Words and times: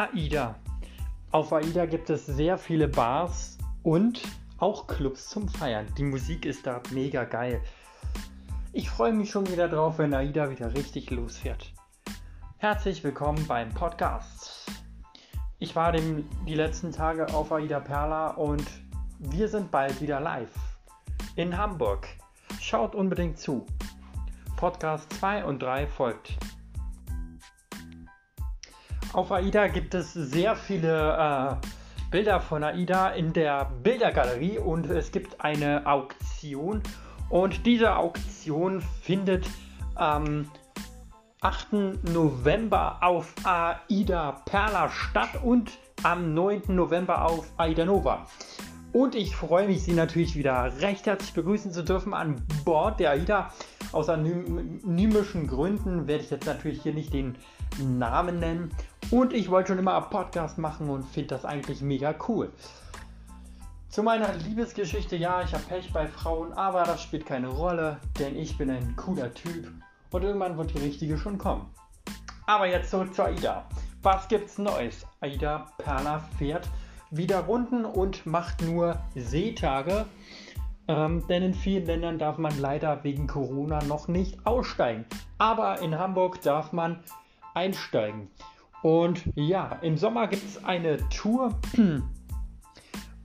AIDA. 0.00 0.54
Auf 1.30 1.52
AIDA 1.52 1.84
gibt 1.84 2.08
es 2.08 2.24
sehr 2.24 2.56
viele 2.56 2.88
Bars 2.88 3.58
und 3.82 4.22
auch 4.56 4.86
Clubs 4.86 5.28
zum 5.28 5.46
Feiern. 5.46 5.86
Die 5.98 6.04
Musik 6.04 6.46
ist 6.46 6.66
da 6.66 6.80
mega 6.90 7.24
geil. 7.24 7.60
Ich 8.72 8.88
freue 8.88 9.12
mich 9.12 9.28
schon 9.30 9.46
wieder 9.50 9.68
drauf, 9.68 9.98
wenn 9.98 10.14
AIDA 10.14 10.48
wieder 10.48 10.72
richtig 10.72 11.10
losfährt. 11.10 11.74
Herzlich 12.56 13.04
willkommen 13.04 13.46
beim 13.46 13.68
Podcast. 13.74 14.70
Ich 15.58 15.76
war 15.76 15.92
dem, 15.92 16.26
die 16.48 16.54
letzten 16.54 16.92
Tage 16.92 17.26
auf 17.34 17.52
AIDA 17.52 17.80
Perla 17.80 18.28
und 18.28 18.64
wir 19.18 19.48
sind 19.48 19.70
bald 19.70 20.00
wieder 20.00 20.18
live 20.18 20.54
in 21.36 21.58
Hamburg. 21.58 22.08
Schaut 22.58 22.94
unbedingt 22.94 23.38
zu. 23.38 23.66
Podcast 24.56 25.12
2 25.12 25.44
und 25.44 25.60
3 25.60 25.86
folgt. 25.86 26.38
Auf 29.12 29.32
AIDA 29.32 29.66
gibt 29.66 29.94
es 29.94 30.12
sehr 30.12 30.54
viele 30.54 31.58
äh, 31.60 31.66
Bilder 32.12 32.40
von 32.40 32.62
AIDA 32.62 33.08
in 33.08 33.32
der 33.32 33.64
Bildergalerie 33.82 34.58
und 34.58 34.86
es 34.86 35.10
gibt 35.10 35.40
eine 35.40 35.84
Auktion 35.84 36.80
und 37.28 37.66
diese 37.66 37.96
Auktion 37.96 38.80
findet 38.80 39.46
am 39.96 40.48
8. 41.40 42.04
November 42.12 42.98
auf 43.00 43.34
AIDA 43.42 44.42
Perla 44.44 44.88
statt 44.90 45.42
und 45.42 45.72
am 46.04 46.32
9. 46.32 46.62
November 46.68 47.24
auf 47.24 47.52
AIDA 47.56 47.86
Nova. 47.86 48.26
Und 48.92 49.16
ich 49.16 49.34
freue 49.34 49.66
mich, 49.66 49.82
Sie 49.82 49.92
natürlich 49.92 50.36
wieder 50.36 50.72
recht 50.80 51.06
herzlich 51.06 51.32
begrüßen 51.32 51.72
zu 51.72 51.82
dürfen 51.82 52.14
an 52.14 52.36
Bord 52.64 53.00
der 53.00 53.10
AIDA. 53.10 53.52
Aus 53.90 54.08
anonymischen 54.08 55.48
Gründen 55.48 56.06
werde 56.06 56.22
ich 56.22 56.30
jetzt 56.30 56.46
natürlich 56.46 56.82
hier 56.82 56.94
nicht 56.94 57.12
den 57.12 57.36
Namen 57.78 58.38
nennen. 58.38 58.70
Und 59.10 59.32
ich 59.32 59.50
wollte 59.50 59.68
schon 59.68 59.78
immer 59.78 59.96
einen 59.96 60.10
Podcast 60.10 60.58
machen 60.58 60.88
und 60.88 61.04
finde 61.04 61.28
das 61.28 61.44
eigentlich 61.44 61.80
mega 61.80 62.14
cool. 62.28 62.50
Zu 63.88 64.04
meiner 64.04 64.32
Liebesgeschichte, 64.34 65.16
ja, 65.16 65.42
ich 65.42 65.52
habe 65.52 65.64
Pech 65.64 65.92
bei 65.92 66.06
Frauen, 66.06 66.52
aber 66.52 66.84
das 66.84 67.02
spielt 67.02 67.26
keine 67.26 67.48
Rolle, 67.48 67.98
denn 68.18 68.36
ich 68.36 68.56
bin 68.56 68.70
ein 68.70 68.94
cooler 68.94 69.34
Typ 69.34 69.68
und 70.12 70.22
irgendwann 70.22 70.56
wird 70.56 70.74
die 70.74 70.78
richtige 70.78 71.18
schon 71.18 71.38
kommen. 71.38 71.66
Aber 72.46 72.66
jetzt 72.66 72.90
zurück 72.90 73.14
zu 73.14 73.24
AIDA. 73.24 73.64
Was 74.02 74.28
gibt's 74.28 74.58
Neues? 74.58 75.04
AIDA 75.20 75.66
Perla 75.78 76.20
fährt 76.38 76.68
wieder 77.10 77.40
Runden 77.40 77.84
und 77.84 78.24
macht 78.26 78.62
nur 78.62 78.96
Seetage, 79.14 80.06
ähm, 80.86 81.26
denn 81.28 81.42
in 81.42 81.54
vielen 81.54 81.86
Ländern 81.86 82.18
darf 82.18 82.38
man 82.38 82.58
leider 82.58 83.02
wegen 83.04 83.26
Corona 83.26 83.82
noch 83.84 84.08
nicht 84.08 84.46
aussteigen. 84.46 85.04
Aber 85.38 85.80
in 85.82 85.98
Hamburg 85.98 86.40
darf 86.42 86.72
man 86.72 87.00
einsteigen. 87.54 88.30
Und 88.82 89.22
ja, 89.34 89.78
im 89.82 89.96
Sommer 89.96 90.26
gibt 90.28 90.44
es 90.44 90.64
eine 90.64 90.96
Tour. 91.10 91.58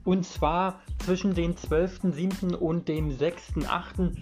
Und 0.04 0.24
zwar 0.24 0.80
zwischen 1.04 1.34
dem 1.34 1.54
12.07. 1.54 2.54
und 2.54 2.86
dem 2.86 3.10
6.08. 3.10 4.16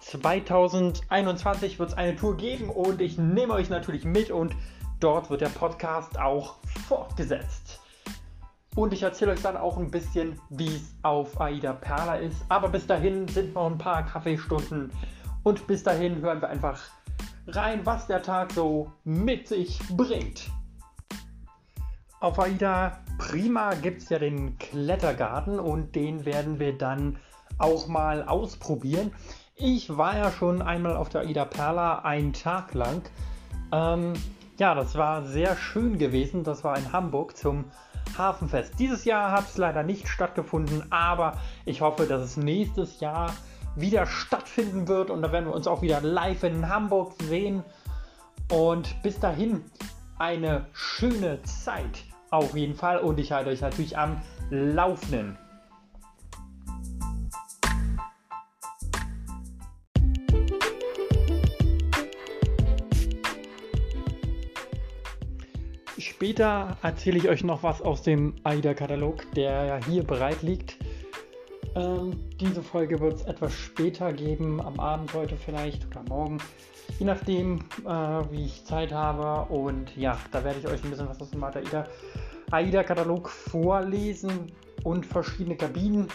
2021 0.00 1.78
wird 1.78 1.90
es 1.90 1.96
eine 1.96 2.16
Tour 2.16 2.36
geben 2.36 2.70
und 2.70 3.00
ich 3.00 3.18
nehme 3.18 3.52
euch 3.52 3.70
natürlich 3.70 4.04
mit 4.04 4.32
und 4.32 4.56
dort 4.98 5.30
wird 5.30 5.40
der 5.40 5.48
Podcast 5.48 6.18
auch 6.18 6.56
fortgesetzt. 6.88 7.80
Und 8.74 8.92
ich 8.92 9.02
erzähle 9.02 9.32
euch 9.32 9.42
dann 9.42 9.56
auch 9.56 9.76
ein 9.76 9.90
bisschen, 9.90 10.40
wie 10.50 10.68
es 10.68 10.94
auf 11.02 11.40
Aida 11.40 11.72
Perla 11.72 12.16
ist. 12.16 12.44
Aber 12.48 12.68
bis 12.68 12.86
dahin 12.86 13.28
sind 13.28 13.54
noch 13.54 13.66
ein 13.66 13.78
paar 13.78 14.06
Kaffeestunden 14.06 14.92
und 15.42 15.66
bis 15.66 15.82
dahin 15.82 16.20
hören 16.20 16.40
wir 16.40 16.48
einfach 16.48 16.80
rein, 17.48 17.84
was 17.84 18.06
der 18.06 18.22
Tag 18.22 18.52
so 18.52 18.92
mit 19.04 19.48
sich 19.48 19.80
bringt. 19.90 20.50
Auf 22.20 22.38
Aida 22.38 22.98
Prima 23.16 23.74
gibt 23.74 24.02
es 24.02 24.08
ja 24.08 24.18
den 24.18 24.58
Klettergarten 24.58 25.58
und 25.58 25.94
den 25.94 26.24
werden 26.24 26.58
wir 26.58 26.76
dann 26.76 27.18
auch 27.58 27.88
mal 27.88 28.24
ausprobieren. 28.24 29.12
Ich 29.56 29.96
war 29.96 30.16
ja 30.16 30.30
schon 30.30 30.62
einmal 30.62 30.96
auf 30.96 31.08
der 31.08 31.22
Aida 31.22 31.44
Perla 31.44 32.00
einen 32.00 32.32
Tag 32.32 32.74
lang. 32.74 33.02
Ähm, 33.72 34.12
ja, 34.58 34.74
das 34.74 34.96
war 34.96 35.24
sehr 35.24 35.56
schön 35.56 35.98
gewesen. 35.98 36.44
Das 36.44 36.64
war 36.64 36.76
in 36.76 36.92
Hamburg 36.92 37.36
zum 37.36 37.64
Hafenfest. 38.16 38.74
Dieses 38.78 39.04
Jahr 39.04 39.32
hat 39.32 39.46
es 39.48 39.56
leider 39.56 39.82
nicht 39.82 40.08
stattgefunden, 40.08 40.90
aber 40.90 41.38
ich 41.64 41.80
hoffe, 41.80 42.06
dass 42.06 42.22
es 42.22 42.36
nächstes 42.36 43.00
Jahr 43.00 43.32
wieder 43.80 44.06
stattfinden 44.06 44.88
wird 44.88 45.10
und 45.10 45.22
da 45.22 45.32
werden 45.32 45.46
wir 45.46 45.54
uns 45.54 45.66
auch 45.66 45.82
wieder 45.82 46.00
live 46.00 46.42
in 46.42 46.68
Hamburg 46.68 47.14
sehen. 47.22 47.64
Und 48.50 49.02
bis 49.02 49.20
dahin 49.20 49.64
eine 50.18 50.66
schöne 50.72 51.42
Zeit 51.42 52.04
auf 52.30 52.54
jeden 52.54 52.74
Fall 52.74 52.98
und 52.98 53.18
ich 53.20 53.32
halte 53.32 53.50
euch 53.50 53.60
natürlich 53.60 53.96
am 53.96 54.20
Laufenden. 54.50 55.38
Später 65.98 66.76
erzähle 66.82 67.18
ich 67.18 67.28
euch 67.28 67.44
noch 67.44 67.62
was 67.62 67.80
aus 67.80 68.02
dem 68.02 68.34
AIDA-Katalog, 68.42 69.30
der 69.36 69.64
ja 69.66 69.76
hier 69.86 70.02
bereit 70.02 70.42
liegt. 70.42 70.76
Ähm, 71.78 72.18
diese 72.40 72.62
Folge 72.62 72.98
wird 72.98 73.14
es 73.14 73.22
etwas 73.22 73.52
später 73.52 74.12
geben, 74.12 74.60
am 74.60 74.80
Abend 74.80 75.14
heute 75.14 75.36
vielleicht 75.36 75.86
oder 75.86 76.02
morgen, 76.08 76.38
je 76.98 77.06
nachdem, 77.06 77.60
äh, 77.84 77.88
wie 78.32 78.46
ich 78.46 78.64
Zeit 78.64 78.92
habe. 78.92 79.52
Und 79.52 79.96
ja, 79.96 80.18
da 80.32 80.42
werde 80.42 80.58
ich 80.58 80.66
euch 80.66 80.82
ein 80.82 80.90
bisschen 80.90 81.08
was 81.08 81.20
aus 81.20 81.30
dem 81.30 81.44
AIDA-Katalog 82.50 83.28
vorlesen 83.28 84.50
und 84.82 85.06
verschiedene 85.06 85.56
Kabinen 85.56 86.08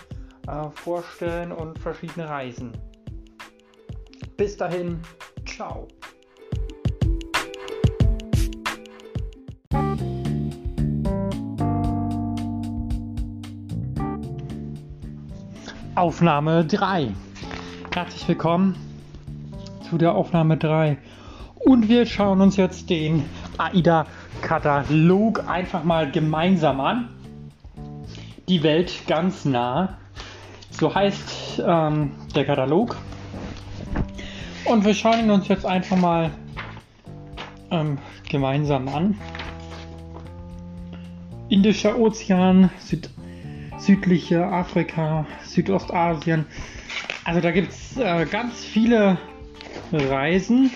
äh, 0.48 0.70
vorstellen 0.72 1.54
und 1.54 1.80
verschiedene 1.80 2.28
Reisen. 2.28 2.74
Bis 4.36 4.58
dahin, 4.58 5.00
ciao. 5.46 5.88
Aufnahme 15.96 16.66
3. 16.66 17.10
Herzlich 17.94 18.28
willkommen 18.28 18.76
zu 19.88 20.00
der 20.00 20.16
Aufnahme 20.16 20.58
3. 20.58 20.98
Und 21.60 21.88
wir 21.88 22.08
schauen 22.08 22.42
uns 22.42 22.58
jetzt 22.58 22.90
den 22.90 23.26
AIDA-Katalog 23.60 25.48
einfach 25.48 25.84
mal 25.84 26.10
gemeinsam 26.10 26.80
an. 26.80 27.10
Die 28.50 28.64
Welt 28.64 29.04
ganz 29.06 29.46
nah. 29.46 30.00
So 30.72 30.96
heißt 30.96 31.62
ähm, 31.64 32.10
der 32.34 32.46
Katalog. 32.46 32.98
Und 34.66 34.86
wir 34.86 34.96
schauen 34.96 35.20
ihn 35.20 35.30
uns 35.30 35.48
jetzt 35.48 35.66
einfach 35.68 35.98
mal 35.98 36.32
ähm, 37.70 38.00
gemeinsam 38.28 38.88
an. 38.88 39.16
Indischer 41.50 42.00
Ozean, 42.00 42.72
Süd 42.80 43.12
südliche 43.86 44.46
Afrika, 44.46 45.26
Südostasien. 45.44 46.46
Also 47.26 47.42
da 47.42 47.52
gibt 47.52 47.72
es 47.72 47.98
äh, 47.98 48.26
ganz 48.26 48.64
viele 48.64 49.18
Reisen. 49.92 50.72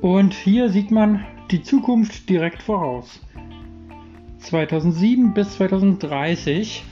Und 0.00 0.34
hier 0.34 0.68
sieht 0.68 0.90
man 0.90 1.24
die 1.50 1.62
Zukunft 1.62 2.28
direkt 2.28 2.62
voraus. 2.62 3.20
2007 4.40 5.32
bis 5.32 5.54
2030. 5.54 6.84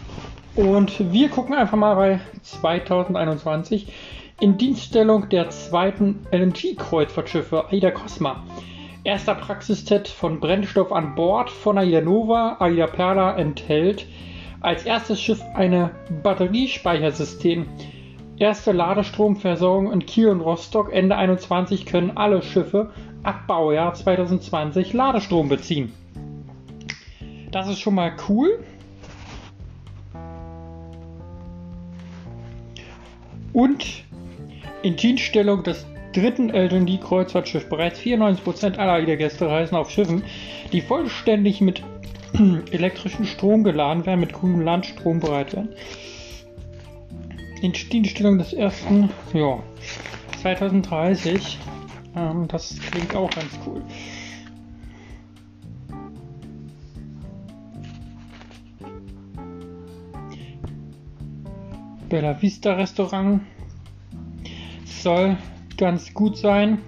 Und 0.55 1.13
wir 1.13 1.29
gucken 1.29 1.55
einfach 1.55 1.77
mal 1.77 1.95
bei 1.95 2.21
2021 2.43 3.93
in 4.41 4.59
Dienststellung 4.59 5.29
der 5.29 5.51
zweiten 5.51 6.27
LNG-Kreuzfahrtschiffe 6.33 7.71
Aida 7.71 7.91
Cosma. 7.91 8.43
Erster 9.05 9.35
Praxistest 9.35 10.07
von 10.09 10.39
Brennstoff 10.39 10.93
an 10.93 11.17
Bord 11.17 11.51
von 11.51 11.77
Aida 11.77 12.01
Nova, 12.01 12.57
Aida 12.61 12.87
Perla 12.87 13.37
enthält 13.37 14.07
als 14.61 14.85
erstes 14.85 15.21
Schiff 15.21 15.43
ein 15.55 15.91
Batteriespeichersystem. 16.23 17.67
Erste 18.39 18.71
Ladestromversorgung 18.71 19.93
in 19.93 20.07
Kiel 20.07 20.29
und 20.29 20.41
Rostock. 20.41 20.93
Ende 20.93 21.17
2021 21.17 21.87
können 21.87 22.17
alle 22.17 22.43
Schiffe 22.43 22.93
ab 23.25 23.49
Baujahr 23.49 23.93
2020 23.93 24.93
Ladestrom 24.93 25.49
beziehen. 25.49 25.93
Das 27.51 27.67
ist 27.67 27.81
schon 27.81 27.97
mal 27.97 28.13
cool. 28.29 28.65
Und 33.53 34.05
in 34.83 34.95
Dienststellung 34.95 35.65
des 35.65 35.87
dritten 36.13 36.51
LNG-Kreuzfahrtschiff. 36.51 37.69
Bereits 37.69 38.01
94% 38.01 38.77
aller 38.77 39.17
Gäste 39.17 39.49
reisen 39.49 39.77
auf 39.77 39.91
Schiffen, 39.91 40.25
die 40.73 40.81
vollständig 40.81 41.61
mit 41.61 41.83
elektrischen 42.71 43.27
Strom 43.27 43.65
geladen 43.65 44.07
werden, 44.07 44.21
mit 44.21 44.33
grünem 44.33 44.61
Landstrom 44.61 45.21
bereit 45.21 45.55
werden. 45.55 45.71
In 47.61 47.73
Dienstellung 47.73 48.39
des 48.39 48.53
ersten, 48.53 49.11
ja, 49.33 49.63
2030. 50.43 51.59
Ähm, 52.17 52.49
das 52.49 52.79
klingt 52.81 53.15
auch 53.15 53.31
ganz 53.31 53.59
cool. 53.67 53.83
Bella 62.09 62.43
Vista 62.43 62.75
Restaurant 62.75 63.41
soll 64.85 65.39
ganz 65.83 66.15
gut 66.15 66.37
sein. 66.37 66.79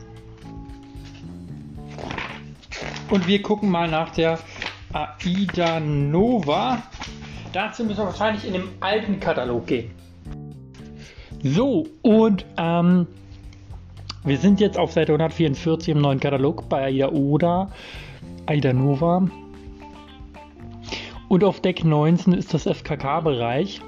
Und 3.10 3.26
wir 3.26 3.42
gucken 3.42 3.68
mal 3.68 3.90
nach 3.90 4.10
der 4.10 4.38
Aida 4.92 5.80
Nova. 5.80 6.80
Dazu 7.52 7.82
müssen 7.82 7.98
wir 7.98 8.04
wahrscheinlich 8.04 8.46
in 8.46 8.52
dem 8.52 8.68
alten 8.78 9.18
Katalog 9.18 9.66
gehen. 9.66 9.90
So, 11.42 11.88
und 12.02 12.46
ähm, 12.56 13.08
wir 14.22 14.38
sind 14.38 14.60
jetzt 14.60 14.78
auf 14.78 14.92
Seite 14.92 15.10
144 15.10 15.88
im 15.88 16.00
neuen 16.00 16.20
Katalog 16.20 16.68
bei 16.68 16.84
Aida 16.84 17.08
Oda, 17.08 17.72
Aida 18.46 18.72
Nova. 18.72 19.28
Und 21.28 21.42
auf 21.42 21.58
Deck 21.58 21.84
19 21.84 22.32
ist 22.32 22.54
das 22.54 22.68
FKK-Bereich. 22.68 23.80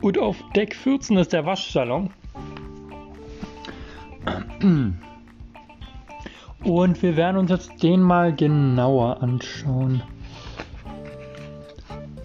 Und 0.00 0.16
auf 0.16 0.36
Deck 0.54 0.76
14 0.76 1.16
ist 1.16 1.32
der 1.32 1.44
Waschsalon. 1.44 2.10
Und 6.64 7.02
wir 7.02 7.16
werden 7.16 7.36
uns 7.36 7.50
jetzt 7.50 7.82
den 7.82 8.00
mal 8.00 8.34
genauer 8.34 9.22
anschauen. 9.22 10.02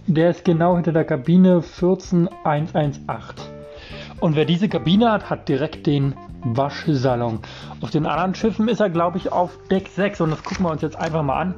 Der 0.08 0.32
ist 0.32 0.44
genau 0.44 0.76
hinter 0.76 0.92
der 0.94 1.06
Kabine 1.06 1.62
14118. 1.62 3.46
Und 4.20 4.36
wer 4.36 4.46
diese 4.46 4.68
Kabine 4.68 5.12
hat, 5.12 5.30
hat 5.30 5.48
direkt 5.48 5.88
den 5.88 6.16
Waschsalon. 6.44 7.40
Auf 7.82 7.92
den 7.92 8.06
anderen 8.06 8.36
Schiffen 8.36 8.68
ist 8.68 8.80
er, 8.80 8.90
glaube 8.90 9.18
ich, 9.18 9.32
auf 9.32 9.58
Deck 9.70 9.88
6. 9.88 10.22
Und 10.22 10.32
das 10.32 10.44
gucken 10.44 10.66
wir 10.66 10.72
uns 10.72 10.82
jetzt 10.82 10.96
einfach 10.96 11.24
mal 11.24 11.40
an. 11.40 11.56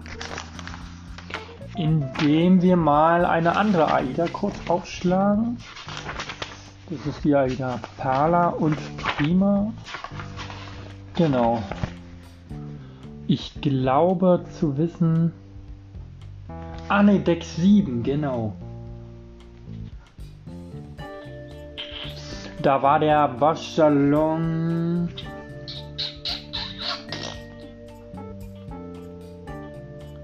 Indem 1.76 2.62
wir 2.62 2.78
mal 2.78 3.26
eine 3.26 3.56
andere 3.56 3.94
AIDA 3.94 4.28
kurz 4.28 4.56
aufschlagen. 4.68 5.58
Das 6.90 7.06
ist 7.06 7.24
die 7.24 7.36
AIDA 7.36 7.80
Perla 7.98 8.50
und 8.50 8.78
Prima. 8.98 9.72
Genau. 11.16 11.62
Ich 13.28 13.62
glaube 13.62 14.44
zu 14.60 14.78
wissen. 14.78 15.32
Ah 16.90 17.04
ne, 17.04 17.20
Deck 17.20 17.44
7, 17.44 18.04
genau. 18.04 18.54
Da 22.62 22.82
war 22.82 23.00
der 23.00 23.40
Waschsalon. 23.40 25.10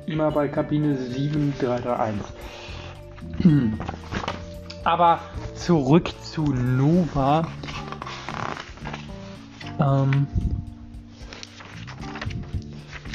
Immer 0.06 0.32
bei 0.32 0.48
Kabine 0.48 0.96
7331. 0.96 2.26
Aber 4.84 5.20
zurück 5.54 6.12
zu 6.24 6.46
Nova. 6.46 7.48
Ähm, 9.80 10.28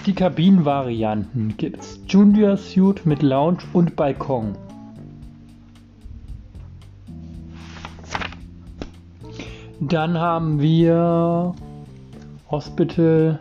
die 0.06 0.14
Kabinenvarianten 0.14 1.56
gibt's 1.56 1.98
Junior 2.06 2.56
Suite 2.56 3.06
mit 3.06 3.22
Lounge 3.22 3.62
und 3.72 3.96
Balkon. 3.96 4.54
Dann 9.80 10.18
haben 10.18 10.60
wir 10.60 11.54
Hospital. 12.50 13.40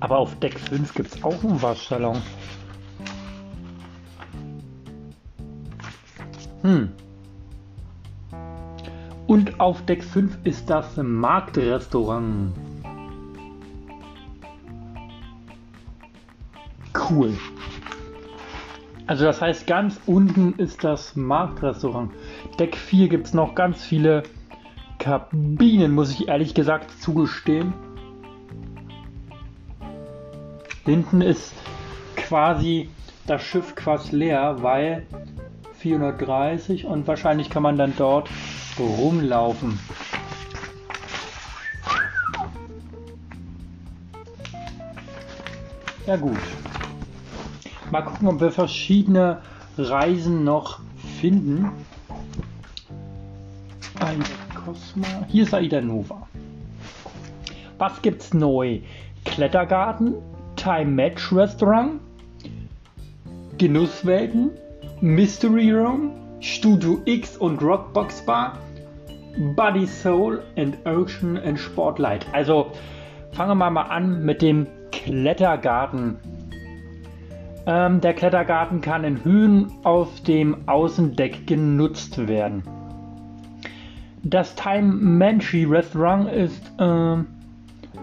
Aber 0.00 0.18
auf 0.18 0.34
Deck 0.36 0.58
5 0.58 0.94
gibt 0.94 1.14
es 1.14 1.24
auch 1.24 1.42
einen 1.42 1.60
Waschsalon. 1.60 2.18
Hm. 6.62 6.90
Und 9.26 9.58
auf 9.60 9.84
Deck 9.86 10.04
5 10.04 10.38
ist 10.44 10.68
das 10.70 10.96
Marktrestaurant. 10.96 12.52
Cool. 17.08 17.36
Also 19.06 19.24
das 19.24 19.40
heißt, 19.40 19.66
ganz 19.66 19.98
unten 20.04 20.54
ist 20.58 20.84
das 20.84 21.16
Marktrestaurant. 21.16 22.12
Deck 22.58 22.76
4 22.76 23.08
gibt 23.08 23.28
es 23.28 23.34
noch 23.34 23.54
ganz 23.54 23.82
viele 23.82 24.22
Kabinen, 24.98 25.94
muss 25.94 26.10
ich 26.10 26.28
ehrlich 26.28 26.54
gesagt 26.54 26.90
zugestehen. 27.00 27.72
Hinten 30.84 31.22
ist 31.22 31.54
quasi 32.16 32.90
das 33.26 33.42
Schiff 33.42 33.74
quasi 33.74 34.14
leer, 34.14 34.56
weil 34.60 35.06
430 35.78 36.84
und 36.84 37.06
wahrscheinlich 37.06 37.48
kann 37.48 37.62
man 37.62 37.78
dann 37.78 37.94
dort 37.96 38.28
rumlaufen. 38.78 39.78
Ja 46.06 46.16
gut. 46.16 46.38
Mal 47.90 48.02
gucken, 48.02 48.28
ob 48.28 48.40
wir 48.40 48.50
verschiedene 48.50 49.38
Reisen 49.78 50.44
noch 50.44 50.80
finden. 51.20 51.70
Ein 54.00 54.22
Cosma. 54.54 55.06
Hier 55.28 55.44
ist 55.44 55.54
Aida 55.54 55.80
Nova. 55.80 56.28
Was 57.78 58.02
gibt's 58.02 58.34
neu? 58.34 58.80
Klettergarten, 59.24 60.14
Time 60.56 60.86
Match 60.86 61.32
Restaurant, 61.32 62.00
Genusswelten, 63.56 64.50
Mystery 65.00 65.72
Room, 65.72 66.10
Studio 66.40 67.00
X 67.06 67.36
und 67.38 67.62
Rockbox 67.62 68.20
Bar, 68.22 68.58
Body 69.56 69.86
Soul 69.86 70.42
and 70.56 70.76
Ocean 70.86 71.38
and 71.38 71.58
Sportlight. 71.58 72.26
Also 72.32 72.70
fangen 73.32 73.56
wir 73.56 73.70
mal 73.70 73.82
an 73.82 74.24
mit 74.24 74.42
dem 74.42 74.66
Klettergarten. 74.92 76.18
Ähm, 77.68 78.00
der 78.00 78.14
Klettergarten 78.14 78.80
kann 78.80 79.04
in 79.04 79.22
Höhen 79.24 79.70
auf 79.84 80.22
dem 80.22 80.66
Außendeck 80.66 81.46
genutzt 81.46 82.26
werden. 82.26 82.62
Das 84.22 84.54
Time 84.54 84.90
Manchi 84.94 85.66
Restaurant 85.66 86.32
ist 86.32 86.62
äh, 86.78 87.16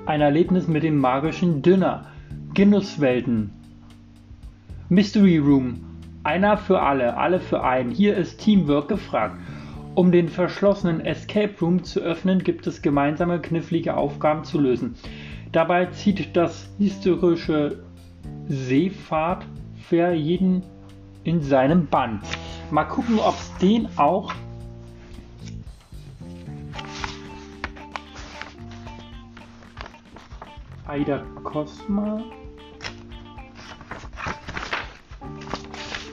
ein 0.06 0.22
Erlebnis 0.22 0.68
mit 0.68 0.84
dem 0.84 1.00
magischen 1.00 1.64
Dinner. 1.64 2.06
Genusswelten. 2.54 3.50
Mystery 4.90 5.40
Room. 5.40 5.82
Einer 6.24 6.58
für 6.58 6.80
alle, 6.80 7.18
alle 7.18 7.40
für 7.40 7.64
einen. 7.64 7.90
Hier 7.90 8.16
ist 8.16 8.42
Teamwork 8.42 8.88
gefragt. 8.88 9.38
Um 9.96 10.12
den 10.12 10.30
verschlossenen 10.30 11.02
Escape 11.02 11.56
Room 11.60 11.84
zu 11.84 12.02
öffnen, 12.02 12.44
gibt 12.44 12.68
es 12.68 12.84
gemeinsame 12.84 13.40
knifflige 13.42 13.98
Aufgaben 13.98 14.44
zu 14.44 14.60
lösen. 14.60 14.94
Dabei 15.52 15.88
zieht 15.88 16.36
das 16.36 16.70
historische 16.78 17.85
Seefahrt 18.48 19.46
für 19.88 20.12
jeden 20.14 20.64
in 21.24 21.42
seinem 21.42 21.88
Band. 21.88 22.24
Mal 22.72 22.86
gucken, 22.86 23.20
ob 23.20 23.36
es 23.36 23.58
den 23.58 23.88
auch 23.98 24.34
Aida 30.88 31.24
Cosma. 31.44 32.22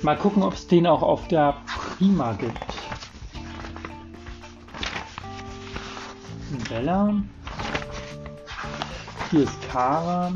Mal 0.03 0.17
gucken, 0.17 0.43
ob 0.43 0.55
es 0.55 0.67
den 0.67 0.87
auch 0.87 1.03
auf 1.03 1.29
der 1.29 1.57
Prima 1.67 2.33
gibt. 2.33 2.59
Bella. 6.69 7.15
Hier 9.31 9.43
ist 9.43 9.71
Kara. 9.71 10.33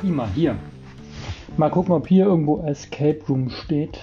Prima, 0.00 0.26
hier. 0.34 0.56
Mal 1.58 1.68
gucken, 1.68 1.92
ob 1.92 2.08
hier 2.08 2.24
irgendwo 2.24 2.62
Escape 2.64 3.20
Room 3.28 3.50
steht. 3.50 3.98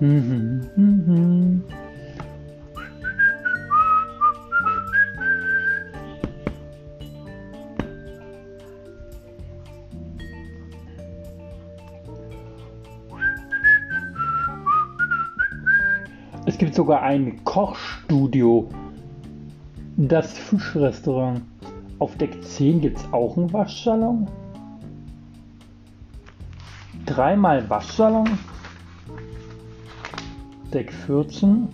Mhm, 0.00 0.41
Sogar 16.92 17.06
ein 17.06 17.42
Kochstudio 17.44 18.68
Das 19.96 20.36
Fischrestaurant. 20.36 21.40
Auf 21.98 22.18
Deck 22.18 22.44
10 22.44 22.82
gibt 22.82 22.98
es 22.98 23.12
auch 23.14 23.34
einen 23.38 23.50
Waschsalon. 23.50 24.28
Dreimal 27.06 27.70
Waschsalon. 27.70 28.38
Deck 30.74 30.92
14. 30.92 31.66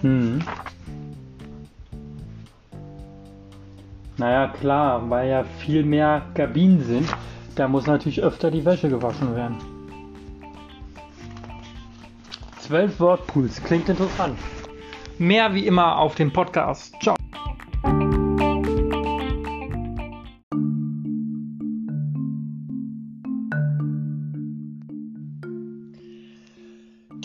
Hm. 0.00 0.38
Naja, 4.16 4.48
klar, 4.48 5.10
weil 5.10 5.28
ja 5.28 5.44
viel 5.44 5.84
mehr 5.84 6.22
Kabinen 6.32 6.82
sind, 6.82 7.14
da 7.54 7.68
muss 7.68 7.86
natürlich 7.86 8.22
öfter 8.22 8.50
die 8.50 8.64
Wäsche 8.64 8.88
gewaschen 8.88 9.34
werden. 9.34 9.56
12 12.60 12.98
Wordpools, 13.00 13.62
klingt 13.62 13.88
interessant. 13.88 14.38
Mehr 15.18 15.54
wie 15.54 15.66
immer 15.66 15.98
auf 15.98 16.14
dem 16.14 16.32
Podcast. 16.32 16.94
Ciao. 17.00 17.14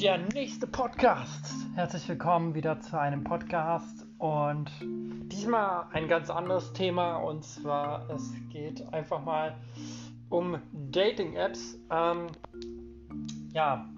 Der 0.02 0.18
nächste 0.34 0.68
Podcast. 0.68 1.54
Herzlich 1.76 2.08
willkommen 2.08 2.54
wieder 2.54 2.80
zu 2.80 3.00
einem 3.00 3.24
Podcast 3.24 4.06
und 4.18 4.70
diesmal 5.32 5.86
ein 5.94 6.08
ganz 6.08 6.30
anderes 6.30 6.74
Thema 6.74 7.18
und 7.18 7.44
zwar 7.44 8.10
es 8.10 8.34
geht 8.50 8.94
einfach 8.94 9.24
mal 9.24 9.56
um 10.30 10.60
Dating-Apps. 10.92 11.78
Ähm, 11.92 12.28
ja, 13.54 13.90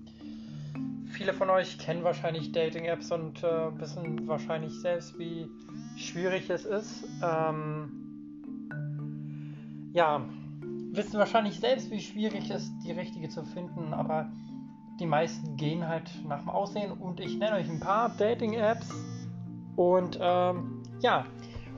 viele 1.12 1.34
von 1.34 1.50
euch 1.50 1.78
kennen 1.78 2.04
wahrscheinlich 2.04 2.52
Dating-Apps 2.52 3.12
und 3.12 3.44
äh, 3.44 3.80
wissen 3.80 4.28
wahrscheinlich 4.28 4.74
selbst, 4.82 5.18
wie 5.20 5.48
schwierig 5.98 6.50
es 6.50 6.66
ist. 6.66 7.04
Ähm, 7.24 7.92
ja, 9.94 10.22
wissen 10.92 11.20
wahrscheinlich 11.20 11.60
selbst, 11.60 11.92
wie 11.92 12.00
schwierig 12.00 12.50
es 12.50 12.64
ist, 12.64 12.74
die 12.86 12.92
richtige 12.92 13.30
zu 13.30 13.44
finden, 13.44 13.94
aber 13.94 14.32
die 15.00 15.06
meisten 15.06 15.58
gehen 15.58 15.88
halt 15.88 16.10
nach 16.28 16.40
dem 16.40 16.50
Aussehen 16.50 16.92
und 16.92 17.20
ich 17.20 17.38
nenne 17.38 17.56
euch 17.58 17.70
ein 17.70 17.80
paar 17.80 18.10
Dating-Apps 18.18 18.90
und 19.76 20.18
ähm, 20.22 20.84
ja, 21.02 21.26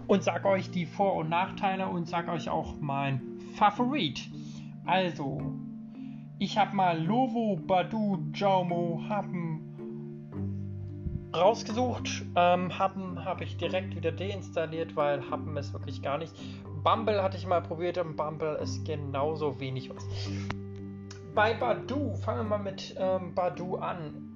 und 0.08 0.24
sag 0.24 0.46
euch 0.46 0.70
die 0.72 0.86
Vor- 0.86 1.16
und 1.16 1.30
Nachteile 1.30 1.88
und 1.88 2.08
sag 2.08 2.28
euch 2.28 2.50
auch 2.50 2.76
mein 2.80 3.22
Favorit. 3.56 4.30
Also, 4.86 5.42
ich 6.40 6.58
habe 6.58 6.76
mal 6.76 7.02
Lovo, 7.02 7.56
Badu, 7.56 8.20
Jaumo, 8.34 9.02
Happen 9.08 9.60
rausgesucht. 11.36 12.26
Ähm, 12.36 12.78
Happen 12.78 13.24
habe 13.26 13.44
ich 13.44 13.58
direkt 13.58 13.96
wieder 13.96 14.12
deinstalliert, 14.12 14.96
weil 14.96 15.30
Happen 15.30 15.58
ist 15.58 15.74
wirklich 15.74 16.02
gar 16.02 16.18
nichts. 16.18 16.40
Bumble 16.84 17.24
hatte 17.24 17.38
ich 17.38 17.48
mal 17.48 17.62
probiert 17.62 17.98
und 17.98 18.16
Bumble 18.18 18.60
ist 18.62 18.86
genauso 18.86 19.60
wenig 19.60 19.90
was 19.90 20.06
bei 21.36 21.54
Badu, 21.56 22.14
fangen 22.16 22.50
wir 22.50 22.58
mal 22.58 22.64
mit 22.64 22.96
ähm, 22.98 23.34
Badu 23.34 23.78
an. 23.78 24.30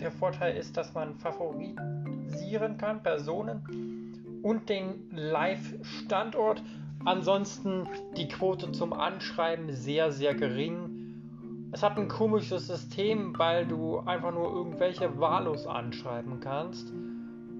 Der 0.00 0.10
Vorteil 0.10 0.56
ist, 0.56 0.76
dass 0.76 0.94
man 0.94 1.14
favorisieren 1.16 2.78
kann, 2.78 3.02
Personen 3.02 4.40
und 4.42 4.68
den 4.68 5.10
Live-Standort. 5.10 6.62
Ansonsten 7.04 7.86
die 8.16 8.28
Quote 8.28 8.72
zum 8.72 8.92
Anschreiben 8.92 9.72
sehr, 9.72 10.10
sehr 10.10 10.34
gering. 10.34 11.70
Es 11.72 11.82
hat 11.82 11.98
ein 11.98 12.08
komisches 12.08 12.66
System, 12.66 13.38
weil 13.38 13.66
du 13.66 13.98
einfach 14.00 14.32
nur 14.32 14.50
irgendwelche 14.52 15.18
wahllos 15.18 15.66
anschreiben 15.66 16.40
kannst. 16.40 16.92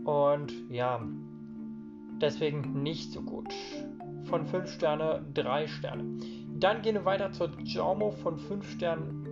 Und 0.04 0.52
ja, 0.70 1.00
deswegen 2.20 2.82
nicht 2.82 3.12
so 3.12 3.22
gut. 3.22 3.52
Von 4.24 4.46
5 4.46 4.70
Sterne 4.70 5.24
3 5.34 5.66
Sterne. 5.66 6.04
Dann 6.58 6.82
gehen 6.82 6.94
wir 6.94 7.04
weiter 7.04 7.32
zur 7.32 7.50
Jaumo 7.62 8.12
von 8.12 8.38
5 8.38 8.70
Sternen 8.70 9.26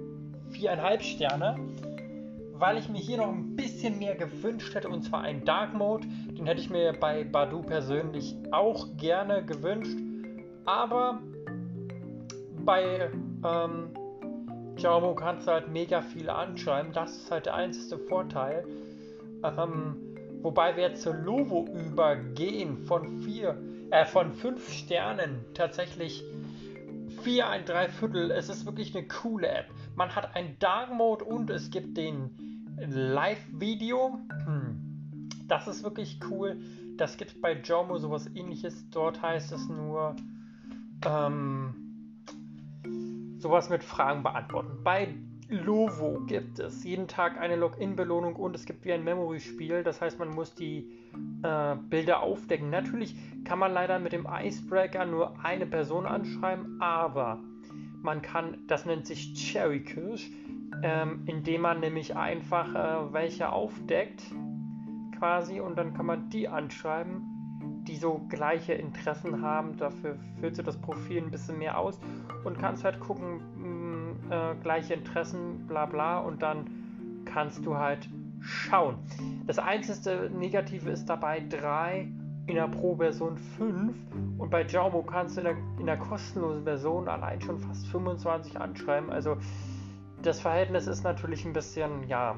4,5 0.51 1.01
Sterne, 1.01 1.57
weil 2.53 2.79
ich 2.79 2.89
mir 2.89 2.99
hier 2.99 3.19
noch 3.19 3.29
ein 3.29 3.57
bisschen 3.57 3.99
mehr 3.99 4.15
gewünscht 4.15 4.75
hätte, 4.75 4.89
und 4.89 5.03
zwar 5.03 5.23
ein 5.23 5.45
Dark 5.45 5.75
Mode. 5.75 6.07
Den 6.31 6.47
hätte 6.47 6.61
ich 6.61 6.71
mir 6.71 6.93
bei 6.93 7.25
Badu 7.25 7.63
persönlich 7.63 8.37
auch 8.51 8.89
gerne 8.97 9.45
gewünscht, 9.45 9.99
aber 10.65 11.21
bei 12.65 13.11
ähm, 13.45 13.91
Jaumo 14.77 15.15
kannst 15.15 15.47
du 15.47 15.53
halt 15.53 15.69
mega 15.69 16.03
viel 16.03 16.31
anschreiben. 16.31 16.93
Das 16.93 17.17
ist 17.17 17.31
halt 17.31 17.47
der 17.47 17.55
einzige 17.55 17.99
Vorteil. 17.99 18.65
Ähm, 19.45 19.97
wobei 20.43 20.77
wir 20.77 20.85
jetzt 20.85 21.03
zur 21.03 21.15
Lovo 21.15 21.67
übergehen 21.75 22.79
von 22.79 23.21
4, 23.21 23.57
äh, 23.91 24.05
von 24.05 24.33
5 24.33 24.73
Sternen 24.73 25.45
tatsächlich 25.55 26.25
4 27.23 27.49
ein 27.49 27.65
Dreiviertel. 27.65 28.31
Es 28.31 28.49
ist 28.49 28.67
wirklich 28.67 28.95
eine 28.95 29.07
coole 29.07 29.49
App. 29.49 29.67
Man 29.95 30.15
hat 30.15 30.35
einen 30.35 30.59
Dark 30.59 30.93
Mode 30.93 31.25
und 31.25 31.51
es 31.51 31.71
gibt 31.71 31.97
den 31.97 32.31
Live-Video. 32.79 34.19
Hm. 34.45 35.29
Das 35.49 35.69
ist 35.69 35.85
wirklich 35.85 36.19
cool. 36.31 36.57
Das 36.97 37.17
gibt 37.17 37.41
bei 37.41 37.53
Jomo 37.53 37.99
sowas 37.99 38.27
ähnliches. 38.35 38.89
Dort 38.91 39.21
heißt 39.21 39.53
es 39.53 39.69
nur 39.69 40.17
ähm, 41.05 41.75
sowas 43.39 43.69
mit 43.69 43.85
Fragen 43.85 44.23
beantworten. 44.23 44.83
Bei 44.83 45.15
Lovo 45.49 46.21
gibt 46.27 46.59
es 46.59 46.83
jeden 46.85 47.09
Tag 47.09 47.39
eine 47.39 47.57
Login-Belohnung 47.57 48.37
und 48.37 48.57
es 48.57 48.65
gibt 48.65 48.87
wie 48.87 48.93
ein 48.93 49.05
Memory-Spiel. 49.05 49.83
Das 49.83 50.01
heißt, 50.01 50.19
man 50.19 50.31
muss 50.31 50.55
die 50.55 50.91
äh, 51.43 51.77
Bilder 51.77 52.21
aufdecken. 52.21 52.71
Natürlich 52.71 53.15
kann 53.45 53.59
man 53.59 53.73
leider 53.73 53.99
mit 53.99 54.13
dem 54.13 54.27
Icebreaker 54.27 55.05
nur 55.05 55.45
eine 55.45 55.67
Person 55.67 56.07
anschreiben, 56.07 56.81
aber 56.81 57.41
man 58.03 58.23
kann, 58.23 58.59
das 58.67 58.85
nennt 58.85 59.07
sich 59.07 59.35
Cherry 59.35 59.83
Kirsch, 59.83 60.31
ähm, 60.83 61.23
indem 61.27 61.63
man 61.63 61.81
nämlich 61.81 62.17
einfach 62.17 62.75
äh, 62.75 63.13
welche 63.13 63.51
aufdeckt 63.51 64.23
quasi 65.19 65.61
und 65.61 65.77
dann 65.77 65.95
kann 65.95 66.07
man 66.07 66.29
die 66.31 66.49
anschreiben, 66.49 67.23
die 67.87 67.97
so 67.97 68.27
gleiche 68.29 68.73
Interessen 68.73 69.41
haben. 69.43 69.77
Dafür 69.77 70.19
füllst 70.41 70.59
du 70.59 70.63
das 70.63 70.81
Profil 70.81 71.19
ein 71.19 71.31
bisschen 71.31 71.59
mehr 71.59 71.79
aus 71.79 72.01
und 72.45 72.59
kannst 72.59 72.85
halt 72.85 72.99
gucken, 73.01 73.41
äh, 74.31 74.55
gleiche 74.63 74.95
Interessen, 74.95 75.67
bla 75.67 75.87
bla, 75.87 76.19
und 76.19 76.43
dann 76.43 77.23
kannst 77.25 77.65
du 77.65 77.77
halt 77.77 78.09
schauen. 78.41 78.97
Das 79.47 79.59
einzige 79.59 80.31
Negative 80.31 80.91
ist 80.91 81.07
dabei 81.07 81.41
3 81.49 82.09
in 82.47 82.57
der 82.57 82.69
Pro-Version 82.69 83.37
5 83.37 83.95
und 84.39 84.51
bei 84.51 84.65
Jaumo 84.65 85.03
kannst 85.03 85.37
du 85.37 85.41
in 85.41 85.47
der, 85.47 85.57
in 85.79 85.87
der 85.87 85.97
kostenlosen 85.97 86.65
Version 86.65 87.09
allein 87.09 87.41
schon 87.41 87.59
fast 87.59 87.87
25 87.89 88.59
anschreiben. 88.59 89.11
Also 89.11 89.37
das 90.23 90.41
Verhältnis 90.41 90.87
ist 90.87 91.05
natürlich 91.05 91.45
ein 91.45 91.53
bisschen, 91.53 92.07
ja, 92.09 92.37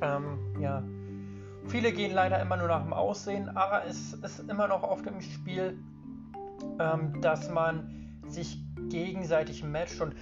ähm, 0.00 0.38
ja. 0.60 0.82
Viele 1.66 1.92
gehen 1.92 2.12
leider 2.12 2.40
immer 2.42 2.56
nur 2.56 2.66
nach 2.66 2.82
dem 2.82 2.92
Aussehen, 2.92 3.48
aber 3.56 3.86
es 3.86 4.14
ist 4.14 4.50
immer 4.50 4.66
noch 4.66 4.82
auf 4.82 5.02
dem 5.02 5.20
Spiel, 5.20 5.78
ähm, 6.80 7.20
dass 7.20 7.50
man 7.50 8.20
sich 8.26 8.58
gegenseitig 8.88 9.64
matcht. 9.64 10.00
Und 10.00 10.14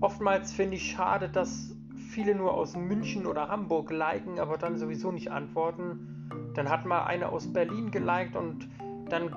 oftmals 0.00 0.52
finde 0.52 0.76
ich 0.76 0.90
schade, 0.90 1.28
dass 1.28 1.76
viele 2.10 2.34
nur 2.34 2.54
aus 2.54 2.74
München 2.74 3.26
oder 3.26 3.48
Hamburg 3.48 3.90
liken, 3.90 4.40
aber 4.40 4.56
dann 4.56 4.76
sowieso 4.76 5.12
nicht 5.12 5.30
antworten. 5.30 6.17
Dann 6.58 6.68
hat 6.70 6.84
mal 6.84 7.04
einer 7.04 7.30
aus 7.30 7.46
Berlin 7.46 7.92
geliked 7.92 8.34
und 8.34 8.68
dann 9.10 9.30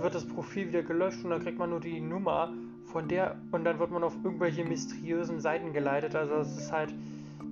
wird 0.00 0.16
das 0.16 0.26
Profil 0.26 0.66
wieder 0.66 0.82
gelöscht 0.82 1.22
und 1.22 1.30
dann 1.30 1.40
kriegt 1.40 1.60
man 1.60 1.70
nur 1.70 1.78
die 1.78 2.00
Nummer 2.00 2.52
von 2.86 3.06
der 3.06 3.36
und 3.52 3.62
dann 3.62 3.78
wird 3.78 3.92
man 3.92 4.02
auf 4.02 4.16
irgendwelche 4.24 4.64
mysteriösen 4.64 5.40
Seiten 5.40 5.72
geleitet. 5.72 6.16
Also 6.16 6.34
es 6.34 6.58
ist 6.58 6.72
halt, 6.72 6.92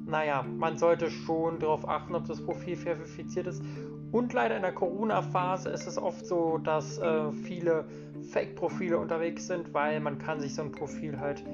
naja, 0.05 0.43
man 0.43 0.79
sollte 0.79 1.13
schon 1.13 1.61
darauf 1.61 1.89
achten, 1.89 2.17
ob 2.17 2.27
das 2.27 2.45
Profil 2.45 2.75
verifiziert 2.75 3.47
ist. 3.47 3.63
Und 4.11 4.33
leider 4.33 4.57
in 4.57 4.63
der 4.63 4.73
Corona-Phase 4.73 5.69
ist 5.69 5.87
es 5.87 5.97
oft 5.97 6.27
so, 6.27 6.59
dass 6.59 6.99
äh, 6.99 7.31
viele 7.31 7.85
Fake-Profile 8.33 8.99
unterwegs 8.99 9.47
sind, 9.47 9.73
weil 9.73 10.01
man 10.01 10.19
kann 10.19 10.41
sich 10.41 10.57
so 10.57 10.63
ein 10.63 10.73
Profil 10.73 11.21
halt 11.21 11.45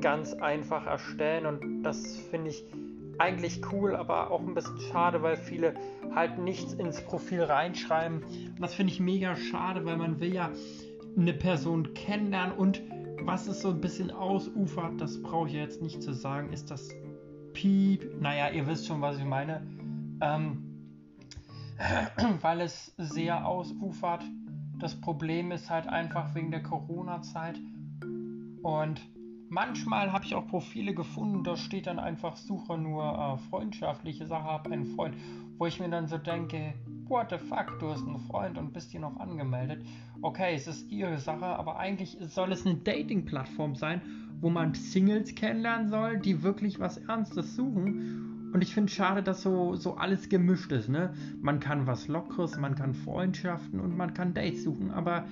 ganz 0.00 0.32
einfach 0.32 0.86
erstellen 0.86 1.44
und 1.44 1.82
das 1.82 2.16
finde 2.30 2.48
ich 2.48 2.64
eigentlich 3.22 3.60
cool, 3.72 3.94
aber 3.96 4.30
auch 4.30 4.40
ein 4.40 4.54
bisschen 4.54 4.78
schade, 4.90 5.22
weil 5.22 5.36
viele 5.36 5.74
halt 6.14 6.38
nichts 6.38 6.74
ins 6.74 7.00
Profil 7.00 7.42
reinschreiben. 7.42 8.22
Das 8.60 8.74
finde 8.74 8.92
ich 8.92 9.00
mega 9.00 9.36
schade, 9.36 9.84
weil 9.84 9.96
man 9.96 10.20
will 10.20 10.34
ja 10.34 10.50
eine 11.16 11.32
Person 11.32 11.94
kennenlernen 11.94 12.56
und 12.56 12.82
was 13.22 13.46
es 13.46 13.62
so 13.62 13.68
ein 13.68 13.80
bisschen 13.80 14.10
ausufert, 14.10 15.00
das 15.00 15.22
brauche 15.22 15.48
ich 15.48 15.54
jetzt 15.54 15.80
nicht 15.80 16.02
zu 16.02 16.12
sagen, 16.12 16.52
ist 16.52 16.70
das 16.70 16.88
Piep. 17.52 18.20
Naja, 18.20 18.50
ihr 18.50 18.66
wisst 18.66 18.86
schon, 18.86 19.00
was 19.00 19.18
ich 19.18 19.24
meine. 19.24 19.64
Ähm, 20.20 20.98
weil 22.40 22.60
es 22.60 22.94
sehr 22.98 23.46
ausufert 23.46 24.24
das 24.82 25.00
Problem 25.00 25.52
ist 25.52 25.70
halt 25.70 25.86
einfach 25.86 26.34
wegen 26.34 26.50
der 26.50 26.62
Corona-Zeit. 26.62 27.60
Und 28.62 29.00
manchmal 29.52 30.12
habe 30.12 30.24
ich 30.24 30.34
auch 30.34 30.46
Profile 30.46 30.94
gefunden, 30.94 31.44
da 31.44 31.56
steht 31.56 31.86
dann 31.86 31.98
einfach, 31.98 32.36
suche 32.36 32.78
nur 32.78 33.04
äh, 33.04 33.48
freundschaftliche 33.50 34.26
Sache, 34.26 34.44
habe 34.44 34.70
einen 34.70 34.86
Freund, 34.86 35.14
wo 35.58 35.66
ich 35.66 35.78
mir 35.78 35.90
dann 35.90 36.08
so 36.08 36.16
denke, 36.16 36.72
what 37.06 37.28
the 37.28 37.36
fuck, 37.36 37.78
du 37.78 37.90
hast 37.90 38.06
einen 38.06 38.18
Freund 38.18 38.56
und 38.56 38.72
bist 38.72 38.90
hier 38.92 39.00
noch 39.00 39.18
angemeldet. 39.18 39.84
Okay, 40.22 40.54
es 40.54 40.66
ist 40.66 40.90
ihre 40.90 41.18
Sache, 41.18 41.44
aber 41.44 41.78
eigentlich 41.78 42.16
soll 42.22 42.50
es 42.52 42.64
eine 42.64 42.76
Dating-Plattform 42.76 43.74
sein, 43.74 44.00
wo 44.40 44.48
man 44.48 44.72
Singles 44.72 45.34
kennenlernen 45.34 45.90
soll, 45.90 46.18
die 46.18 46.42
wirklich 46.42 46.80
was 46.80 46.96
Ernstes 46.96 47.54
suchen. 47.54 48.50
Und 48.54 48.62
ich 48.62 48.72
finde 48.72 48.90
schade, 48.90 49.22
dass 49.22 49.42
so, 49.42 49.74
so 49.76 49.96
alles 49.96 50.30
gemischt 50.30 50.72
ist. 50.72 50.88
Ne? 50.88 51.12
Man 51.42 51.60
kann 51.60 51.86
was 51.86 52.08
Lockeres, 52.08 52.56
man 52.56 52.74
kann 52.74 52.94
Freundschaften 52.94 53.80
und 53.80 53.96
man 53.96 54.14
kann 54.14 54.32
Dates 54.32 54.64
suchen, 54.64 54.90
aber 54.90 55.26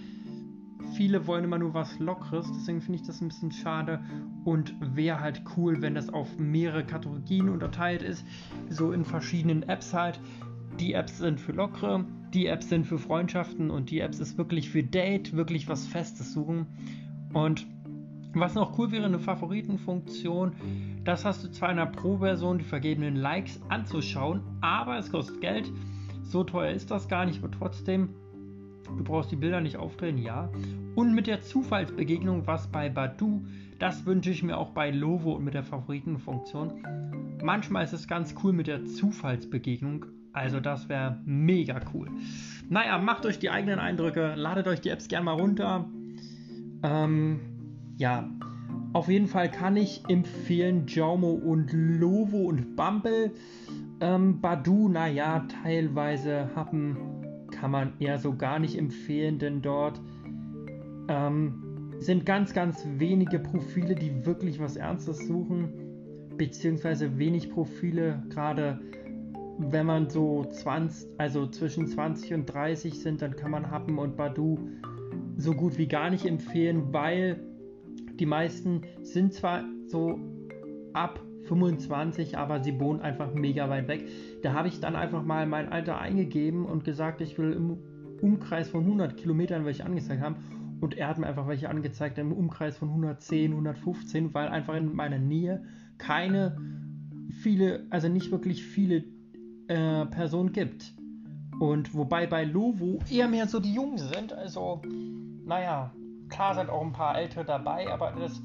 viele 0.97 1.27
wollen 1.27 1.45
immer 1.45 1.59
nur 1.59 1.75
was 1.75 1.99
Lockeres, 1.99 2.51
deswegen 2.53 2.81
finde 2.81 3.01
ich 3.01 3.07
das 3.07 3.21
ein 3.21 3.29
bisschen 3.29 3.53
schade 3.53 4.01
und 4.45 4.75
wäre 4.81 5.21
halt 5.21 5.43
cool, 5.57 5.81
wenn 5.83 5.95
das 5.95 6.09
auf 6.09 6.39
mehrere 6.39 6.85
Kategorien 6.85 7.49
unterteilt 7.49 8.03
ist, 8.03 8.25
so 8.69 8.93
in 8.93 9.05
verschiedenen 9.05 9.63
Apps 9.65 9.95
halt. 9.95 10.21
Die 10.79 10.95
Apps 10.95 11.19
sind 11.19 11.41
für 11.41 11.53
Lockere, 11.53 12.05
die 12.33 12.47
Apps 12.47 12.69
sind 12.69 12.87
für 12.87 12.99
Freundschaften 12.99 13.71
und 13.71 13.91
die 13.91 14.01
Apps 14.01 14.19
ist 14.21 14.39
wirklich 14.39 14.71
für 14.71 14.83
Date, 14.83 15.37
wirklich 15.37 15.69
was 15.69 15.87
Festes 15.87 16.33
suchen. 16.33 16.67
Und 17.33 17.67
was 18.33 18.55
noch 18.55 18.79
cool 18.79 18.93
wäre, 18.93 19.05
eine 19.05 19.19
Favoritenfunktion. 19.19 20.53
Das 21.05 21.25
hast 21.25 21.45
du 21.45 21.51
zwar 21.51 21.71
in 21.71 21.79
der 21.79 21.87
Pro-Version, 21.87 22.59
die 22.59 22.65
vergebenen 22.65 23.17
Likes 23.17 23.61
anzuschauen, 23.69 24.43
aber 24.61 24.99
es 24.99 25.11
kostet 25.11 25.41
Geld. 25.41 25.71
So 26.23 26.45
teuer 26.45 26.71
ist 26.71 26.91
das 26.91 27.09
gar 27.09 27.27
nicht, 27.27 27.43
aber 27.43 27.51
trotzdem 27.51 28.11
Du 28.97 29.05
brauchst 29.05 29.31
die 29.31 29.37
Bilder 29.37 29.61
nicht 29.61 29.77
aufdrehen, 29.77 30.19
ja. 30.19 30.51
Und 30.95 31.15
mit 31.15 31.27
der 31.27 31.41
Zufallsbegegnung, 31.41 32.47
was 32.47 32.69
bei 32.69 32.89
Badu, 32.89 33.43
das 33.79 34.05
wünsche 34.05 34.31
ich 34.31 34.43
mir 34.43 34.59
auch 34.59 34.71
bei 34.71 34.91
Lovo 34.91 35.33
und 35.33 35.45
mit 35.45 35.55
der 35.55 35.65
Favoritenfunktion. 35.65 36.85
Manchmal 37.43 37.85
ist 37.85 37.95
es 37.95 38.07
ganz 38.07 38.35
cool 38.43 38.53
mit 38.53 38.67
der 38.67 38.85
Zufallsbegegnung. 38.85 40.07
Also 40.33 40.61
das 40.61 40.89
wäre 40.89 41.19
mega 41.25 41.81
cool. 41.95 42.09
Naja, 42.69 42.99
macht 42.99 43.27
euch 43.27 43.39
die 43.39 43.51
eigenen 43.51 43.79
Eindrücke, 43.79 44.35
ladet 44.37 44.69
euch 44.69 44.81
die 44.81 44.91
Apps 44.91 45.09
gerne 45.09 45.25
mal 45.25 45.41
runter. 45.41 45.89
Ähm, 46.83 47.41
ja, 47.97 48.29
auf 48.93 49.09
jeden 49.09 49.29
Fall 49.29 49.51
kann 49.51 49.77
ich 49.77 50.03
empfehlen 50.09 50.87
Jaumo 50.87 51.33
und 51.33 51.73
Lovo 51.73 52.49
und 52.49 52.77
Bumble. 52.77 53.33
Ähm, 54.01 54.41
Badu, 54.41 54.89
naja, 54.89 55.47
teilweise 55.63 56.51
haben 56.55 57.20
kann 57.61 57.71
man 57.71 57.93
eher 57.99 58.19
so 58.19 58.35
gar 58.35 58.59
nicht 58.59 58.79
empfehlen, 58.79 59.39
denn 59.39 59.61
dort 59.61 60.01
ähm, 61.09 61.93
sind 61.99 62.25
ganz, 62.25 62.55
ganz 62.55 62.87
wenige 62.97 63.39
Profile, 63.39 63.95
die 63.95 64.25
wirklich 64.25 64.59
was 64.59 64.77
Ernstes 64.77 65.27
suchen, 65.27 65.69
beziehungsweise 66.39 67.19
wenig 67.19 67.51
Profile, 67.51 68.23
gerade 68.31 68.81
wenn 69.59 69.85
man 69.85 70.09
so 70.09 70.45
20, 70.45 71.11
also 71.19 71.47
zwischen 71.49 71.87
20 71.87 72.33
und 72.33 72.47
30 72.47 72.99
sind, 72.99 73.21
dann 73.21 73.37
kann 73.37 73.51
man 73.51 73.71
Happen 73.71 73.99
und 73.99 74.17
Badu 74.17 74.59
so 75.37 75.53
gut 75.53 75.77
wie 75.77 75.87
gar 75.87 76.09
nicht 76.09 76.25
empfehlen, 76.25 76.95
weil 76.95 77.45
die 78.15 78.25
meisten 78.25 78.83
sind 79.03 79.35
zwar 79.35 79.65
so 79.87 80.19
ab 80.95 81.21
25, 81.51 82.39
aber 82.39 82.63
sie 82.63 82.79
wohnen 82.79 83.01
einfach 83.01 83.35
mega 83.35 83.69
weit 83.69 83.89
weg. 83.89 84.09
Da 84.43 84.53
habe 84.53 84.69
ich 84.69 84.81
dann 84.81 84.95
einfach 84.95 85.25
mal 85.25 85.47
mein 85.47 85.71
Alter 85.71 85.99
eingegeben 85.99 86.65
und 86.65 86.85
gesagt, 86.85 87.21
ich 87.21 87.39
will 87.39 87.53
im 87.53 87.79
Umkreis 88.23 88.69
von 88.69 88.85
100 88.85 89.17
Kilometern 89.17 89.65
welche 89.65 89.85
angezeigt 89.85 90.23
haben. 90.23 90.37
Und 90.81 90.97
er 90.97 91.09
hat 91.09 91.19
mir 91.19 91.27
einfach 91.27 91.49
welche 91.49 91.69
angezeigt 91.69 92.19
im 92.19 92.33
Umkreis 92.33 92.79
von 92.79 92.89
110, 92.89 93.51
115, 93.51 94.33
weil 94.33 94.49
einfach 94.49 94.75
in 94.77 94.95
meiner 94.95 95.19
Nähe 95.19 95.63
keine 95.99 96.57
viele, 97.43 97.87
also 97.91 98.09
nicht 98.09 98.31
wirklich 98.31 98.65
viele 98.65 99.05
äh, 99.69 100.07
Personen 100.07 100.53
gibt. 100.53 100.95
Und 101.59 101.95
wobei 101.95 102.27
bei 102.27 102.45
Lovo 102.45 103.01
eher 103.11 103.29
mehr 103.29 103.47
so 103.47 103.61
die 103.61 103.75
Jungen 103.75 103.99
sind, 103.99 104.33
also 104.33 104.81
naja, 105.45 105.93
klar 106.29 106.55
sind 106.55 106.71
auch 106.71 106.83
ein 106.83 106.93
paar 106.93 107.19
Ältere 107.19 107.45
dabei, 107.45 107.93
aber 107.93 108.13
das 108.19 108.41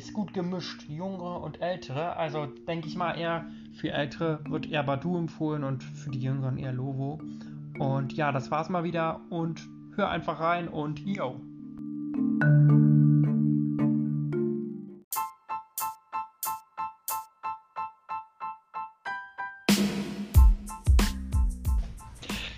ist 0.00 0.14
gut 0.14 0.32
gemischt, 0.32 0.88
jüngere 0.88 1.42
und 1.42 1.60
ältere. 1.60 2.16
Also 2.16 2.46
denke 2.46 2.88
ich 2.88 2.96
mal 2.96 3.18
eher 3.18 3.44
für 3.74 3.90
ältere 3.90 4.40
wird 4.48 4.70
eher 4.70 4.82
Badu 4.82 5.18
empfohlen 5.18 5.62
und 5.62 5.82
für 5.82 6.08
die 6.08 6.22
jüngeren 6.22 6.56
eher 6.56 6.72
Lovo. 6.72 7.20
Und 7.78 8.14
ja, 8.14 8.32
das 8.32 8.50
war's 8.50 8.70
mal 8.70 8.82
wieder 8.82 9.20
und 9.28 9.60
hör 9.96 10.08
einfach 10.08 10.40
rein 10.40 10.68
und 10.68 11.00
yo. 11.00 11.38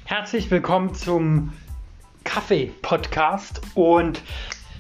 Herzlich 0.05 0.49
willkommen 0.53 0.95
zum 0.95 1.53
Kaffee-Podcast 2.23 3.63
und 3.75 4.23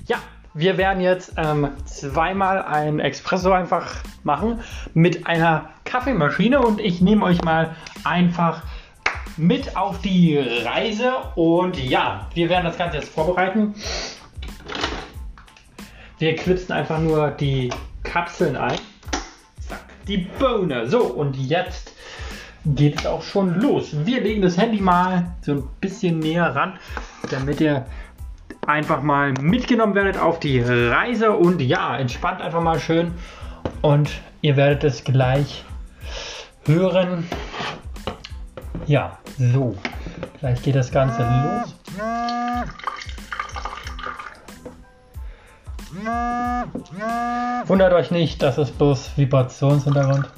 ja, 0.06 0.20
wir 0.54 0.76
werden 0.76 1.02
jetzt 1.02 1.34
ähm, 1.36 1.70
zweimal 1.84 2.62
ein 2.62 3.00
Espresso 3.00 3.52
einfach 3.52 3.96
machen 4.22 4.60
mit 4.94 5.26
einer 5.26 5.70
Kaffeemaschine 5.84 6.60
und 6.60 6.80
ich 6.80 7.00
nehme 7.00 7.24
euch 7.24 7.42
mal 7.42 7.74
einfach 8.04 8.62
mit 9.36 9.76
auf 9.76 10.00
die 10.00 10.38
Reise 10.38 11.14
und 11.36 11.82
ja, 11.82 12.28
wir 12.34 12.48
werden 12.50 12.64
das 12.64 12.76
Ganze 12.76 12.98
jetzt 12.98 13.08
vorbereiten. 13.08 13.74
Wir 16.18 16.36
klitzen 16.36 16.72
einfach 16.72 16.98
nur 16.98 17.30
die 17.30 17.70
Kapseln 18.02 18.56
ein. 18.56 18.78
Zack, 19.60 19.80
die 20.06 20.18
Bohne. 20.18 20.86
So, 20.86 21.00
und 21.00 21.36
jetzt 21.36 21.94
geht 22.64 23.00
es 23.00 23.06
auch 23.06 23.22
schon 23.22 23.58
los. 23.60 23.90
Wir 24.04 24.20
legen 24.20 24.42
das 24.42 24.56
Handy 24.56 24.80
mal 24.80 25.34
so 25.40 25.52
ein 25.52 25.68
bisschen 25.80 26.18
näher 26.18 26.54
ran, 26.54 26.78
damit 27.30 27.60
ihr 27.60 27.86
einfach 28.66 29.02
mal 29.02 29.32
mitgenommen 29.40 29.94
werdet 29.94 30.18
auf 30.18 30.38
die 30.38 30.60
Reise 30.60 31.32
und 31.32 31.60
ja, 31.60 31.96
entspannt 31.96 32.40
einfach 32.40 32.62
mal 32.62 32.78
schön 32.78 33.12
und 33.80 34.10
ihr 34.40 34.56
werdet 34.56 34.84
es 34.84 35.02
gleich 35.02 35.64
hören. 36.64 37.28
Ja, 38.86 39.18
so, 39.36 39.76
gleich 40.38 40.62
geht 40.62 40.76
das 40.76 40.92
Ganze 40.92 41.22
los. 41.22 41.74
Wundert 47.66 47.92
euch 47.92 48.10
nicht, 48.12 48.42
das 48.42 48.58
ist 48.58 48.78
bloß 48.78 49.16
Vibrationshintergrund. 49.16 50.28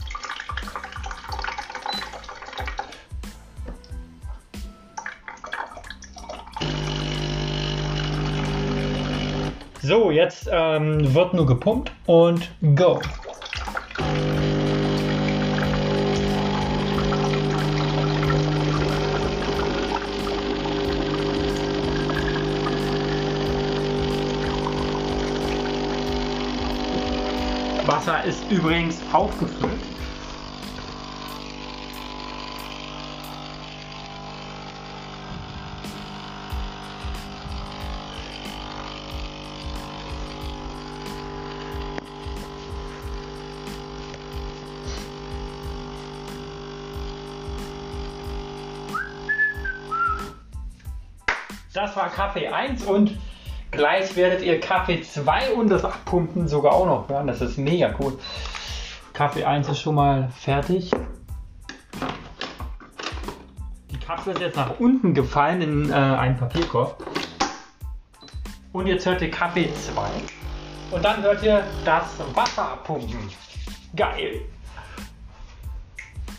So, 9.87 10.11
jetzt 10.11 10.49
ähm, 10.51 11.15
wird 11.15 11.35
nur 11.35 11.45
gepumpt 11.45 11.93
und 12.07 12.51
go. 12.75 13.03
Wasser 27.85 28.25
ist 28.25 28.51
übrigens 28.51 29.03
aufgefüllt. 29.13 29.94
War 52.05 52.11
Kaffee 52.11 52.49
1 52.49 52.85
und 52.85 53.19
gleich 53.71 54.15
werdet 54.15 54.43
ihr 54.43 54.61
Kaffee 54.61 55.01
2 55.01 55.55
und 55.55 55.71
das 55.71 55.87
Abpumpen 55.87 56.47
sogar 56.49 56.75
auch 56.75 56.85
noch 56.85 57.09
hören. 57.09 57.27
Das 57.27 57.41
ist 57.41 57.57
mega 57.57 57.95
cool. 57.99 58.19
Kaffee 59.15 59.43
1 59.43 59.71
ist 59.71 59.81
schon 59.81 59.95
mal 59.95 60.29
fertig. 60.39 60.91
Die 63.91 63.97
Kapsel 63.97 64.35
ist 64.35 64.43
jetzt 64.43 64.57
nach 64.57 64.79
unten 64.81 65.15
gefallen 65.15 65.63
in 65.63 65.91
äh, 65.91 65.95
einen 65.95 66.37
Papierkorb. 66.37 67.03
Und 68.75 68.87
jetzt 68.87 69.07
hört 69.07 69.23
ihr 69.23 69.31
Kaffee 69.31 69.71
2. 69.73 70.03
Und 70.95 71.03
dann 71.03 71.23
hört 71.23 71.43
ihr 71.43 71.65
das 71.87 72.19
Wasser 72.35 72.73
abpumpen. 72.73 73.31
Geil. 73.97 74.43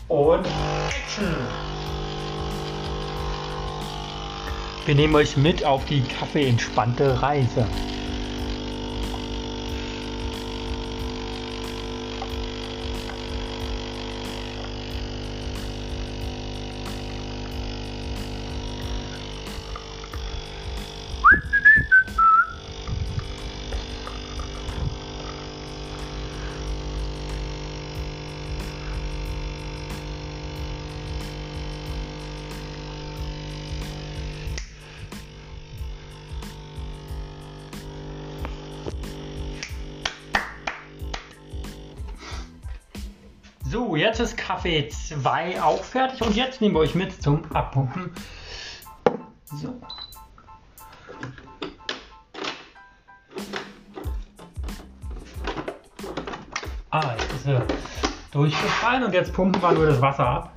Und 0.06 0.46
Action. 0.46 1.75
Wir 4.86 4.94
nehmen 4.94 5.16
euch 5.16 5.36
mit 5.36 5.64
auf 5.64 5.84
die 5.86 6.00
kaffeeentspannte 6.00 7.20
Reise. 7.20 7.66
Jetzt 44.18 44.32
ist 44.32 44.38
Kaffee 44.38 44.88
2 44.88 45.62
auch 45.62 45.84
fertig 45.84 46.22
und 46.22 46.34
jetzt 46.34 46.62
nehmen 46.62 46.74
wir 46.74 46.80
euch 46.80 46.94
mit 46.94 47.22
zum 47.22 47.42
Abpumpen. 47.52 48.10
So. 49.44 49.78
Ah, 56.90 57.14
jetzt 57.18 57.32
ist 57.32 57.46
er 57.46 57.62
durchgefallen 58.32 59.04
und 59.04 59.12
jetzt 59.12 59.34
pumpen 59.34 59.60
wir 59.60 59.72
nur 59.72 59.86
das 59.86 60.00
Wasser 60.00 60.26
ab. 60.26 60.55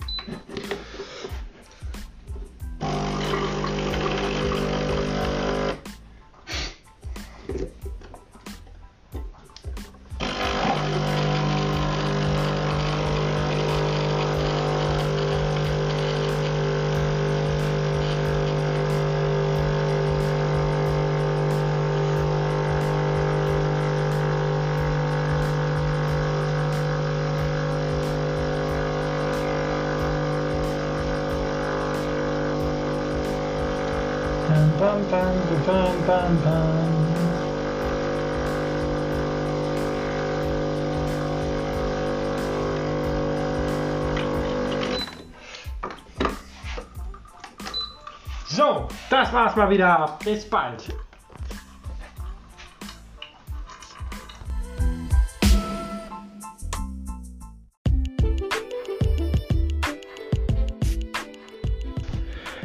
War's 49.39 49.55
mal 49.55 49.69
wieder. 49.69 50.19
Bis 50.21 50.49
bald. 50.49 50.83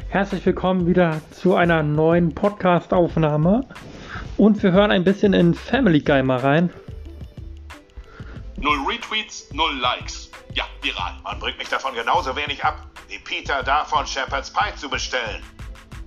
Herzlich 0.09 0.45
willkommen 0.45 0.89
wieder 0.89 1.21
zu 1.31 1.55
einer 1.55 1.85
neuen 1.85 2.35
Podcast-Aufnahme. 2.35 3.69
Und 4.37 4.61
wir 4.65 4.73
hören 4.73 4.91
ein 4.91 5.05
bisschen 5.05 5.33
in 5.33 5.55
Family 5.55 6.01
Guy 6.01 6.25
mal 6.25 6.39
rein. 6.39 6.71
Null 8.57 8.79
Retweets, 8.89 9.53
null 9.53 9.79
Likes. 9.79 10.29
Ja, 10.55 10.65
viral. 10.83 11.13
Man 11.23 11.39
bringt 11.39 11.59
mich 11.59 11.69
davon 11.69 11.95
genauso 11.95 12.35
wenig 12.35 12.65
ab, 12.65 12.85
wie 13.07 13.19
Peter 13.21 13.63
davon, 13.63 14.05
Shepherd's 14.09 14.53
Pie 14.53 14.75
zu 14.75 14.91
bestellen. 14.91 15.41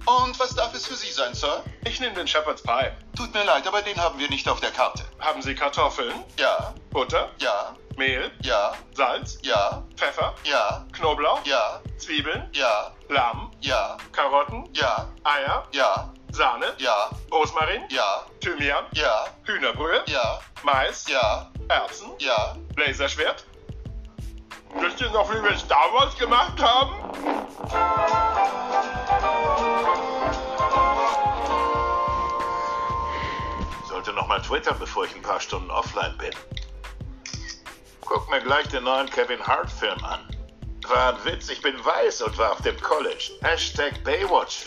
Und 0.08 0.40
was 0.40 0.56
darf 0.56 0.74
es 0.74 0.88
für 0.88 0.96
Sie 0.96 1.12
sein, 1.12 1.34
Sir? 1.36 1.64
Ich 1.84 2.00
nehme 2.00 2.16
den 2.16 2.28
Shepherd's 2.28 2.64
Pie. 2.64 2.92
Tut 3.18 3.34
mir 3.34 3.44
leid, 3.44 3.68
aber 3.68 3.82
den 3.82 3.98
haben 4.00 4.18
wir 4.18 4.30
nicht 4.30 4.48
auf 4.48 4.62
der 4.62 4.72
Karte. 4.72 5.04
Haben 5.20 5.42
Sie 5.42 5.54
Kartoffeln, 5.54 6.24
Ja, 6.38 6.74
Butter, 6.92 7.30
ja, 7.40 7.76
Mehl, 7.98 8.32
ja, 8.42 8.74
Salz, 8.94 9.38
ja, 9.42 9.84
Pfeffer, 9.98 10.34
ja, 10.46 10.86
Knoblauch, 10.94 11.46
ja, 11.46 11.82
Zwiebeln, 11.98 12.48
ja, 12.54 12.94
Lamm, 13.10 13.52
ja, 13.60 13.98
Karotten, 14.14 14.70
ja, 14.74 15.10
Eier, 15.26 15.68
ja, 15.74 16.14
Sahne, 16.32 16.68
ja, 16.78 17.10
Rosmarin, 17.30 17.84
ja, 17.90 18.24
Thymian, 18.40 18.86
ja, 18.94 19.26
Hühnerbrühe, 19.44 20.04
ja, 20.08 20.40
Mais, 20.64 21.06
ja, 21.10 21.52
Erbsen, 21.68 22.12
ja. 22.20 22.56
Laserschwert. 22.78 23.46
Wisst 24.80 25.02
ihr 25.02 25.10
noch, 25.10 25.30
wie 25.32 25.42
wir 25.42 25.58
Star 25.58 25.92
Wars 25.94 26.18
gemacht 26.18 26.62
haben? 26.62 26.94
Sollte 33.88 34.14
noch 34.14 34.28
mal 34.28 34.42
twittern, 34.42 34.78
bevor 34.80 35.06
ich 35.06 35.16
ein 35.16 35.22
paar 35.22 35.40
Stunden 35.40 35.72
offline 35.72 36.16
bin. 36.18 36.32
Guck 38.02 38.30
mir 38.30 38.40
gleich 38.42 38.68
den 38.68 38.84
neuen 38.84 39.10
Kevin 39.10 39.46
Hart 39.46 39.72
Film 39.72 40.04
an. 40.06 40.20
War 40.88 41.14
ein 41.14 41.26
Witz, 41.26 41.50
ich 41.50 41.62
bin 41.62 41.84
weiß 41.84 42.22
und 42.22 42.38
war 42.38 42.54
auf 42.54 42.62
dem 42.62 42.80
College. 42.80 43.32
Hashtag 43.42 44.04
Baywatch 44.04 44.58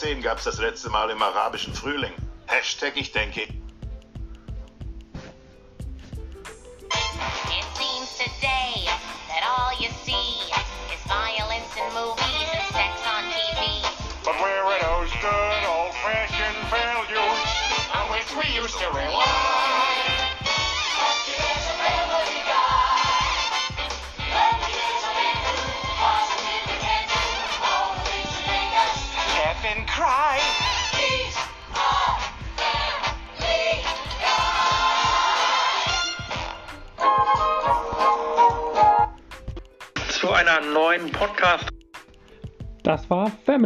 Kamelzähnen 0.00 0.22
gab's 0.22 0.44
das 0.44 0.58
letzte 0.58 0.88
Mal 0.88 1.10
im 1.10 1.20
arabischen 1.20 1.74
Frühling. 1.74 2.14
Hashtag 2.46 2.96
ich 2.96 3.12
denke. 3.12 3.46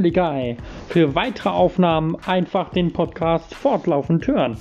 Family 0.04 0.10
Guy. 0.10 0.56
Für 0.88 1.14
weitere 1.14 1.48
Aufnahmen 1.48 2.16
einfach 2.26 2.70
den 2.70 2.92
Podcast 2.92 3.54
fortlaufend 3.54 4.26
hören. 4.26 4.58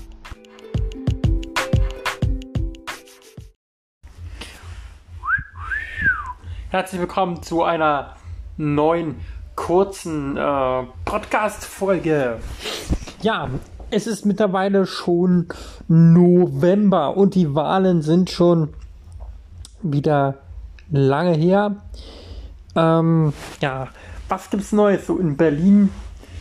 Herzlich 6.70 7.02
willkommen 7.02 7.44
zu 7.44 7.64
einer 7.64 8.16
neuen 8.56 9.18
kurzen 9.56 10.38
äh, 10.38 10.84
Podcast-Folge. 11.04 12.40
Ja, 13.22 13.50
es 13.90 14.08
ist 14.08 14.26
mittlerweile 14.26 14.86
schon 14.86 15.48
November 15.90 17.18
und 17.18 17.36
die 17.36 17.54
Wahlen 17.54 18.02
sind 18.02 18.30
schon 18.30 18.70
wieder 19.82 20.36
lange 20.90 21.34
her. 21.34 21.76
Ähm, 22.76 23.34
ja, 23.62 23.90
was 24.34 24.50
gibt's 24.50 24.72
Neues 24.72 25.06
so 25.06 25.20
in 25.20 25.38
Berlin? 25.38 25.92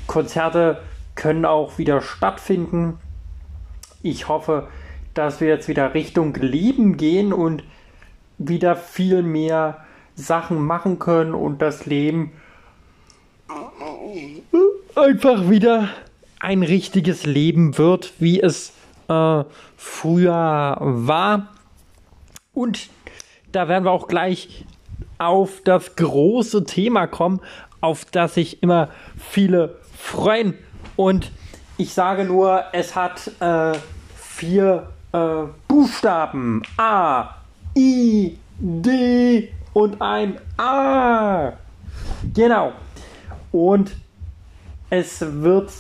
Konzerte 0.07 0.81
können 1.15 1.45
auch 1.45 1.77
wieder 1.77 2.01
stattfinden. 2.01 2.99
Ich 4.03 4.29
hoffe, 4.29 4.69
dass 5.13 5.43
wir 5.43 5.49
jetzt 5.49 5.69
wieder 5.69 5.93
Richtung 5.93 6.33
Leben 6.37 6.97
gehen 6.97 7.35
und 7.35 7.65
wieder 8.39 8.77
viel 8.77 9.23
mehr 9.23 9.85
Sachen 10.15 10.59
machen 10.59 11.01
können 11.01 11.35
und 11.35 11.61
das 11.61 11.85
Leben 11.85 12.33
einfach 14.97 15.51
wieder 15.51 15.91
ein 16.41 16.63
richtiges 16.63 17.27
Leben 17.27 17.77
wird, 17.77 18.15
wie 18.19 18.41
es 18.41 18.73
äh, 19.09 19.45
früher 19.77 20.79
war. 20.81 21.49
Und 22.55 22.89
da 23.53 23.69
werden 23.69 23.85
wir 23.85 23.91
auch 23.91 24.09
gleich 24.09 24.65
auf 25.19 25.61
das 25.63 25.95
große 25.95 26.65
Thema 26.65 27.07
kommen, 27.07 27.41
auf 27.83 28.07
das 28.07 28.35
sich 28.35 28.62
immer 28.62 28.88
viele 29.18 29.77
freuen. 29.95 30.55
Und 30.97 31.31
ich 31.77 31.92
sage 31.92 32.25
nur, 32.25 32.64
es 32.73 32.97
hat 32.97 33.31
äh, 33.40 33.77
vier 34.16 34.88
äh, 35.12 35.45
Buchstaben. 35.68 36.62
A, 36.79 37.35
I, 37.77 38.38
D 38.59 39.53
und 39.73 40.01
ein 40.01 40.38
A. 40.57 41.53
Genau. 42.35 42.73
Und 43.51 43.97
es 44.90 45.21
wird 45.21 45.73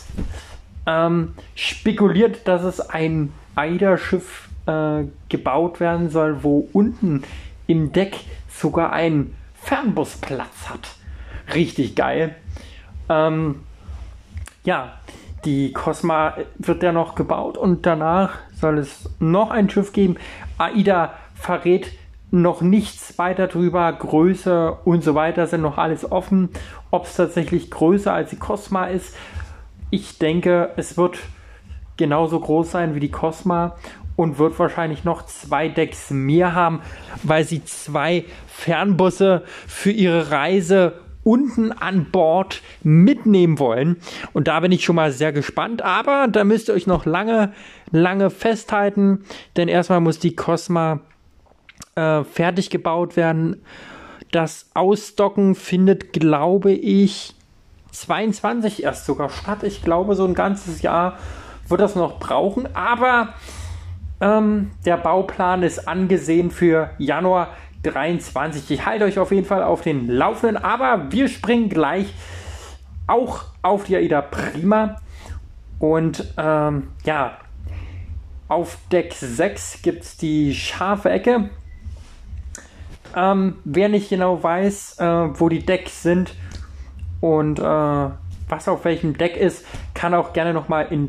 ähm, 0.86 1.34
spekuliert, 1.54 2.46
dass 2.48 2.62
es 2.62 2.80
ein 2.80 3.32
AIDA-Schiff 3.54 4.48
äh, 4.66 5.04
gebaut 5.28 5.80
werden 5.80 6.10
soll, 6.10 6.42
wo 6.42 6.68
unten 6.72 7.22
im 7.66 7.92
Deck 7.92 8.16
sogar 8.48 8.92
ein 8.92 9.34
Fernbusplatz 9.54 10.68
hat. 10.68 10.96
Richtig 11.54 11.94
geil. 11.96 12.36
Ähm, 13.08 13.60
ja, 14.64 14.92
die 15.44 15.72
Cosma 15.72 16.36
wird 16.58 16.82
ja 16.82 16.92
noch 16.92 17.14
gebaut 17.14 17.58
und 17.58 17.84
danach 17.84 18.38
soll 18.54 18.78
es 18.78 19.10
noch 19.18 19.50
ein 19.50 19.68
Schiff 19.68 19.92
geben. 19.92 20.16
AIDA 20.58 21.14
verrät 21.34 21.92
noch 22.30 22.62
nichts 22.62 23.18
weiter 23.18 23.48
drüber. 23.48 23.92
Größe 23.92 24.72
und 24.84 25.02
so 25.02 25.14
weiter 25.14 25.46
sind 25.46 25.62
noch 25.62 25.78
alles 25.78 26.10
offen. 26.10 26.50
Ob 26.90 27.06
es 27.06 27.16
tatsächlich 27.16 27.70
größer 27.70 28.12
als 28.12 28.30
die 28.30 28.36
Cosma 28.36 28.86
ist, 28.86 29.16
ich 29.90 30.18
denke, 30.18 30.70
es 30.76 30.96
wird 30.96 31.18
genauso 31.96 32.40
groß 32.40 32.70
sein 32.70 32.94
wie 32.94 33.00
die 33.00 33.10
Cosma 33.10 33.76
und 34.16 34.38
wird 34.38 34.58
wahrscheinlich 34.58 35.04
noch 35.04 35.26
zwei 35.26 35.68
Decks 35.68 36.10
mehr 36.10 36.54
haben, 36.54 36.80
weil 37.22 37.44
sie 37.44 37.64
zwei 37.64 38.24
Fernbusse 38.46 39.42
für 39.66 39.90
ihre 39.90 40.30
Reise 40.30 40.94
unten 41.24 41.72
an 41.72 42.06
Bord 42.10 42.62
mitnehmen 42.82 43.58
wollen. 43.58 43.96
Und 44.32 44.48
da 44.48 44.60
bin 44.60 44.72
ich 44.72 44.84
schon 44.84 44.96
mal 44.96 45.12
sehr 45.12 45.32
gespannt. 45.32 45.82
Aber 45.82 46.28
da 46.28 46.44
müsst 46.44 46.68
ihr 46.68 46.74
euch 46.74 46.86
noch 46.86 47.06
lange, 47.06 47.52
lange 47.90 48.30
festhalten, 48.30 49.24
denn 49.56 49.68
erstmal 49.68 50.00
muss 50.00 50.18
die 50.18 50.36
Cosma 50.36 51.00
äh, 51.94 52.24
fertig 52.24 52.70
gebaut 52.70 53.16
werden. 53.16 53.62
Das 54.30 54.70
Ausdocken 54.74 55.54
findet, 55.54 56.12
glaube 56.12 56.72
ich, 56.72 57.34
22 57.92 58.82
erst 58.82 59.04
sogar 59.04 59.28
statt. 59.28 59.62
Ich 59.62 59.82
glaube, 59.82 60.14
so 60.14 60.24
ein 60.24 60.34
ganzes 60.34 60.82
Jahr 60.82 61.18
wird 61.68 61.80
das 61.80 61.94
noch 61.94 62.18
brauchen. 62.18 62.74
Aber 62.74 63.34
ähm, 64.20 64.70
der 64.86 64.96
Bauplan 64.96 65.62
ist 65.62 65.86
angesehen 65.86 66.50
für 66.50 66.90
Januar 66.98 67.48
23. 67.82 68.70
Ich 68.70 68.86
halte 68.86 69.04
euch 69.04 69.18
auf 69.18 69.32
jeden 69.32 69.46
Fall 69.46 69.62
auf 69.62 69.82
den 69.82 70.08
Laufenden. 70.08 70.62
Aber 70.62 71.10
wir 71.10 71.28
springen 71.28 71.68
gleich 71.68 72.12
auch 73.06 73.44
auf 73.62 73.84
die 73.84 73.96
AIDA 73.96 74.22
Prima. 74.22 74.96
Und 75.78 76.32
ähm, 76.38 76.88
ja, 77.04 77.38
auf 78.48 78.78
Deck 78.90 79.12
6 79.14 79.82
gibt 79.82 80.04
es 80.04 80.16
die 80.16 80.54
scharfe 80.54 81.10
Ecke. 81.10 81.50
Ähm, 83.16 83.56
wer 83.64 83.88
nicht 83.88 84.10
genau 84.10 84.42
weiß, 84.42 84.98
äh, 84.98 85.04
wo 85.04 85.48
die 85.48 85.64
Decks 85.64 86.02
sind 86.02 86.34
und 87.20 87.58
äh, 87.58 87.62
was 87.62 88.68
auf 88.68 88.84
welchem 88.84 89.16
Deck 89.16 89.36
ist, 89.36 89.66
kann 89.94 90.14
auch 90.14 90.32
gerne 90.32 90.52
nochmal 90.52 90.88
in 90.90 91.08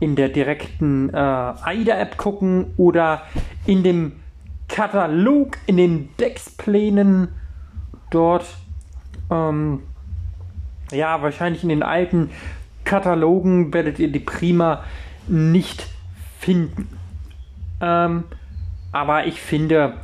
in 0.00 0.16
der 0.16 0.28
direkten 0.28 1.10
äh, 1.10 1.16
AIDA-App 1.16 2.16
gucken 2.16 2.74
oder 2.76 3.22
in 3.66 3.82
dem 3.82 4.21
Katalog, 4.72 5.58
in 5.66 5.76
den 5.76 6.16
Decksplänen 6.16 7.28
dort. 8.10 8.46
Ähm, 9.30 9.82
ja, 10.90 11.20
wahrscheinlich 11.20 11.62
in 11.62 11.68
den 11.68 11.82
alten 11.82 12.30
Katalogen 12.84 13.74
werdet 13.74 13.98
ihr 13.98 14.10
die 14.10 14.18
Prima 14.18 14.82
nicht 15.28 15.86
finden. 16.38 16.88
Ähm, 17.82 18.24
aber 18.92 19.26
ich 19.26 19.42
finde, 19.42 19.98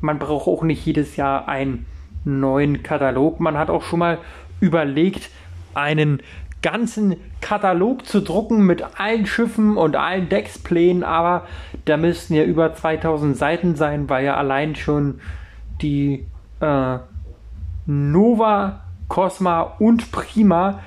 man 0.00 0.18
braucht 0.18 0.48
auch 0.48 0.64
nicht 0.64 0.84
jedes 0.84 1.14
Jahr 1.14 1.46
einen 1.46 1.86
neuen 2.24 2.82
Katalog. 2.82 3.38
Man 3.38 3.56
hat 3.56 3.70
auch 3.70 3.84
schon 3.84 4.00
mal 4.00 4.18
überlegt, 4.58 5.30
einen 5.72 6.20
ganzen 6.62 7.14
Katalog 7.40 8.06
zu 8.06 8.20
drucken 8.20 8.66
mit 8.66 8.82
allen 8.98 9.26
Schiffen 9.26 9.76
und 9.76 9.94
allen 9.94 10.28
Decksplänen, 10.28 11.04
aber 11.04 11.46
da 11.84 11.96
müssten 11.96 12.34
ja 12.34 12.44
über 12.44 12.74
2000 12.74 13.36
Seiten 13.36 13.74
sein, 13.74 14.08
weil 14.08 14.24
ja 14.24 14.36
allein 14.36 14.74
schon 14.74 15.20
die 15.80 16.26
äh, 16.60 16.98
Nova, 17.86 18.80
Cosma 19.08 19.62
und 19.78 20.12
Prima 20.12 20.80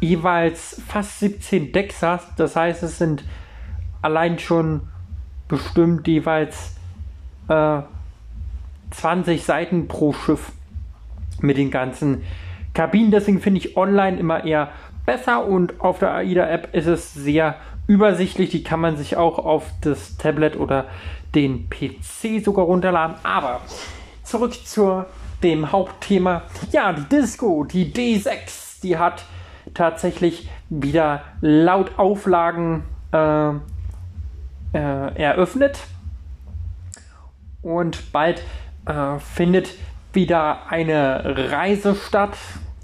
jeweils 0.00 0.82
fast 0.88 1.20
17 1.20 1.72
Decks 1.72 2.02
hast. 2.02 2.38
Das 2.40 2.56
heißt, 2.56 2.82
es 2.82 2.98
sind 2.98 3.24
allein 4.02 4.38
schon 4.38 4.82
bestimmt 5.48 6.08
jeweils 6.08 6.76
äh, 7.48 7.82
20 8.90 9.44
Seiten 9.44 9.88
pro 9.88 10.12
Schiff 10.12 10.52
mit 11.40 11.56
den 11.56 11.70
ganzen 11.70 12.22
Kabinen. 12.74 13.10
Deswegen 13.10 13.40
finde 13.40 13.60
ich 13.60 13.76
online 13.76 14.18
immer 14.18 14.44
eher 14.44 14.70
besser 15.06 15.46
und 15.46 15.80
auf 15.80 15.98
der 15.98 16.14
AIDA-App 16.14 16.74
ist 16.74 16.86
es 16.86 17.14
sehr 17.14 17.56
übersichtlich. 17.90 18.50
Die 18.50 18.62
kann 18.62 18.78
man 18.78 18.96
sich 18.96 19.16
auch 19.16 19.38
auf 19.38 19.68
das 19.80 20.16
Tablet 20.16 20.56
oder 20.56 20.86
den 21.34 21.68
PC 21.68 22.44
sogar 22.44 22.64
runterladen. 22.66 23.16
Aber 23.24 23.60
zurück 24.22 24.54
zu 24.64 25.04
dem 25.42 25.72
Hauptthema. 25.72 26.42
Ja, 26.70 26.92
die 26.92 27.04
Disco, 27.08 27.64
die 27.64 27.92
D6, 27.92 28.80
die 28.82 28.96
hat 28.96 29.24
tatsächlich 29.74 30.48
wieder 30.68 31.22
laut 31.40 31.98
Auflagen 31.98 32.84
äh, 33.12 33.48
äh, 33.50 33.58
eröffnet. 34.72 35.80
Und 37.60 38.12
bald 38.12 38.44
äh, 38.86 39.18
findet 39.18 39.74
wieder 40.12 40.70
eine 40.70 41.50
Reise 41.50 41.96
statt. 41.96 42.36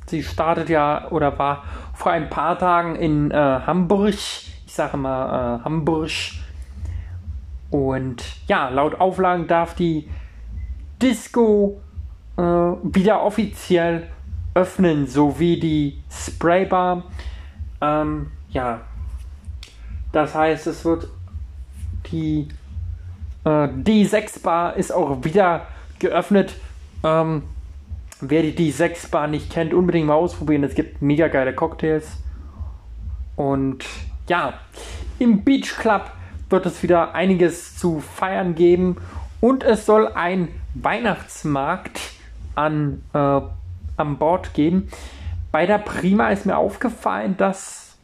Sie 0.07 0.25
startet 0.25 0.69
ja 0.69 1.09
oder 1.11 1.39
war 1.39 1.63
vor 1.95 2.11
ein 2.11 2.29
paar 2.29 2.59
Tagen 2.59 2.97
in 2.97 3.31
äh, 3.31 3.35
Hamburg. 3.35 4.15
Sage 4.77 4.97
mal 4.97 5.61
äh, 5.61 5.65
Hamburg. 5.65 6.11
Und 7.71 8.23
ja, 8.47 8.69
laut 8.69 9.01
Auflagen 9.01 9.47
darf 9.47 9.75
die 9.75 10.09
Disco 11.01 11.81
äh, 12.37 12.43
wieder 12.43 13.23
offiziell 13.23 14.07
öffnen, 14.55 15.07
sowie 15.07 15.59
die 15.59 16.03
Spraybar. 16.11 17.05
Ähm, 17.81 18.31
ja, 18.51 18.83
das 20.13 20.35
heißt, 20.35 20.67
es 20.67 20.85
wird 20.85 21.09
die 22.11 22.49
äh, 23.45 23.49
D6 23.49 24.43
Bar 24.43 24.77
ist 24.77 24.93
auch 24.93 25.25
wieder 25.25 25.67
geöffnet. 25.99 26.55
Ähm, 27.05 27.43
wer 28.21 28.43
die 28.43 28.53
D6 28.53 29.11
Bar 29.11 29.27
nicht 29.27 29.51
kennt, 29.51 29.75
unbedingt 29.75 30.07
mal 30.07 30.15
ausprobieren. 30.15 30.65
Es 30.65 30.75
gibt 30.75 31.03
mega 31.03 31.29
geile 31.29 31.55
Cocktails. 31.55 32.23
Und 33.37 33.85
ja, 34.29 34.55
im 35.19 35.45
Beach 35.45 35.77
Club 35.79 36.11
wird 36.51 36.67
es 36.67 36.83
wieder 36.83 37.15
einiges 37.15 37.77
zu 37.77 38.01
feiern 38.01 38.55
geben. 38.55 38.97
Und 39.41 39.65
es 39.65 39.87
soll 39.87 40.09
ein 40.09 40.49
Weihnachtsmarkt 40.75 42.01
an, 42.55 43.03
äh, 43.13 43.41
an 43.97 44.19
Bord 44.19 44.55
geben. 44.55 44.89
Bei 45.53 45.67
der 45.67 45.79
Prima 45.79 46.31
ist 46.31 46.47
mir 46.47 46.57
aufgefallen, 46.57 47.37
dass 47.37 47.97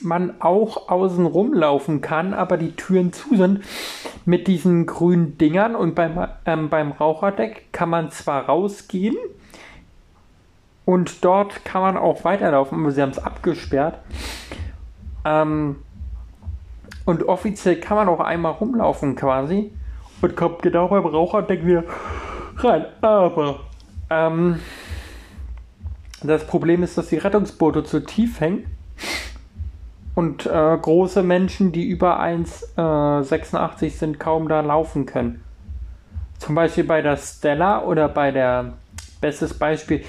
man 0.00 0.40
auch 0.40 0.88
außen 0.88 1.26
rumlaufen 1.26 2.00
kann, 2.00 2.34
aber 2.34 2.56
die 2.56 2.72
Türen 2.72 3.12
zu 3.12 3.36
sind 3.36 3.64
mit 4.24 4.48
diesen 4.48 4.86
grünen 4.86 5.38
Dingern 5.38 5.76
und 5.76 5.94
beim, 5.94 6.26
ähm, 6.44 6.68
beim 6.68 6.92
Raucherdeck 6.92 7.72
kann 7.72 7.88
man 7.88 8.10
zwar 8.10 8.46
rausgehen 8.46 9.16
und 10.84 11.24
dort 11.24 11.64
kann 11.64 11.82
man 11.82 11.96
auch 11.96 12.24
weiterlaufen, 12.24 12.80
aber 12.80 12.90
sie 12.90 13.02
haben 13.02 13.10
es 13.10 13.18
abgesperrt. 13.18 13.98
Ähm, 15.24 15.76
und 17.04 17.24
offiziell 17.28 17.76
kann 17.76 17.96
man 17.96 18.08
auch 18.08 18.20
einmal 18.20 18.52
rumlaufen 18.52 19.16
quasi 19.16 19.72
und 20.20 20.36
kommt 20.36 20.62
genau 20.62 20.88
beim 20.88 21.04
Raucherdeck 21.04 21.64
wieder 21.66 21.84
rein. 22.58 22.86
Aber 23.00 23.60
ähm, 24.10 24.60
das 26.22 26.46
Problem 26.46 26.82
ist, 26.82 26.96
dass 26.96 27.08
die 27.08 27.18
Rettungsboote 27.18 27.82
zu 27.82 28.04
tief 28.04 28.40
hängen 28.40 28.66
und 30.14 30.46
äh, 30.46 30.78
große 30.80 31.22
Menschen, 31.22 31.72
die 31.72 31.88
über 31.88 32.20
1,86 32.20 33.84
äh, 33.84 33.88
sind, 33.88 34.20
kaum 34.20 34.48
da 34.48 34.60
laufen 34.60 35.06
können. 35.06 35.42
Zum 36.38 36.54
Beispiel 36.54 36.84
bei 36.84 37.02
der 37.02 37.16
Stella 37.16 37.82
oder 37.82 38.08
bei 38.08 38.30
der, 38.30 38.74
bestes 39.20 39.54
Beispiel, 39.54 40.04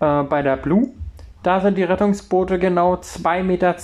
äh, 0.00 0.22
bei 0.22 0.42
der 0.42 0.56
Blue. 0.56 0.90
Da 1.44 1.60
sind 1.60 1.76
die 1.76 1.84
Rettungsboote 1.84 2.58
genau 2.58 2.94
2,20 2.94 3.42
Meter 3.42 3.76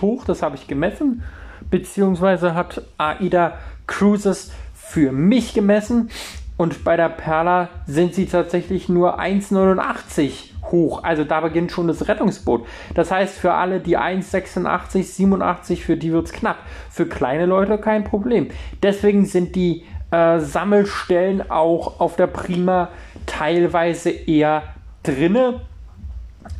hoch, 0.00 0.24
das 0.24 0.42
habe 0.42 0.54
ich 0.54 0.68
gemessen. 0.68 1.24
Beziehungsweise 1.68 2.54
hat 2.54 2.82
AIDA 2.98 3.58
Cruises 3.88 4.52
für 4.74 5.10
mich 5.10 5.54
gemessen. 5.54 6.08
Und 6.56 6.84
bei 6.84 6.96
der 6.96 7.08
Perla 7.08 7.68
sind 7.88 8.14
sie 8.14 8.26
tatsächlich 8.26 8.88
nur 8.88 9.18
1,89 9.18 10.52
hoch. 10.70 11.02
Also 11.02 11.24
da 11.24 11.40
beginnt 11.40 11.72
schon 11.72 11.88
das 11.88 12.06
Rettungsboot. 12.06 12.64
Das 12.94 13.10
heißt, 13.10 13.36
für 13.36 13.54
alle, 13.54 13.80
die 13.80 13.98
1,86, 13.98 15.02
87, 15.02 15.84
für 15.84 15.96
die 15.96 16.12
wird 16.12 16.26
es 16.26 16.32
knapp. 16.32 16.58
Für 16.90 17.06
kleine 17.06 17.46
Leute 17.46 17.76
kein 17.78 18.04
Problem. 18.04 18.50
Deswegen 18.84 19.26
sind 19.26 19.56
die 19.56 19.82
äh, 20.12 20.38
Sammelstellen 20.38 21.50
auch 21.50 21.98
auf 21.98 22.14
der 22.14 22.28
Prima 22.28 22.90
teilweise 23.26 24.10
eher 24.10 24.62
drinne. 25.02 25.60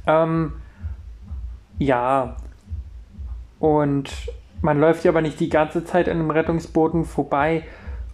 Ähm, 0.07 0.55
ja. 1.79 2.37
Und 3.59 4.11
man 4.61 4.81
läuft 4.81 5.05
ja 5.05 5.11
aber 5.11 5.23
nicht 5.23 5.41
die 5.41 5.49
ganze 5.49 5.85
Zeit 5.85 6.09
an 6.09 6.19
einem 6.19 6.31
Rettungsbooten 6.31 7.05
vorbei. 7.05 7.65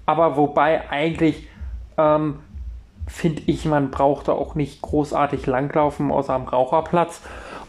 Aber 0.07 0.37
wobei 0.37 0.91
eigentlich 0.91 1.49
ähm, 1.97 2.41
finde 3.07 3.43
ich, 3.47 3.65
man 3.65 3.91
braucht 3.91 4.29
da 4.29 4.33
auch 4.33 4.55
nicht 4.55 4.81
großartig 4.83 5.47
langlaufen, 5.47 6.11
außer 6.11 6.33
am 6.33 6.45
Raucherplatz. 6.45 7.21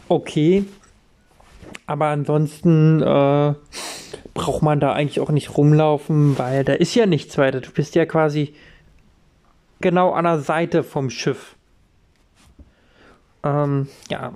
Okay. 0.08 0.66
Aber 1.88 2.08
ansonsten 2.08 3.02
äh, 3.02 3.54
braucht 4.34 4.62
man 4.62 4.80
da 4.80 4.94
eigentlich 4.94 5.20
auch 5.20 5.30
nicht 5.30 5.58
rumlaufen, 5.58 6.38
weil 6.38 6.64
da 6.64 6.74
ist 6.74 6.96
ja 6.96 7.06
nichts 7.06 7.38
weiter. 7.38 7.60
Du 7.62 7.72
bist 7.72 7.96
ja 7.96 8.06
quasi 8.06 8.56
genau 9.82 10.12
an 10.12 10.26
der 10.26 10.40
Seite 10.40 10.84
vom 10.84 11.10
Schiff. 11.10 11.56
Ähm, 13.44 13.88
ja. 14.10 14.34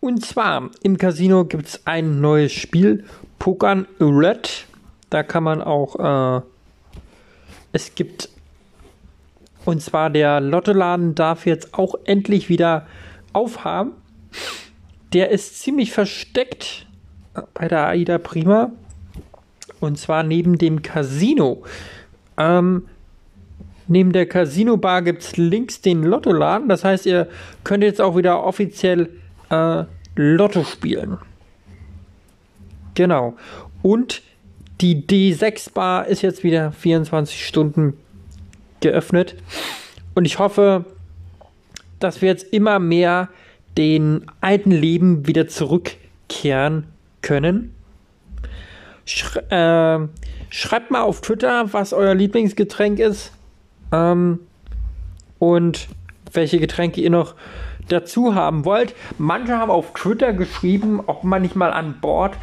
Und 0.00 0.24
zwar 0.24 0.70
im 0.82 0.96
Casino 0.96 1.44
gibt 1.44 1.66
es 1.66 1.86
ein 1.86 2.20
neues 2.20 2.52
Spiel, 2.52 3.04
Pokern 3.38 3.86
Red. 4.00 4.66
Da 5.10 5.22
kann 5.22 5.42
man 5.42 5.60
auch, 5.62 6.38
äh, 6.38 6.42
es 7.72 7.94
gibt, 7.94 8.30
und 9.64 9.82
zwar 9.82 10.08
der 10.08 10.40
Lottoladen 10.40 11.14
darf 11.14 11.44
jetzt 11.44 11.74
auch 11.74 11.94
endlich 12.04 12.48
wieder 12.48 12.86
aufhaben. 13.32 13.92
Der 15.12 15.30
ist 15.30 15.60
ziemlich 15.60 15.92
versteckt 15.92 16.86
bei 17.54 17.68
der 17.68 17.86
AIDA 17.88 18.18
Prima. 18.18 18.72
Und 19.80 19.98
zwar 19.98 20.22
neben 20.22 20.56
dem 20.56 20.82
Casino. 20.82 21.62
Ähm, 22.36 22.86
neben 23.90 24.12
der 24.12 24.26
Casino-Bar 24.26 25.02
gibt 25.02 25.22
es 25.22 25.36
links 25.36 25.80
den 25.80 26.02
Lottoladen. 26.02 26.68
Das 26.68 26.84
heißt, 26.84 27.06
ihr 27.06 27.28
könnt 27.64 27.82
jetzt 27.82 28.00
auch 28.00 28.16
wieder 28.16 28.44
offiziell 28.44 29.10
äh, 29.50 29.84
Lotto 30.16 30.64
spielen. 30.64 31.18
Genau. 32.94 33.36
Und 33.82 34.22
die 34.80 35.06
D6-Bar 35.06 36.06
ist 36.06 36.22
jetzt 36.22 36.42
wieder 36.42 36.72
24 36.72 37.46
Stunden 37.46 37.94
geöffnet. 38.80 39.36
Und 40.14 40.24
ich 40.24 40.38
hoffe, 40.38 40.84
dass 41.98 42.22
wir 42.22 42.28
jetzt 42.28 42.52
immer 42.52 42.78
mehr 42.78 43.28
den 43.76 44.26
alten 44.40 44.70
Leben 44.70 45.26
wieder 45.26 45.48
zurückkehren 45.48 46.86
können. 47.22 47.74
Sch 49.06 49.36
äh, 49.50 49.98
schreibt 50.50 50.90
mal 50.90 51.02
auf 51.02 51.20
Twitter, 51.20 51.72
was 51.72 51.92
euer 51.92 52.14
Lieblingsgetränk 52.14 52.98
ist. 52.98 53.32
Ähm, 53.92 54.40
und 55.38 55.88
welche 56.32 56.60
Getränke 56.60 57.00
ihr 57.00 57.10
noch 57.10 57.34
dazu 57.88 58.34
haben 58.34 58.64
wollt. 58.64 58.94
Manche 59.18 59.58
haben 59.58 59.70
auf 59.70 59.92
Twitter 59.94 60.32
geschrieben, 60.32 61.00
ob 61.06 61.24
man 61.24 61.42
nicht 61.42 61.56
mal 61.56 61.72
an 61.72 61.98
Bord 62.00 62.36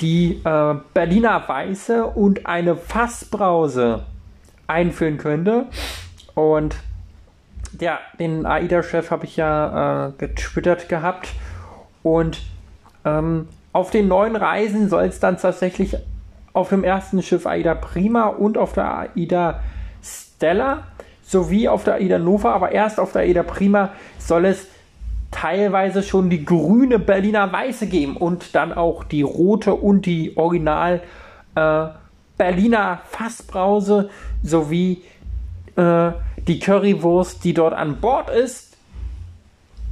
die 0.00 0.40
äh, 0.44 0.74
Berliner 0.94 1.44
Weiße 1.46 2.06
und 2.06 2.46
eine 2.46 2.76
Fassbrause 2.76 4.04
einführen 4.66 5.18
könnte. 5.18 5.66
Und 6.34 6.76
ja, 7.78 7.98
den 8.18 8.46
AIDA-Chef 8.46 9.10
habe 9.10 9.26
ich 9.26 9.36
ja 9.36 10.08
äh, 10.08 10.12
getwittert 10.16 10.88
gehabt. 10.88 11.28
Und 12.02 12.40
ähm, 13.04 13.48
auf 13.72 13.90
den 13.90 14.08
neuen 14.08 14.36
Reisen 14.36 14.88
soll 14.88 15.04
es 15.04 15.20
dann 15.20 15.36
tatsächlich 15.36 15.96
auf 16.52 16.70
dem 16.70 16.82
ersten 16.82 17.22
Schiff 17.22 17.46
AIDA 17.46 17.74
Prima 17.74 18.26
und 18.26 18.58
auf 18.58 18.72
der 18.72 19.10
AIDA 19.14 19.60
Stella 20.02 20.86
sowie 21.30 21.68
auf 21.68 21.84
der 21.84 21.94
AIDA 21.94 22.18
Nova, 22.18 22.52
aber 22.52 22.72
erst 22.72 22.98
auf 22.98 23.12
der 23.12 23.22
AIDA 23.22 23.42
Prima 23.42 23.90
soll 24.18 24.46
es 24.46 24.66
teilweise 25.30 26.02
schon 26.02 26.28
die 26.28 26.44
grüne 26.44 26.98
Berliner 26.98 27.52
Weiße 27.52 27.86
geben 27.86 28.16
und 28.16 28.54
dann 28.54 28.72
auch 28.72 29.04
die 29.04 29.22
rote 29.22 29.74
und 29.74 30.06
die 30.06 30.36
Original 30.36 31.02
äh, 31.54 31.86
Berliner 32.36 33.02
Fassbrause 33.04 34.10
sowie 34.42 35.02
äh, 35.76 36.12
die 36.48 36.58
Currywurst, 36.58 37.44
die 37.44 37.54
dort 37.54 37.74
an 37.74 38.00
Bord 38.00 38.30
ist. 38.30 38.76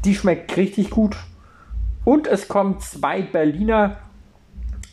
Die 0.04 0.14
schmeckt 0.14 0.56
richtig 0.56 0.90
gut. 0.90 1.16
Und 2.04 2.26
es 2.26 2.48
kommen 2.48 2.80
zwei 2.80 3.22
Berliner 3.22 3.98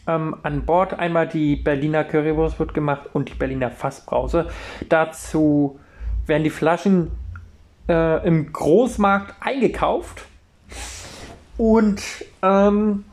ähm, 0.05 0.36
an 0.43 0.65
Bord. 0.65 0.99
Einmal 0.99 1.27
die 1.27 1.55
Berliner 1.55 2.03
Currywurst 2.03 2.60
wird 2.60 2.73
gemacht 2.73 3.03
und 3.13 3.29
die 3.29 3.36
Berliner 3.36 3.71
Fassbrause. 3.71 4.47
Dazu 4.89 5.79
werden 6.25 6.43
die 6.43 6.49
Flaschen 6.49 7.11
äh, 7.88 8.25
im 8.25 8.51
Großmarkt 8.51 9.35
eingekauft. 9.39 10.25
Und 11.57 12.01
ähm, 12.41 13.05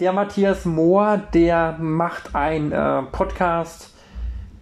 der 0.00 0.12
Matthias 0.12 0.64
Mohr, 0.64 1.18
der 1.34 1.76
macht 1.78 2.34
einen 2.34 2.72
äh, 2.72 3.02
Podcast, 3.12 3.94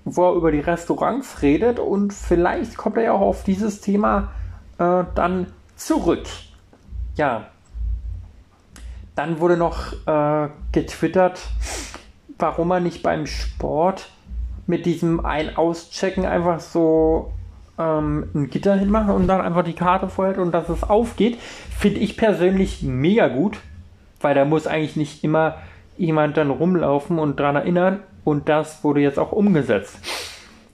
wo 0.05 0.31
er 0.31 0.35
über 0.35 0.51
die 0.51 0.61
Restaurants 0.61 1.43
redet 1.43 1.79
und 1.79 2.13
vielleicht 2.13 2.77
kommt 2.77 2.97
er 2.97 3.05
ja 3.05 3.13
auch 3.13 3.21
auf 3.21 3.45
dieses 3.45 3.81
Thema 3.81 4.33
äh, 4.79 5.05
dann 5.15 5.47
zurück. 5.77 6.27
Ja. 7.15 7.47
Dann 9.15 9.41
wurde 9.41 9.57
noch 9.57 9.93
äh, 10.07 10.49
getwittert, 10.73 11.41
warum 12.39 12.71
er 12.71 12.81
nicht 12.81 13.03
beim 13.03 13.27
Sport 13.27 14.11
mit 14.67 14.87
diesem 14.87 15.25
Ein-Auschecken 15.25 16.25
einfach 16.25 16.61
so 16.61 17.33
ähm, 17.79 18.29
ein 18.35 18.51
Gitter 18.51 18.75
hinmachen 18.75 19.15
und 19.15 19.27
dann 19.27 19.41
einfach 19.41 19.65
die 19.65 19.75
Karte 19.75 20.09
vorhält 20.09 20.39
und 20.39 20.53
dass 20.53 20.69
es 20.69 20.83
aufgeht, 20.83 21.39
finde 21.77 22.01
ich 22.01 22.17
persönlich 22.17 22.83
mega 22.83 23.29
gut, 23.29 23.59
weil 24.21 24.35
da 24.35 24.45
muss 24.45 24.67
eigentlich 24.67 24.97
nicht 24.97 25.25
immer 25.25 25.57
jemand 25.97 26.37
dann 26.37 26.51
rumlaufen 26.51 27.19
und 27.19 27.39
dran 27.39 27.57
erinnern 27.57 28.01
und 28.25 28.49
das 28.49 28.85
wurde 28.85 29.01
jetzt 29.01 29.19
auch 29.19 29.33
umgesetzt. 29.33 29.99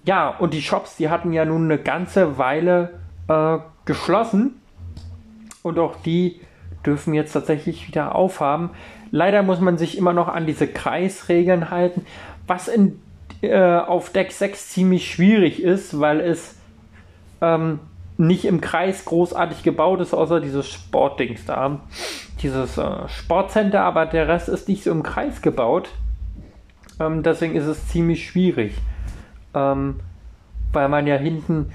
Ja, 0.05 0.29
und 0.29 0.53
die 0.53 0.63
Shops, 0.63 0.97
die 0.97 1.09
hatten 1.09 1.33
ja 1.33 1.45
nun 1.45 1.65
eine 1.65 1.79
ganze 1.79 2.37
Weile 2.37 2.91
äh, 3.29 3.59
geschlossen 3.85 4.61
und 5.63 5.79
auch 5.79 5.97
die 6.05 6.41
dürfen 6.85 7.15
jetzt 7.15 7.33
tatsächlich 7.33 7.89
wieder 7.89 8.15
aufhaben. 8.15 8.71
Leider 9.11 9.43
muss 9.43 9.61
man 9.61 9.79
sich 9.79 9.97
immer 9.97 10.13
noch 10.13 10.29
an 10.29 10.47
diese 10.47 10.67
Kreisregeln 10.67 11.71
halten, 11.71 12.05
was 12.47 12.69
in, 12.69 13.01
äh, 13.41 13.79
auf 13.79 14.11
Deck 14.11 14.33
6 14.33 14.71
ziemlich 14.71 15.11
schwierig 15.11 15.63
ist, 15.63 15.99
weil 15.99 16.21
es 16.21 16.57
ähm, 17.41 17.81
nicht 18.17 18.45
im 18.45 18.61
Kreis 18.61 19.05
großartig 19.05 19.63
gebaut 19.63 20.01
ist, 20.01 20.15
außer 20.15 20.41
dieses 20.41 20.69
Sportdings 20.69 21.45
da. 21.47 21.81
Dieses 22.43 22.79
äh, 22.79 23.09
Sportcenter, 23.09 23.83
aber 23.83 24.07
der 24.07 24.29
Rest 24.29 24.49
ist 24.49 24.69
nicht 24.69 24.85
so 24.85 24.91
im 24.91 25.03
Kreis 25.03 25.43
gebaut. 25.43 25.91
Ähm, 27.01 27.23
deswegen 27.23 27.57
ist 27.57 27.67
es 27.67 27.89
ziemlich 27.89 28.27
schwierig. 28.27 28.75
Ähm, 29.55 30.01
weil 30.73 30.89
man 30.89 31.07
ja 31.07 31.17
hinten 31.17 31.71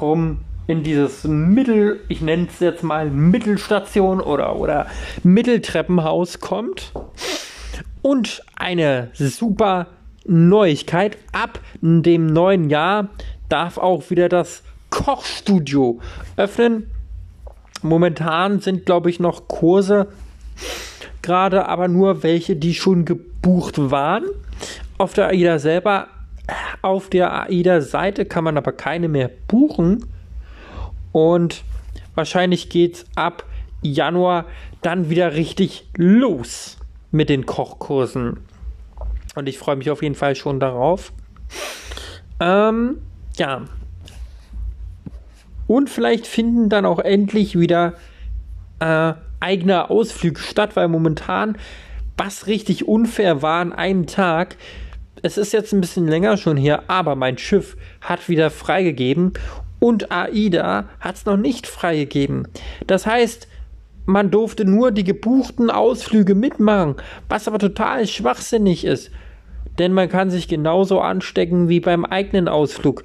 rum 0.00 0.40
in 0.66 0.82
dieses 0.82 1.24
Mittel, 1.24 2.00
ich 2.08 2.20
nenne 2.22 2.46
es 2.48 2.60
jetzt 2.60 2.82
mal 2.82 3.10
Mittelstation 3.10 4.20
oder, 4.20 4.56
oder 4.56 4.86
Mitteltreppenhaus 5.22 6.40
kommt. 6.40 6.92
Und 8.02 8.42
eine 8.56 9.10
super 9.14 9.86
Neuigkeit. 10.26 11.18
Ab 11.32 11.60
dem 11.80 12.26
neuen 12.26 12.70
Jahr 12.70 13.08
darf 13.48 13.78
auch 13.78 14.10
wieder 14.10 14.28
das 14.28 14.62
Kochstudio 14.94 15.98
öffnen. 16.36 16.88
Momentan 17.82 18.60
sind, 18.60 18.86
glaube 18.86 19.10
ich, 19.10 19.18
noch 19.18 19.48
Kurse 19.48 20.06
gerade, 21.20 21.68
aber 21.68 21.88
nur 21.88 22.22
welche, 22.22 22.54
die 22.54 22.74
schon 22.74 23.04
gebucht 23.04 23.90
waren. 23.90 24.24
Auf 24.96 25.12
der 25.12 25.28
AIDA 25.28 25.58
selber, 25.58 26.06
auf 26.80 27.10
der 27.10 27.50
AIDA-Seite 27.50 28.24
kann 28.24 28.44
man 28.44 28.56
aber 28.56 28.70
keine 28.70 29.08
mehr 29.08 29.28
buchen. 29.48 30.06
Und 31.10 31.64
wahrscheinlich 32.14 32.70
geht 32.70 32.94
es 32.94 33.06
ab 33.16 33.44
Januar 33.82 34.46
dann 34.80 35.10
wieder 35.10 35.34
richtig 35.34 35.88
los 35.96 36.78
mit 37.10 37.28
den 37.28 37.46
Kochkursen. 37.46 38.38
Und 39.34 39.48
ich 39.48 39.58
freue 39.58 39.74
mich 39.74 39.90
auf 39.90 40.02
jeden 40.02 40.14
Fall 40.14 40.36
schon 40.36 40.60
darauf. 40.60 41.12
Ähm, 42.38 42.98
ja, 43.36 43.62
und 45.66 45.90
vielleicht 45.90 46.26
finden 46.26 46.68
dann 46.68 46.86
auch 46.86 46.98
endlich 46.98 47.58
wieder 47.58 47.94
äh, 48.80 49.14
eigene 49.40 49.90
Ausflüge 49.90 50.40
statt, 50.40 50.76
weil 50.76 50.88
momentan, 50.88 51.56
was 52.16 52.46
richtig 52.46 52.86
unfair 52.86 53.42
war, 53.42 53.60
an 53.60 53.72
einem 53.72 54.06
Tag 54.06 54.56
es 55.24 55.38
ist 55.38 55.54
jetzt 55.54 55.72
ein 55.72 55.80
bisschen 55.80 56.06
länger 56.06 56.36
schon 56.36 56.58
hier, 56.58 56.82
aber 56.88 57.16
mein 57.16 57.38
Schiff 57.38 57.78
hat 58.02 58.28
wieder 58.28 58.50
freigegeben 58.50 59.32
und 59.80 60.12
AIDA 60.12 60.90
hat 61.00 61.14
es 61.14 61.24
noch 61.24 61.38
nicht 61.38 61.66
freigegeben. 61.66 62.46
Das 62.86 63.06
heißt, 63.06 63.48
man 64.04 64.30
durfte 64.30 64.66
nur 64.66 64.90
die 64.90 65.02
gebuchten 65.02 65.70
Ausflüge 65.70 66.34
mitmachen, 66.34 66.96
was 67.30 67.48
aber 67.48 67.58
total 67.58 68.06
schwachsinnig 68.06 68.84
ist. 68.84 69.10
Denn 69.78 69.94
man 69.94 70.10
kann 70.10 70.28
sich 70.28 70.46
genauso 70.46 71.00
anstecken 71.00 71.70
wie 71.70 71.80
beim 71.80 72.04
eigenen 72.04 72.46
Ausflug. 72.46 73.02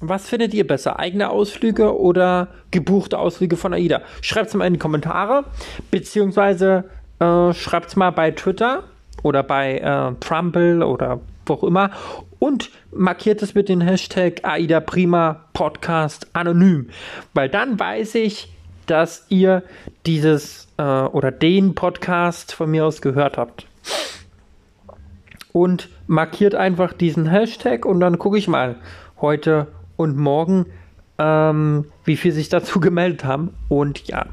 Was 0.00 0.28
findet 0.28 0.52
ihr 0.52 0.66
besser? 0.66 0.98
Eigene 0.98 1.30
Ausflüge 1.30 1.98
oder 1.98 2.48
gebuchte 2.70 3.18
Ausflüge 3.18 3.56
von 3.56 3.72
AIDA? 3.72 4.02
Schreibt 4.20 4.48
es 4.48 4.54
mal 4.54 4.66
in 4.66 4.74
die 4.74 4.78
Kommentare, 4.78 5.44
beziehungsweise 5.90 6.84
äh, 7.18 7.54
schreibt 7.54 7.88
es 7.88 7.96
mal 7.96 8.10
bei 8.10 8.30
Twitter 8.30 8.84
oder 9.22 9.42
bei 9.42 9.78
äh, 9.78 10.12
Trumble 10.20 10.82
oder 10.82 11.20
wo 11.46 11.54
auch 11.54 11.64
immer 11.64 11.92
und 12.38 12.70
markiert 12.92 13.40
es 13.40 13.54
mit 13.54 13.70
dem 13.70 13.80
Hashtag 13.80 14.40
AIDA 14.44 14.80
Prima 14.80 15.44
Podcast 15.54 16.26
anonym, 16.34 16.90
weil 17.32 17.48
dann 17.48 17.80
weiß 17.80 18.16
ich, 18.16 18.52
dass 18.86 19.24
ihr 19.30 19.62
dieses 20.04 20.68
äh, 20.76 20.82
oder 20.82 21.30
den 21.30 21.74
Podcast 21.74 22.52
von 22.52 22.70
mir 22.70 22.84
aus 22.84 23.00
gehört 23.00 23.38
habt. 23.38 23.66
Und 25.52 25.88
markiert 26.06 26.54
einfach 26.54 26.92
diesen 26.92 27.26
Hashtag 27.26 27.86
und 27.86 28.00
dann 28.00 28.18
gucke 28.18 28.36
ich 28.36 28.46
mal 28.46 28.76
heute 29.22 29.68
und 29.96 30.16
morgen, 30.16 30.66
ähm, 31.18 31.86
wie 32.04 32.16
viel 32.16 32.32
sich 32.32 32.48
dazu 32.48 32.80
gemeldet 32.80 33.24
haben. 33.24 33.54
Und 33.68 34.06
ja. 34.08 34.26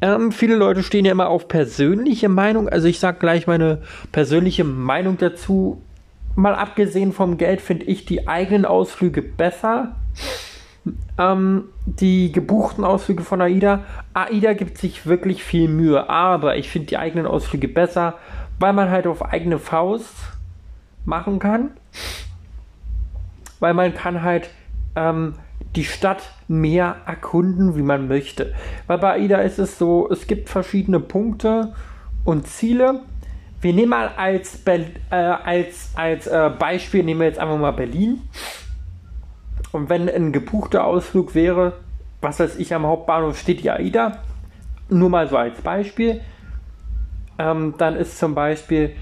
Ähm, 0.00 0.30
viele 0.30 0.56
Leute 0.56 0.82
stehen 0.82 1.04
ja 1.04 1.12
immer 1.12 1.28
auf 1.28 1.48
persönliche 1.48 2.28
Meinung. 2.28 2.68
Also 2.68 2.86
ich 2.86 3.00
sage 3.00 3.18
gleich 3.18 3.46
meine 3.46 3.82
persönliche 4.12 4.64
Meinung 4.64 5.16
dazu. 5.18 5.80
Mal 6.34 6.54
abgesehen 6.54 7.12
vom 7.12 7.38
Geld 7.38 7.62
finde 7.62 7.86
ich 7.86 8.04
die 8.04 8.28
eigenen 8.28 8.66
Ausflüge 8.66 9.22
besser. 9.22 9.96
Ähm, 11.18 11.64
die 11.86 12.30
gebuchten 12.30 12.84
Ausflüge 12.84 13.22
von 13.22 13.40
AIDA. 13.40 13.84
AIDA 14.12 14.52
gibt 14.52 14.76
sich 14.76 15.06
wirklich 15.06 15.42
viel 15.42 15.68
Mühe, 15.68 16.08
aber 16.10 16.56
ich 16.56 16.68
finde 16.68 16.88
die 16.88 16.98
eigenen 16.98 17.26
Ausflüge 17.26 17.68
besser, 17.68 18.18
weil 18.60 18.74
man 18.74 18.90
halt 18.90 19.06
auf 19.06 19.24
eigene 19.24 19.58
Faust 19.58 20.14
machen 21.06 21.38
kann. 21.38 21.70
Weil 23.60 23.74
man 23.74 23.94
kann 23.94 24.22
halt 24.22 24.50
ähm, 24.94 25.34
die 25.74 25.84
Stadt 25.84 26.22
mehr 26.48 26.96
erkunden, 27.06 27.76
wie 27.76 27.82
man 27.82 28.08
möchte. 28.08 28.54
Weil 28.86 28.98
bei 28.98 29.12
AIDA 29.12 29.38
ist 29.38 29.58
es 29.58 29.78
so, 29.78 30.08
es 30.10 30.26
gibt 30.26 30.48
verschiedene 30.48 31.00
Punkte 31.00 31.74
und 32.24 32.46
Ziele. 32.46 33.00
Wir 33.60 33.72
nehmen 33.72 33.90
mal 33.90 34.10
als, 34.16 34.58
Be 34.58 34.86
äh, 35.10 35.14
als, 35.14 35.90
als 35.94 36.26
äh, 36.26 36.50
Beispiel, 36.58 37.02
nehmen 37.02 37.20
wir 37.20 37.26
jetzt 37.26 37.38
einfach 37.38 37.58
mal 37.58 37.72
Berlin. 37.72 38.22
Und 39.72 39.88
wenn 39.88 40.08
ein 40.08 40.32
gebuchter 40.32 40.84
Ausflug 40.84 41.34
wäre, 41.34 41.74
was 42.20 42.40
weiß 42.40 42.56
ich, 42.56 42.74
am 42.74 42.86
Hauptbahnhof 42.86 43.38
steht 43.38 43.62
die 43.62 43.70
AIDA, 43.70 44.18
nur 44.88 45.10
mal 45.10 45.28
so 45.28 45.36
als 45.36 45.60
Beispiel, 45.60 46.20
ähm, 47.38 47.74
dann 47.76 47.96
ist 47.96 48.18
zum 48.18 48.34
Beispiel 48.34 48.94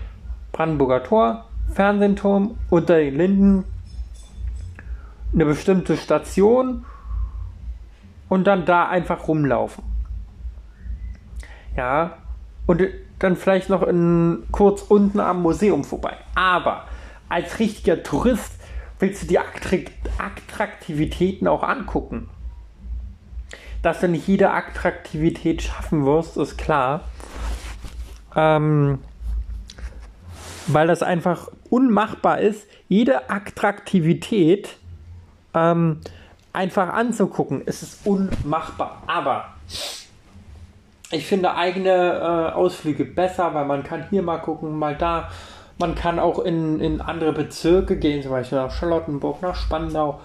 Brandenburger 0.53 1.03
Tor, 1.03 1.45
Fernsehturm, 1.73 2.57
unter 2.71 2.97
den 2.97 3.17
Linden 3.17 3.65
eine 5.35 5.45
bestimmte 5.45 5.97
Station 5.97 6.85
und 8.29 8.45
dann 8.45 8.65
da 8.65 8.89
einfach 8.89 9.29
rumlaufen. 9.29 9.85
Ja, 11.77 12.19
und 12.67 12.83
dann 13.19 13.37
vielleicht 13.37 13.69
noch 13.69 13.83
in, 13.83 14.45
kurz 14.53 14.83
unten 14.83 15.21
am 15.21 15.43
Museum 15.43 15.85
vorbei. 15.85 16.17
Aber 16.35 16.85
als 17.29 17.59
richtiger 17.59 18.03
Tourist 18.03 18.53
willst 18.99 19.23
du 19.23 19.27
die 19.27 19.39
Attrakt 19.39 19.93
Attraktivitäten 20.19 21.49
auch 21.49 21.63
angucken. 21.63 22.29
Dass 23.83 24.01
du 24.01 24.09
nicht 24.09 24.29
jede 24.29 24.51
Attraktivität 24.51 25.63
schaffen 25.63 26.07
wirst, 26.07 26.37
ist 26.37 26.57
klar. 26.57 27.03
Ähm, 28.35 29.01
weil 30.69 30.87
das 30.87 31.03
einfach 31.03 31.49
unmachbar 31.69 32.41
ist, 32.41 32.67
jede 32.89 33.29
Attraktivität 33.29 34.77
ähm, 35.55 36.01
einfach 36.53 36.93
anzugucken. 36.93 37.63
Es 37.67 37.83
ist 37.83 38.07
unmachbar. 38.07 39.03
Aber 39.07 39.47
ich 41.11 41.27
finde 41.27 41.55
eigene 41.55 41.91
äh, 41.91 42.53
Ausflüge 42.55 43.05
besser, 43.05 43.55
weil 43.55 43.67
man 43.67 43.83
kann 43.83 44.07
hier 44.11 44.23
mal 44.23 44.39
gucken, 44.39 44.79
mal 44.79 44.97
da. 44.97 45.31
Man 45.79 45.95
kann 45.95 46.19
auch 46.19 46.39
in, 46.39 46.81
in 46.81 47.01
andere 47.01 47.33
Bezirke 47.33 47.97
gehen, 47.97 48.23
zum 48.23 48.31
Beispiel 48.31 48.59
nach 48.59 48.71
Charlottenburg, 48.71 49.43
nach 49.43 49.57
Spandau 49.57 50.21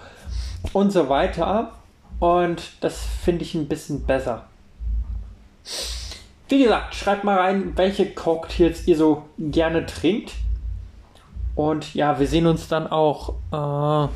und 0.72 0.92
so 0.92 1.08
weiter. 1.08 1.72
Und 2.20 2.62
das 2.82 3.00
finde 3.24 3.42
ich 3.44 3.54
ein 3.54 3.66
bisschen 3.66 4.04
besser. 4.04 4.44
Wie 6.48 6.62
gesagt, 6.62 6.94
schreibt 6.94 7.24
mal 7.24 7.38
rein, 7.38 7.72
welche 7.76 8.12
Cocktails 8.12 8.86
ihr 8.86 8.96
so 8.96 9.24
gerne 9.38 9.86
trinkt. 9.86 10.32
Und 11.54 11.94
ja, 11.94 12.18
wir 12.18 12.26
sehen 12.26 12.46
uns 12.46 12.68
dann 12.68 12.86
auch 12.86 13.34
äh, 13.52 14.08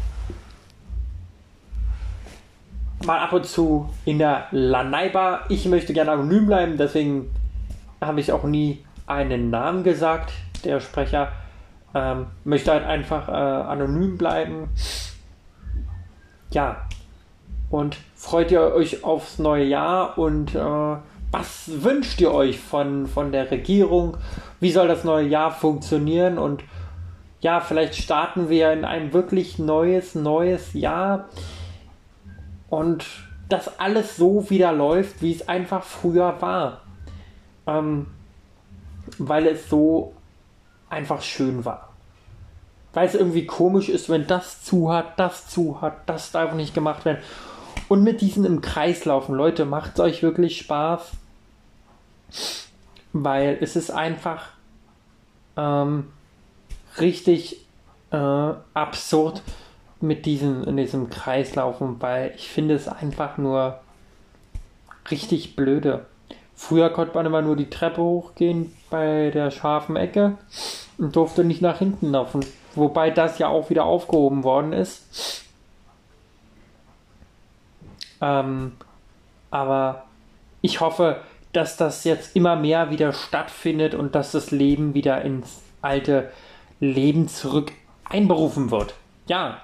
mal 3.04 3.18
ab 3.18 3.32
und 3.32 3.46
zu 3.46 3.88
in 4.04 4.18
der 4.18 4.46
Lanaiba. 4.50 5.40
Ich 5.48 5.66
möchte 5.66 5.92
gerne 5.92 6.12
anonym 6.12 6.46
bleiben, 6.46 6.76
deswegen 6.76 7.30
habe 8.00 8.20
ich 8.20 8.32
auch 8.32 8.44
nie 8.44 8.84
einen 9.06 9.50
Namen 9.50 9.84
gesagt. 9.84 10.32
Der 10.64 10.80
Sprecher 10.80 11.32
ähm, 11.94 12.26
möchte 12.44 12.72
halt 12.72 12.84
einfach 12.84 13.28
äh, 13.28 13.32
anonym 13.32 14.18
bleiben. 14.18 14.68
Ja. 16.50 16.86
Und 17.70 17.96
freut 18.14 18.52
ihr 18.52 18.60
euch 18.60 19.02
aufs 19.02 19.38
neue 19.38 19.64
Jahr 19.64 20.16
und 20.16 20.54
äh, 20.54 20.96
was 21.32 21.82
wünscht 21.82 22.20
ihr 22.20 22.32
euch 22.32 22.60
von, 22.60 23.08
von 23.08 23.32
der 23.32 23.50
Regierung? 23.50 24.16
Wie 24.60 24.70
soll 24.70 24.86
das 24.86 25.02
neue 25.02 25.26
Jahr 25.26 25.50
funktionieren? 25.50 26.38
Und 26.38 26.62
ja, 27.40 27.60
vielleicht 27.60 27.96
starten 27.96 28.48
wir 28.48 28.72
in 28.72 28.84
ein 28.84 29.12
wirklich 29.12 29.58
neues, 29.58 30.14
neues 30.14 30.72
Jahr 30.74 31.28
und 32.70 33.04
dass 33.48 33.78
alles 33.78 34.16
so 34.16 34.48
wieder 34.50 34.72
läuft, 34.72 35.22
wie 35.22 35.32
es 35.32 35.48
einfach 35.48 35.84
früher 35.84 36.40
war. 36.40 36.80
Ähm, 37.66 38.06
weil 39.18 39.46
es 39.46 39.68
so 39.68 40.14
einfach 40.88 41.22
schön 41.22 41.64
war. 41.64 41.90
Weil 42.92 43.06
es 43.06 43.14
irgendwie 43.14 43.46
komisch 43.46 43.88
ist, 43.88 44.08
wenn 44.08 44.26
das 44.26 44.62
zu 44.62 44.92
hat, 44.92 45.18
das 45.18 45.48
zu 45.48 45.80
hat, 45.80 46.08
das 46.08 46.30
darf 46.30 46.54
nicht 46.54 46.74
gemacht 46.74 47.04
werden. 47.04 47.22
Und 47.88 48.02
mit 48.02 48.20
diesen 48.20 48.44
im 48.44 48.60
Kreis 48.60 49.04
laufen, 49.04 49.34
Leute, 49.34 49.64
macht 49.64 49.94
es 49.94 50.00
euch 50.00 50.22
wirklich 50.22 50.58
Spaß. 50.58 51.10
Weil 53.12 53.58
es 53.60 53.76
ist 53.76 53.90
einfach 53.90 54.46
ähm, 55.56 56.08
richtig 56.98 57.64
äh, 58.10 58.52
absurd 58.74 59.42
mit 60.06 60.26
diesem, 60.26 60.64
in 60.64 60.76
diesem 60.76 61.10
Kreis 61.10 61.54
laufen, 61.54 61.96
weil 62.00 62.32
ich 62.36 62.48
finde 62.48 62.74
es 62.74 62.88
einfach 62.88 63.38
nur 63.38 63.80
richtig 65.10 65.56
blöde. 65.56 66.06
Früher 66.54 66.90
konnte 66.90 67.14
man 67.14 67.26
immer 67.26 67.42
nur 67.42 67.56
die 67.56 67.70
Treppe 67.70 68.00
hochgehen 68.00 68.74
bei 68.90 69.30
der 69.30 69.50
scharfen 69.50 69.96
Ecke 69.96 70.38
und 70.98 71.16
durfte 71.16 71.44
nicht 71.44 71.60
nach 71.60 71.78
hinten 71.78 72.12
laufen. 72.12 72.44
Wobei 72.74 73.10
das 73.10 73.38
ja 73.38 73.48
auch 73.48 73.70
wieder 73.70 73.84
aufgehoben 73.84 74.44
worden 74.44 74.72
ist. 74.72 75.44
Ähm, 78.20 78.72
aber 79.50 80.04
ich 80.62 80.80
hoffe, 80.80 81.20
dass 81.52 81.76
das 81.76 82.04
jetzt 82.04 82.34
immer 82.34 82.56
mehr 82.56 82.90
wieder 82.90 83.12
stattfindet 83.12 83.94
und 83.94 84.14
dass 84.14 84.32
das 84.32 84.50
Leben 84.50 84.94
wieder 84.94 85.22
ins 85.22 85.62
alte 85.82 86.30
Leben 86.80 87.28
zurück 87.28 87.72
einberufen 88.04 88.70
wird. 88.70 88.94
Ja, 89.26 89.62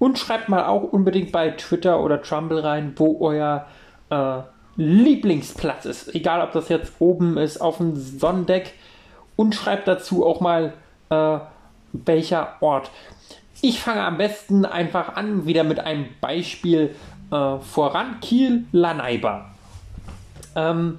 und 0.00 0.18
schreibt 0.18 0.48
mal 0.48 0.64
auch 0.64 0.82
unbedingt 0.82 1.30
bei 1.30 1.50
Twitter 1.50 2.00
oder 2.00 2.22
Trumble 2.22 2.64
rein, 2.64 2.94
wo 2.96 3.18
euer 3.20 3.66
äh, 4.08 4.38
Lieblingsplatz 4.76 5.84
ist. 5.84 6.14
Egal, 6.14 6.40
ob 6.40 6.52
das 6.52 6.70
jetzt 6.70 6.94
oben 7.00 7.36
ist, 7.36 7.60
auf 7.60 7.76
dem 7.76 7.94
Sonnendeck. 7.94 8.72
Und 9.36 9.54
schreibt 9.54 9.86
dazu 9.86 10.26
auch 10.26 10.40
mal, 10.40 10.72
äh, 11.10 11.38
welcher 11.92 12.54
Ort. 12.60 12.90
Ich 13.60 13.80
fange 13.80 14.02
am 14.02 14.16
besten 14.16 14.64
einfach 14.64 15.16
an, 15.16 15.46
wieder 15.46 15.64
mit 15.64 15.80
einem 15.80 16.06
Beispiel 16.22 16.94
äh, 17.30 17.58
voran. 17.58 18.20
Kiel, 18.22 18.64
Lanaiba. 18.72 19.50
Ähm, 20.56 20.98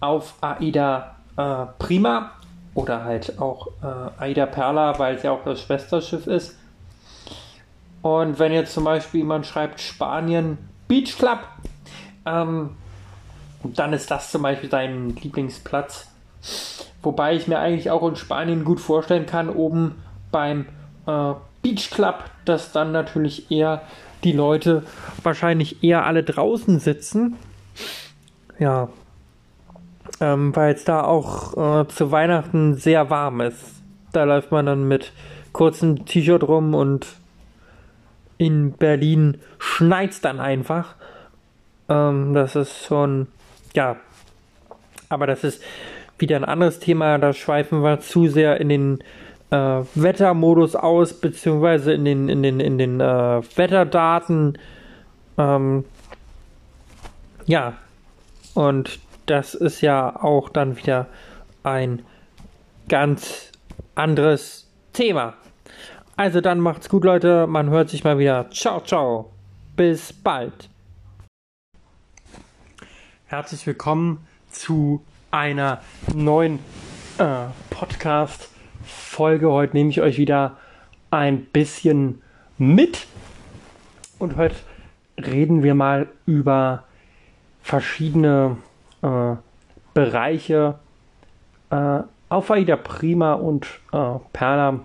auf 0.00 0.34
AIDA 0.40 1.14
äh, 1.36 1.66
Prima 1.78 2.32
oder 2.74 3.04
halt 3.04 3.38
auch 3.38 3.68
äh, 3.82 4.20
AIDA 4.20 4.46
Perla, 4.46 4.98
weil 4.98 5.14
es 5.14 5.22
ja 5.22 5.30
auch 5.30 5.44
das 5.44 5.60
Schwesterschiff 5.60 6.26
ist. 6.26 6.58
Und 8.02 8.38
wenn 8.38 8.52
jetzt 8.52 8.74
zum 8.74 8.84
Beispiel 8.84 9.20
jemand 9.20 9.46
schreibt 9.46 9.80
Spanien 9.80 10.58
Beach 10.88 11.16
Club, 11.16 11.38
ähm, 12.26 12.70
dann 13.62 13.92
ist 13.92 14.10
das 14.10 14.30
zum 14.30 14.42
Beispiel 14.42 14.68
dein 14.68 15.16
Lieblingsplatz. 15.16 16.08
Wobei 17.02 17.34
ich 17.34 17.48
mir 17.48 17.58
eigentlich 17.58 17.90
auch 17.90 18.06
in 18.08 18.16
Spanien 18.16 18.64
gut 18.64 18.80
vorstellen 18.80 19.26
kann, 19.26 19.48
oben 19.48 20.02
beim 20.30 20.66
äh, 21.06 21.34
Beach 21.62 21.90
Club, 21.90 22.24
dass 22.44 22.72
dann 22.72 22.90
natürlich 22.92 23.50
eher 23.50 23.82
die 24.24 24.32
Leute 24.32 24.82
wahrscheinlich 25.22 25.82
eher 25.82 26.04
alle 26.04 26.22
draußen 26.22 26.80
sitzen. 26.80 27.36
Ja. 28.58 28.88
Ähm, 30.20 30.54
weil 30.54 30.74
es 30.74 30.84
da 30.84 31.02
auch 31.02 31.56
äh, 31.82 31.88
zu 31.88 32.10
Weihnachten 32.10 32.74
sehr 32.74 33.10
warm 33.10 33.40
ist. 33.40 33.82
Da 34.12 34.24
läuft 34.24 34.52
man 34.52 34.66
dann 34.66 34.86
mit 34.86 35.12
kurzem 35.52 36.04
T-Shirt 36.04 36.42
rum 36.44 36.74
und 36.74 37.06
in 38.38 38.72
Berlin 38.72 39.38
schneit's 39.58 40.20
dann 40.20 40.40
einfach. 40.40 40.94
Ähm, 41.88 42.34
das 42.34 42.56
ist 42.56 42.86
schon, 42.86 43.28
ja. 43.74 43.96
Aber 45.08 45.26
das 45.26 45.44
ist 45.44 45.62
wieder 46.18 46.36
ein 46.36 46.44
anderes 46.44 46.78
Thema. 46.78 47.18
Da 47.18 47.32
schweifen 47.32 47.82
wir 47.82 48.00
zu 48.00 48.28
sehr 48.28 48.60
in 48.60 48.68
den 48.68 48.98
äh, 49.50 49.82
Wettermodus 49.94 50.74
aus, 50.74 51.12
beziehungsweise 51.12 51.92
in 51.92 52.04
den, 52.04 52.28
in 52.28 52.42
den, 52.42 52.60
in 52.60 52.78
den 52.78 53.00
äh, 53.00 53.42
Wetterdaten. 53.56 54.58
Ähm, 55.38 55.84
ja. 57.46 57.74
Und 58.54 59.00
das 59.26 59.54
ist 59.54 59.80
ja 59.80 60.22
auch 60.22 60.48
dann 60.48 60.76
wieder 60.76 61.06
ein 61.62 62.02
ganz 62.88 63.52
anderes 63.94 64.68
Thema. 64.92 65.34
Also 66.22 66.40
dann 66.40 66.60
macht's 66.60 66.88
gut, 66.88 67.02
Leute. 67.02 67.48
Man 67.48 67.68
hört 67.70 67.88
sich 67.88 68.04
mal 68.04 68.16
wieder. 68.16 68.48
Ciao, 68.52 68.80
ciao. 68.80 69.32
Bis 69.74 70.12
bald. 70.12 70.70
Herzlich 73.26 73.66
willkommen 73.66 74.24
zu 74.48 75.02
einer 75.32 75.80
neuen 76.14 76.60
äh, 77.18 77.46
Podcast-Folge. 77.70 79.50
Heute 79.50 79.76
nehme 79.76 79.90
ich 79.90 80.00
euch 80.00 80.16
wieder 80.16 80.58
ein 81.10 81.44
bisschen 81.46 82.22
mit. 82.56 83.08
Und 84.20 84.36
heute 84.36 84.54
reden 85.18 85.64
wir 85.64 85.74
mal 85.74 86.06
über 86.24 86.84
verschiedene 87.62 88.58
äh, 89.02 89.34
Bereiche 89.92 90.78
äh, 91.70 91.98
auf 92.28 92.48
Aida 92.52 92.76
Prima 92.76 93.32
und 93.32 93.66
äh, 93.92 94.20
Perla. 94.32 94.82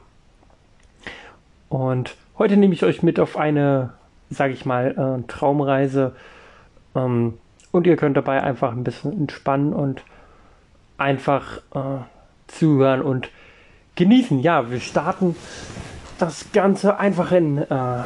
Und 1.69 2.15
heute 2.37 2.57
nehme 2.57 2.73
ich 2.73 2.83
euch 2.83 3.03
mit 3.03 3.19
auf 3.19 3.37
eine, 3.37 3.93
sage 4.29 4.53
ich 4.53 4.65
mal, 4.65 5.19
äh, 5.21 5.27
Traumreise. 5.27 6.15
Ähm, 6.95 7.37
und 7.71 7.87
ihr 7.87 7.97
könnt 7.97 8.17
dabei 8.17 8.41
einfach 8.41 8.71
ein 8.71 8.83
bisschen 8.83 9.13
entspannen 9.13 9.73
und 9.73 10.03
einfach 10.97 11.57
äh, 11.75 12.03
zuhören 12.47 13.01
und 13.01 13.29
genießen. 13.95 14.39
Ja, 14.39 14.71
wir 14.71 14.79
starten 14.79 15.35
das 16.17 16.51
Ganze 16.51 16.97
einfach 16.97 17.31
in 17.31 17.57
äh, 17.57 18.03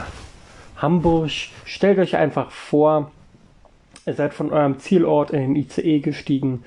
Hamburg. 0.78 1.32
Stellt 1.66 2.00
euch 2.00 2.16
einfach 2.16 2.52
vor, 2.52 3.12
ihr 4.06 4.14
seid 4.14 4.34
von 4.34 4.52
eurem 4.52 4.80
Zielort 4.80 5.32
in 5.32 5.42
den 5.42 5.56
ICE 5.56 6.00
gestiegen 6.00 6.64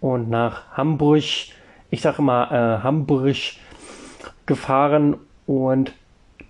und 0.00 0.30
nach 0.30 0.72
Hamburg, 0.76 1.22
ich 1.90 2.00
sage 2.00 2.18
immer 2.18 2.50
äh, 2.50 2.82
Hamburg, 2.82 3.36
gefahren 4.46 5.16
und 5.46 5.92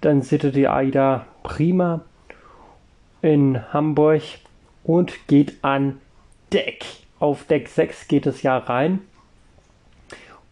dann 0.03 0.23
sittet 0.23 0.57
die 0.57 0.69
AIDA 0.69 1.27
prima 1.43 2.01
in 3.23 3.73
Hamburg 3.73 4.23
und 4.85 5.29
geht 5.29 5.55
an 5.63 6.01
Deck. 6.53 6.85
Auf 7.19 7.45
Deck 7.45 7.69
6 7.69 8.09
geht 8.09 8.27
es 8.27 8.43
ja 8.43 8.59
rein. 8.59 9.01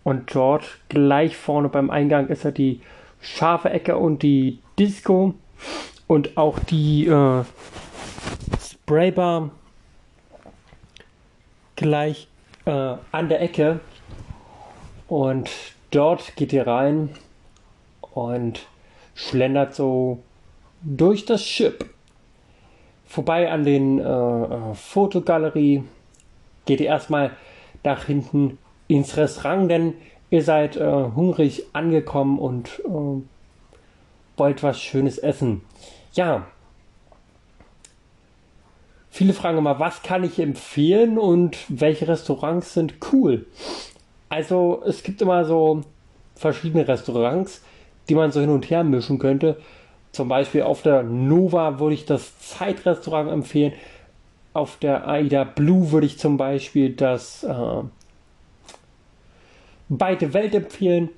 Und 0.05 0.35
dort 0.35 0.79
gleich 0.89 1.37
vorne 1.37 1.69
beim 1.69 1.91
Eingang 1.91 2.29
ist 2.29 2.45
ja 2.45 2.53
die 2.53 2.81
scharfe 3.21 3.71
Ecke 3.71 3.99
und 3.99 4.23
die 4.23 4.61
Disco 4.79 5.35
und 6.07 6.37
auch 6.37 6.59
die 6.61 7.07
äh, 7.07 7.45
Spraybar 8.63 9.51
gleich 11.75 12.29
äh, 12.67 12.95
an 13.13 13.29
der 13.29 13.43
Ecke. 13.43 13.81
Und 15.09 15.51
dort 15.91 16.37
geht 16.37 16.53
ihr 16.53 16.69
rein 16.69 17.11
und 18.13 18.70
schlendert 19.29 19.75
so 19.75 20.19
durch 20.83 21.25
das 21.27 21.45
Schiff 21.45 21.77
vorbei 23.05 23.51
an 23.51 23.65
den 23.65 23.99
äh, 23.99 24.03
äh, 24.05 24.75
Fotogalerie, 24.75 25.83
geht 26.65 26.81
ihr 26.81 26.87
erstmal 26.87 27.33
nach 27.83 28.05
hinten 28.05 28.59
ins 28.87 29.17
Restaurant, 29.17 29.69
denn 29.71 29.95
ihr 30.31 30.43
seid 30.43 30.77
äh, 30.77 30.85
hungrig 31.15 31.65
angekommen 31.73 32.39
und 32.39 32.81
äh, 32.85 33.23
wollt 34.37 34.63
was 34.63 34.81
Schönes 34.81 35.19
essen. 35.19 35.63
Ja. 36.13 36.47
Viele 39.11 39.33
fragen 39.33 39.59
immer, 39.59 39.81
was 39.81 40.03
kann 40.03 40.23
ich 40.23 40.39
empfehlen 40.39 41.19
und 41.19 41.59
welche 41.69 42.07
Restaurants 42.07 42.75
sind 42.75 42.95
cool? 43.13 43.47
Also 44.29 44.85
es 44.87 45.03
gibt 45.03 45.21
immer 45.21 45.45
so 45.45 45.83
verschiedene 46.37 46.87
Restaurants, 46.87 47.61
die 48.11 48.15
man 48.17 48.33
so 48.33 48.41
hin 48.41 48.51
und 48.51 48.69
her 48.69 48.85
mischen 48.85 49.19
könnte. 49.19 49.57
Zum 50.13 50.29
Beispiel 50.29 50.63
auf 50.63 50.83
der 50.83 51.05
Nova 51.05 51.79
würde 51.79 51.95
ich 51.95 52.05
das 52.05 52.39
Zeitrestaurant 52.41 53.31
empfehlen. 53.31 53.73
Auf 54.53 54.77
der 54.79 55.09
Aida 55.09 55.45
Blue 55.45 55.93
würde 55.93 56.07
ich 56.07 56.19
zum 56.19 56.37
Beispiel 56.37 56.93
das 56.93 57.45
äh, 57.45 57.83
Beide 59.89 60.35
Welt 60.35 60.55
empfehlen. 60.55 61.09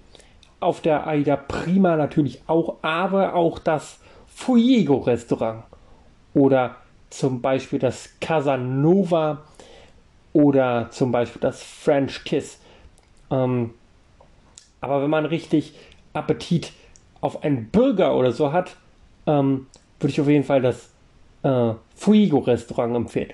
Auf 0.61 0.80
der 0.80 1.07
Aida 1.07 1.36
Prima 1.36 1.97
natürlich 1.97 2.43
auch, 2.47 2.76
aber 2.82 3.34
auch 3.34 3.59
das 3.59 3.99
Fuego 4.26 4.99
Restaurant. 4.99 5.64
Oder 6.34 6.76
zum 7.09 7.40
Beispiel 7.40 7.78
das 7.78 8.11
Casanova 8.20 9.43
oder 10.32 10.88
zum 10.90 11.11
Beispiel 11.11 11.40
das 11.40 11.62
French 11.62 12.24
Kiss. 12.24 12.59
Ähm, 13.30 13.74
aber 14.80 15.03
wenn 15.03 15.11
man 15.11 15.26
richtig 15.26 15.74
Appetit 16.12 16.72
auf 17.22 17.42
einen 17.42 17.70
Burger 17.70 18.14
oder 18.14 18.32
so 18.32 18.52
hat, 18.52 18.76
ähm, 19.26 19.66
würde 19.98 20.12
ich 20.12 20.20
auf 20.20 20.28
jeden 20.28 20.44
Fall 20.44 20.60
das 20.60 20.90
äh, 21.42 21.72
Fuego 21.94 22.38
Restaurant 22.40 22.94
empfehlen. 22.94 23.32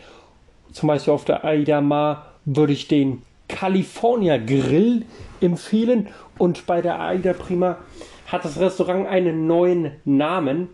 Zum 0.73 0.87
Beispiel 0.87 1.13
auf 1.13 1.25
der 1.25 1.45
Aida 1.45 1.81
Mar 1.81 2.33
würde 2.45 2.75
ich 2.75 2.87
den 2.87 3.23
California 3.49 4.37
Grill 4.37 5.05
empfehlen 5.41 6.09
und 6.37 6.67
bei 6.67 6.83
der 6.83 7.01
Aida 7.01 7.33
Prima 7.33 7.79
hat 8.27 8.45
das 8.45 8.61
Restaurant 8.61 9.09
einen 9.09 9.47
neuen 9.47 9.93
Namen. 10.05 10.69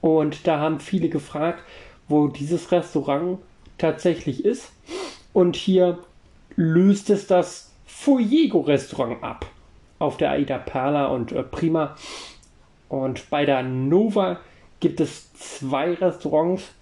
Und 0.00 0.46
da 0.46 0.60
haben 0.60 0.78
viele 0.78 1.08
gefragt, 1.08 1.64
wo 2.06 2.28
dieses 2.28 2.70
Restaurant 2.70 3.38
tatsächlich 3.78 4.44
ist. 4.44 4.70
Und 5.32 5.56
hier 5.56 5.98
löst 6.54 7.10
es 7.10 7.26
das 7.26 7.72
Fuego 7.84 8.60
Restaurant 8.60 9.22
ab 9.24 9.46
auf 9.98 10.16
der 10.16 10.30
Aida 10.30 10.58
Perla 10.58 11.06
und 11.06 11.32
äh, 11.32 11.42
Prima 11.42 11.96
und 12.88 13.28
bei 13.30 13.44
der 13.44 13.62
Nova 13.62 14.40
gibt 14.80 15.00
es 15.00 15.32
zwei 15.34 15.94
Restaurants. 15.94 16.72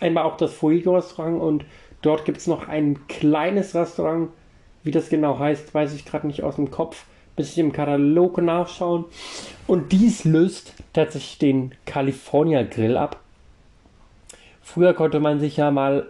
Einmal 0.00 0.24
auch 0.24 0.36
das 0.36 0.52
Fuego-Restaurant 0.52 1.40
und 1.40 1.64
dort 2.02 2.24
gibt 2.24 2.38
es 2.38 2.46
noch 2.46 2.68
ein 2.68 3.06
kleines 3.08 3.74
Restaurant. 3.74 4.30
Wie 4.82 4.90
das 4.90 5.08
genau 5.08 5.38
heißt, 5.38 5.74
weiß 5.74 5.94
ich 5.94 6.04
gerade 6.04 6.26
nicht 6.26 6.42
aus 6.42 6.56
dem 6.56 6.70
Kopf. 6.70 7.04
Bis 7.34 7.52
ich 7.52 7.58
im 7.58 7.72
Katalog 7.72 8.38
nachschauen. 8.38 9.04
Und 9.66 9.92
dies 9.92 10.24
löst 10.24 10.72
tatsächlich 10.94 11.38
den 11.38 11.74
California 11.84 12.62
Grill 12.62 12.96
ab. 12.96 13.20
Früher 14.62 14.94
konnte 14.94 15.20
man 15.20 15.38
sich 15.38 15.58
ja 15.58 15.70
mal 15.70 16.06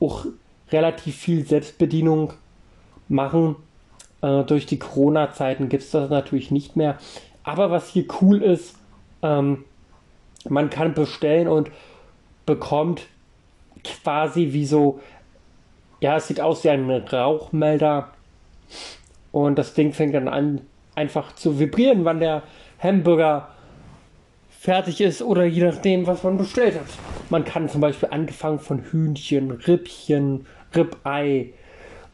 äh, 0.00 0.04
auch 0.04 0.26
relativ 0.70 1.16
viel 1.16 1.46
Selbstbedienung 1.46 2.34
machen. 3.08 3.56
Äh, 4.22 4.44
durch 4.44 4.66
die 4.66 4.78
Corona-Zeiten 4.78 5.68
gibt 5.68 5.82
es 5.82 5.90
das 5.90 6.10
natürlich 6.10 6.50
nicht 6.50 6.76
mehr. 6.76 6.98
Aber 7.44 7.70
was 7.70 7.88
hier 7.88 8.06
cool 8.20 8.42
ist, 8.42 8.76
ähm, 9.22 9.64
man 10.48 10.70
kann 10.70 10.94
bestellen 10.94 11.48
und 11.48 11.70
bekommt 12.46 13.06
quasi 13.84 14.52
wie 14.52 14.66
so, 14.66 15.00
ja, 16.00 16.16
es 16.16 16.28
sieht 16.28 16.40
aus 16.40 16.64
wie 16.64 16.70
ein 16.70 16.90
Rauchmelder. 16.90 18.10
Und 19.32 19.58
das 19.58 19.74
Ding 19.74 19.92
fängt 19.92 20.14
dann 20.14 20.28
an, 20.28 20.62
einfach 20.94 21.34
zu 21.34 21.58
vibrieren, 21.58 22.04
wann 22.04 22.20
der 22.20 22.42
Hamburger 22.80 23.48
fertig 24.50 25.00
ist 25.00 25.22
oder 25.22 25.44
je 25.44 25.62
nachdem, 25.62 26.06
was 26.06 26.24
man 26.24 26.36
bestellt 26.36 26.74
hat. 26.74 26.86
Man 27.30 27.44
kann 27.44 27.68
zum 27.68 27.80
Beispiel 27.80 28.08
angefangen 28.10 28.58
von 28.58 28.80
Hühnchen, 28.82 29.50
Rippchen, 29.50 30.46
Ribei 30.74 31.52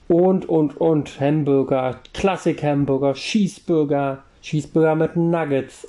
und, 0.08 0.48
und, 0.48 0.76
und 0.76 1.20
Hamburger, 1.20 2.00
Klassik-Hamburger, 2.12 3.14
Schießburger, 3.14 4.22
Cheeseburger 4.42 4.94
mit 4.94 5.16
Nuggets. 5.16 5.86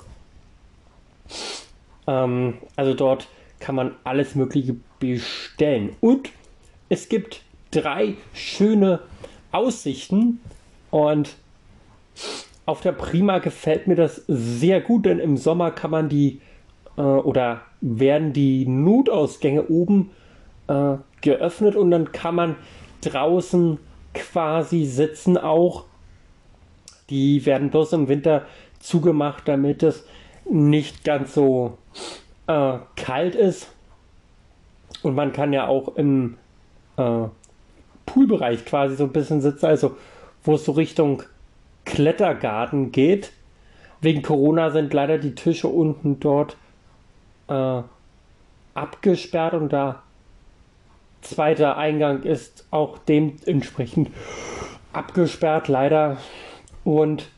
Ähm, 2.06 2.54
also 2.76 2.94
dort 2.94 3.28
kann 3.60 3.74
man 3.74 3.94
alles 4.04 4.34
Mögliche 4.34 4.76
bestellen. 4.98 5.96
Und 6.00 6.30
es 6.88 7.08
gibt 7.08 7.42
drei 7.70 8.14
schöne 8.32 9.00
Aussichten 9.52 10.40
Und 10.90 11.36
auf 12.64 12.80
der 12.80 12.92
Prima 12.92 13.38
gefällt 13.38 13.86
mir 13.86 13.96
das 13.96 14.24
sehr 14.26 14.80
gut, 14.80 15.04
denn 15.04 15.18
im 15.18 15.36
Sommer 15.36 15.70
kann 15.70 15.90
man 15.90 16.08
die 16.08 16.40
äh, 16.96 17.02
oder 17.02 17.62
werden 17.80 18.32
die 18.32 18.66
Notausgänge 18.66 19.68
oben 19.68 20.10
äh, 20.68 20.96
geöffnet 21.20 21.76
und 21.76 21.90
dann 21.90 22.12
kann 22.12 22.34
man 22.34 22.56
draußen 23.02 23.78
quasi 24.16 24.84
sitzen 24.84 25.38
auch. 25.38 25.84
Die 27.10 27.46
werden 27.46 27.70
bloß 27.70 27.92
im 27.92 28.08
Winter 28.08 28.46
zugemacht, 28.80 29.46
damit 29.46 29.82
es 29.82 30.06
nicht 30.48 31.04
ganz 31.04 31.34
so 31.34 31.78
äh, 32.46 32.78
kalt 32.96 33.34
ist. 33.34 33.72
Und 35.02 35.14
man 35.14 35.32
kann 35.32 35.52
ja 35.52 35.68
auch 35.68 35.96
im 35.96 36.36
äh, 36.96 37.24
Poolbereich 38.06 38.64
quasi 38.64 38.96
so 38.96 39.04
ein 39.04 39.12
bisschen 39.12 39.40
sitzen, 39.40 39.66
also 39.66 39.96
wo 40.42 40.54
es 40.54 40.64
so 40.64 40.72
Richtung 40.72 41.22
Klettergarten 41.84 42.92
geht. 42.92 43.32
Wegen 44.00 44.22
Corona 44.22 44.70
sind 44.70 44.92
leider 44.92 45.18
die 45.18 45.34
Tische 45.34 45.68
unten 45.68 46.20
dort 46.20 46.56
äh, 47.48 47.82
abgesperrt 48.74 49.54
und 49.54 49.72
da 49.72 50.02
zweiter 51.28 51.76
Eingang 51.76 52.22
ist 52.22 52.66
auch 52.70 52.98
dementsprechend 52.98 54.10
abgesperrt, 54.92 55.68
leider. 55.68 56.18
Und 56.84 57.28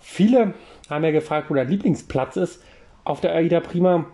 viele 0.00 0.54
haben 0.88 1.04
ja 1.04 1.10
gefragt, 1.10 1.50
wo 1.50 1.54
der 1.54 1.64
Lieblingsplatz 1.64 2.36
ist 2.36 2.62
auf 3.04 3.20
der 3.20 3.34
AIDA 3.34 3.60
Prima. 3.60 4.06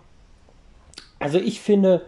Also 1.19 1.39
ich 1.39 1.61
finde 1.61 2.05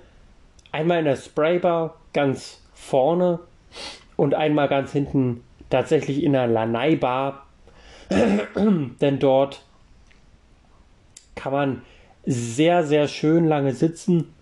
einmal 0.70 1.00
in 1.00 1.06
der 1.06 1.16
Spraybar 1.16 1.96
ganz 2.12 2.62
vorne 2.74 3.40
und 4.16 4.34
einmal 4.34 4.68
ganz 4.68 4.92
hinten 4.92 5.42
tatsächlich 5.70 6.22
in 6.22 6.32
der 6.32 6.46
Lanai 6.46 6.96
Bar. 6.96 7.46
Denn 8.10 9.18
dort 9.18 9.62
kann 11.34 11.52
man 11.52 11.82
sehr, 12.24 12.84
sehr 12.84 13.08
schön 13.08 13.46
lange 13.46 13.72
sitzen. 13.72 14.34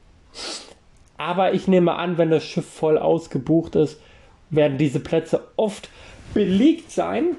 Aber 1.18 1.54
ich 1.54 1.68
nehme 1.68 1.94
an, 1.94 2.18
wenn 2.18 2.30
das 2.30 2.44
Schiff 2.44 2.68
voll 2.68 2.98
ausgebucht 2.98 3.76
ist, 3.76 4.00
werden 4.50 4.78
diese 4.78 5.00
Plätze 5.00 5.48
oft 5.56 5.88
belegt 6.34 6.90
sein. 6.90 7.36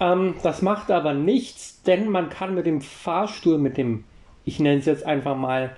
Ähm, 0.00 0.34
das 0.42 0.62
macht 0.62 0.90
aber 0.90 1.14
nichts, 1.14 1.82
denn 1.82 2.08
man 2.08 2.28
kann 2.28 2.54
mit 2.54 2.66
dem 2.66 2.80
Fahrstuhl, 2.80 3.58
mit 3.58 3.76
dem, 3.76 4.04
ich 4.44 4.60
nenne 4.60 4.78
es 4.78 4.86
jetzt 4.86 5.06
einfach 5.06 5.36
mal, 5.36 5.76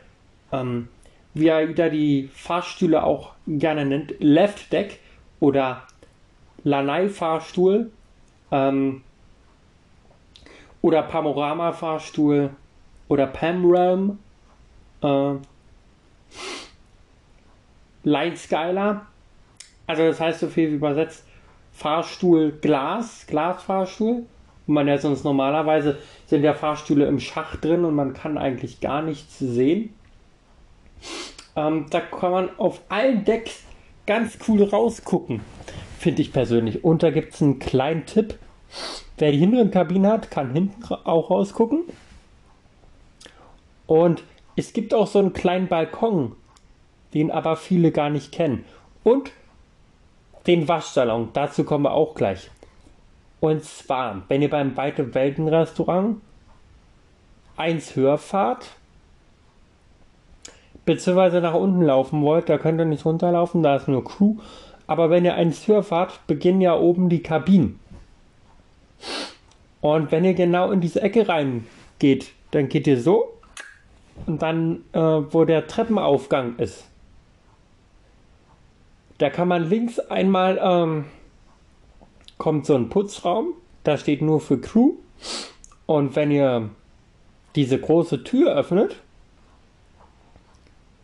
ähm, 0.53 0.89
wie 1.35 1.51
AIDA 1.51 1.89
die 1.89 2.29
Fahrstühle 2.33 3.03
auch 3.05 3.33
gerne 3.47 3.85
nennt, 3.85 4.15
Left 4.21 4.73
Deck 4.73 5.01
oder 5.41 5.83
Lanai-Fahrstuhl 6.63 7.91
ähm, 8.51 9.03
oder 10.81 11.03
Panorama-Fahrstuhl 11.03 12.51
oder 13.09 13.27
Pamram, 13.27 14.19
äh, 15.03 15.35
Skylar, 18.05 19.07
also 19.87 20.03
das 20.03 20.21
heißt 20.21 20.41
so 20.41 20.49
viel 20.49 20.71
wie 20.71 20.77
übersetzt 20.77 21.25
Fahrstuhl 21.73 22.53
Glas, 22.61 23.27
Glasfahrstuhl. 23.27 24.27
Und 24.67 24.75
man 24.75 24.89
ja 24.89 24.97
sonst 24.97 25.25
normalerweise 25.25 25.99
sind 26.27 26.43
ja 26.43 26.55
Fahrstühle 26.55 27.07
im 27.07 27.21
Schacht 27.21 27.65
drin 27.65 27.85
und 27.85 27.95
man 27.95 28.15
kann 28.15 28.39
eigentlich 28.39 28.81
gar 28.81 29.03
nichts 29.03 29.39
sehen. 29.39 29.93
Ähm, 31.57 31.87
da 31.91 32.01
kann 32.01 32.31
man 32.31 32.59
auf 32.59 32.81
allen 32.89 33.25
Decks 33.25 33.63
ganz 34.07 34.39
cool 34.49 34.63
rausgucken, 34.63 35.41
finde 35.99 36.23
ich 36.23 36.33
persönlich. 36.33 36.83
Und 36.83 37.03
da 37.03 37.11
gibt 37.11 37.35
es 37.35 37.43
einen 37.43 37.59
kleinen 37.59 38.07
Tipp. 38.07 38.39
Wer 39.19 39.33
die 39.33 39.39
hinteren 39.39 39.71
Kabinen 39.71 40.11
hat, 40.11 40.31
kann 40.31 40.53
hinten 40.53 40.83
auch 40.93 41.31
rausgucken. 41.31 41.83
Und 43.87 44.23
es 44.57 44.73
gibt 44.73 44.95
auch 44.95 45.07
so 45.07 45.19
einen 45.19 45.33
kleinen 45.33 45.69
Balkon, 45.69 46.33
den 47.13 47.31
aber 47.31 47.57
viele 47.57 47.93
gar 47.93 48.11
nicht 48.11 48.33
kennen. 48.33 48.65
Und 49.03 49.33
den 50.47 50.69
Waschsalon, 50.69 51.31
dazu 51.33 51.65
kommen 51.65 51.85
wir 51.85 51.93
auch 51.93 52.15
gleich. 52.15 52.51
Und 53.41 53.63
zwar, 53.65 54.23
wenn 54.29 54.43
ihr 54.43 54.51
beim 54.51 54.77
Weite 54.77 55.15
Welten 55.15 55.49
Restaurant 55.49 56.21
eins 57.57 57.95
höher 57.95 58.19
fahrt, 58.19 58.71
beziehungsweise 60.85 61.41
nach 61.41 61.55
unten 61.55 61.83
laufen 61.83 62.23
wollt, 62.23 62.49
da 62.49 62.59
könnt 62.59 62.81
ihr 62.81 62.85
nicht 62.85 63.05
runterlaufen, 63.05 63.63
da 63.63 63.77
ist 63.77 63.89
nur 63.89 64.05
Crew. 64.05 64.37
Aber 64.87 65.11
wenn 65.11 65.25
ihr 65.25 65.35
eins 65.35 65.67
höher 65.67 65.83
fahrt, 65.83 66.27
beginnen 66.27 66.61
ja 66.61 66.77
oben 66.77 67.09
die 67.09 67.23
Kabinen. 67.23 67.81
Und 69.81 70.13
wenn 70.13 70.25
ihr 70.25 70.35
genau 70.35 70.71
in 70.71 70.81
diese 70.81 71.03
Ecke 71.03 71.29
reingeht, 71.29 72.33
dann 72.51 72.69
geht 72.69 72.87
ihr 72.87 73.01
so 73.01 73.34
und 74.27 74.43
dann, 74.43 74.85
äh, 74.93 74.99
wo 74.99 75.45
der 75.45 75.67
Treppenaufgang 75.67 76.57
ist, 76.57 76.85
da 79.19 79.31
kann 79.31 79.49
man 79.49 79.69
links 79.69 79.99
einmal, 79.99 80.59
ähm, 80.63 81.05
kommt 82.39 82.67
so 82.67 82.75
ein 82.75 82.89
Putzraum, 82.89 83.55
da 83.85 83.97
steht 83.97 84.23
nur 84.23 84.41
für 84.41 84.61
Crew. 84.61 84.95
Und 85.87 86.17
wenn 86.17 86.31
ihr 86.31 86.71
diese 87.55 87.79
große 87.79 88.25
Tür 88.25 88.55
öffnet, 88.55 88.97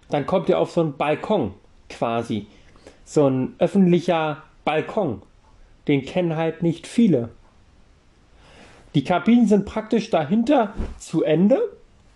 dann 0.09 0.27
kommt 0.27 0.49
ihr 0.49 0.59
auf 0.59 0.73
so 0.73 0.81
einen 0.81 0.97
Balkon 0.97 1.55
quasi. 1.89 2.47
So 3.05 3.29
ein 3.29 3.55
öffentlicher 3.59 4.43
Balkon. 4.65 5.23
Den 5.87 6.05
kennen 6.05 6.37
halt 6.37 6.63
nicht 6.63 6.87
viele. 6.87 7.31
Die 8.95 9.05
Kabinen 9.05 9.47
sind 9.47 9.67
praktisch 9.67 10.11
dahinter 10.11 10.75
zu 10.99 11.23
Ende 11.23 11.61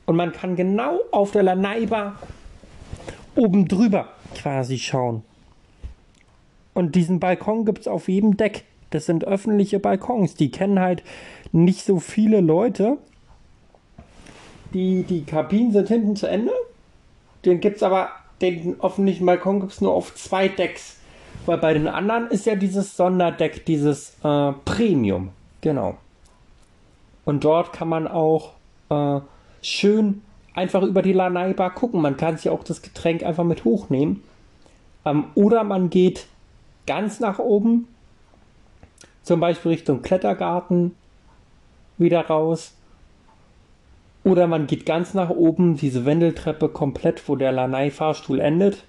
und 0.06 0.16
man 0.16 0.32
kann 0.32 0.56
genau 0.56 1.00
auf 1.10 1.30
der 1.30 1.42
Lanaiba 1.42 2.14
oben 3.34 3.66
drüber 3.68 4.08
quasi 4.34 4.78
schauen. 4.78 5.22
Und 6.74 6.94
diesen 6.94 7.20
Balkon 7.20 7.64
gibt 7.64 7.80
es 7.80 7.88
auf 7.88 8.08
jedem 8.08 8.36
Deck. 8.36 8.64
Das 8.90 9.06
sind 9.06 9.24
öffentliche 9.24 9.78
Balkons. 9.78 10.34
Die 10.34 10.50
kennen 10.50 10.80
halt 10.80 11.02
nicht 11.52 11.84
so 11.84 11.98
viele 12.00 12.40
Leute. 12.40 12.98
Die, 14.72 15.04
die 15.04 15.24
Kabinen 15.24 15.72
sind 15.72 15.88
hinten 15.88 16.16
zu 16.16 16.26
Ende. 16.26 16.52
Den 17.44 17.60
gibt 17.60 17.76
es 17.76 17.82
aber, 17.82 18.10
den 18.40 18.80
öffentlichen 18.80 19.24
Balkon 19.24 19.60
gibt 19.60 19.72
es 19.72 19.80
nur 19.80 19.92
auf 19.92 20.14
zwei 20.14 20.48
Decks. 20.48 20.98
Weil 21.46 21.58
bei 21.58 21.74
den 21.74 21.88
anderen 21.88 22.28
ist 22.28 22.46
ja 22.46 22.56
dieses 22.56 22.96
Sonderdeck, 22.96 23.66
dieses 23.66 24.16
äh, 24.24 24.52
Premium. 24.64 25.30
Genau. 25.60 25.96
Und 27.24 27.44
dort 27.44 27.72
kann 27.72 27.88
man 27.88 28.08
auch 28.08 28.52
äh, 28.90 29.20
schön 29.64 30.22
einfach 30.54 30.82
über 30.82 31.02
die 31.02 31.12
Lanai 31.12 31.52
Bar 31.52 31.74
gucken. 31.74 32.00
Man 32.00 32.16
kann 32.16 32.36
sich 32.36 32.50
auch 32.50 32.62
das 32.62 32.82
Getränk 32.82 33.22
einfach 33.22 33.44
mit 33.44 33.64
hochnehmen. 33.64 34.22
Ähm, 35.04 35.26
oder 35.34 35.64
man 35.64 35.90
geht 35.90 36.26
ganz 36.86 37.20
nach 37.20 37.38
oben, 37.38 37.88
zum 39.22 39.40
Beispiel 39.40 39.72
Richtung 39.72 40.02
Klettergarten, 40.02 40.94
wieder 41.98 42.26
raus. 42.26 42.74
Oder 44.22 44.46
man 44.46 44.66
geht 44.66 44.86
ganz 44.86 45.12
nach 45.14 45.30
oben, 45.30 45.76
diese 45.76 46.06
Wendeltreppe 46.06 46.68
komplett, 46.68 47.28
wo 47.28 47.36
der 47.36 47.52
Lanai-Fahrstuhl 47.52 48.40
endet. 48.40 48.84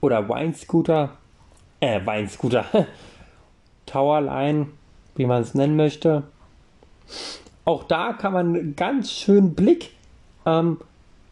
Oder 0.00 0.28
Weinscooter, 0.28 1.10
äh, 1.80 2.04
Weinscooter, 2.04 2.66
Towerline, 3.86 4.68
wie 5.16 5.26
man 5.26 5.42
es 5.42 5.54
nennen 5.54 5.76
möchte. 5.76 6.24
Auch 7.66 7.82
da 7.82 8.12
kann 8.12 8.32
man 8.32 8.54
einen 8.54 8.76
ganz 8.76 9.10
schönen 9.10 9.54
Blick 9.54 9.90
ähm, 10.46 10.78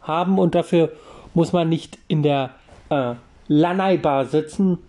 haben 0.01 0.37
und 0.37 0.53
dafür 0.53 0.91
muss 1.33 1.53
man 1.53 1.69
nicht 1.69 1.97
in 2.09 2.23
der 2.23 2.51
äh, 2.89 3.15
Lanai 3.47 3.95
Bar 3.97 4.25
sitzen. 4.25 4.79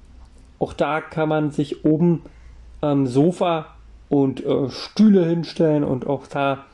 Auch 0.59 0.73
da 0.73 1.01
kann 1.01 1.29
man 1.29 1.53
sich 1.53 1.85
oben 1.85 2.23
ähm, 2.83 3.07
Sofa 3.07 3.77
und 4.09 4.45
äh, 4.45 4.71
Stühle 4.71 5.25
hinstellen 5.25 5.85
und 5.85 6.09
auch 6.09 6.27
da 6.27 6.65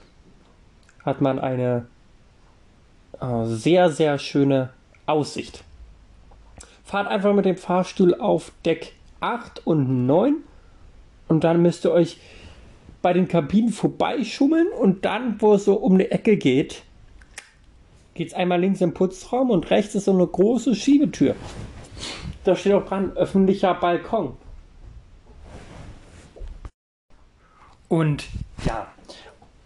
hat 1.05 1.21
man 1.21 1.39
eine 1.39 1.87
äh, 3.21 3.45
sehr, 3.45 3.91
sehr 3.91 4.19
schöne 4.19 4.71
Aussicht. 5.05 5.65
Fahrt 6.83 7.09
einfach 7.09 7.35
mit 7.35 7.45
dem 7.45 7.59
Fahrstuhl 7.59 8.15
auf 8.15 8.53
Deck 8.65 8.95
8 9.21 9.67
und 9.67 10.07
9 10.07 10.37
und 11.29 11.45
dann 11.45 11.61
müsst 11.61 11.85
ihr 11.85 11.93
euch 11.93 12.19
bei 13.03 13.13
den 13.13 13.29
Kabinen 13.29 13.71
vorbeischummeln 13.71 14.69
und 14.69 15.05
dann, 15.05 15.41
wo 15.41 15.55
es 15.55 15.65
so 15.65 15.75
um 15.75 15.99
die 15.99 16.11
Ecke 16.11 16.37
geht, 16.37 16.85
geht 18.15 18.29
es 18.29 18.35
einmal 18.35 18.61
links 18.61 18.81
im 18.81 18.95
Putzraum 18.95 19.51
und 19.51 19.71
rechts 19.71 19.95
ist 19.95 20.05
so 20.05 20.13
eine 20.13 20.27
große 20.27 20.75
Schiebetür. 20.75 21.35
Da 22.45 22.57
steht 22.57 22.75
auch 22.75 22.87
dran, 22.87 23.13
öffentlicher 23.17 23.75
Balkon. 23.75 24.37
Und 27.89 28.25
ja, 28.65 28.87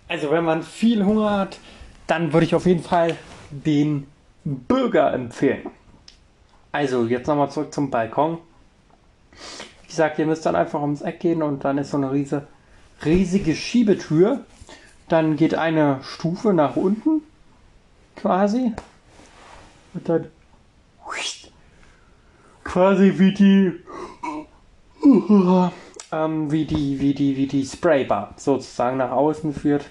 also 0.08 0.30
wenn 0.30 0.44
man 0.44 0.62
viel 0.62 1.04
Hunger 1.04 1.38
hat, 1.38 1.58
dann 2.06 2.32
würde 2.32 2.46
ich 2.46 2.54
auf 2.54 2.66
jeden 2.66 2.82
Fall 2.82 3.16
den 3.50 4.06
Burger 4.44 5.12
empfehlen. 5.12 5.70
Also 6.72 7.04
jetzt 7.06 7.26
nochmal 7.26 7.50
zurück 7.50 7.72
zum 7.72 7.90
Balkon. 7.90 8.38
gesagt, 9.86 10.18
ihr 10.18 10.26
müsst 10.26 10.44
dann 10.44 10.56
einfach 10.56 10.80
ums 10.80 11.02
Eck 11.02 11.20
gehen 11.20 11.42
und 11.42 11.64
dann 11.64 11.78
ist 11.78 11.90
so 11.90 11.96
eine 11.96 12.12
riese, 12.12 12.46
riesige 13.04 13.54
Schiebetür. 13.54 14.44
Dann 15.08 15.36
geht 15.36 15.54
eine 15.54 16.00
Stufe 16.02 16.52
nach 16.52 16.76
unten 16.76 17.22
quasi. 18.16 18.72
Und 19.94 20.08
dann 20.08 20.28
quasi 22.64 23.18
wie 23.18 23.32
die 23.32 23.72
ähm, 26.12 26.50
wie 26.50 26.64
die 26.64 27.00
wie 27.00 27.14
die 27.14 27.36
wie 27.36 27.46
die 27.46 27.64
Spraybar 27.64 28.34
sozusagen 28.36 28.96
nach 28.96 29.12
außen 29.12 29.54
führt. 29.54 29.90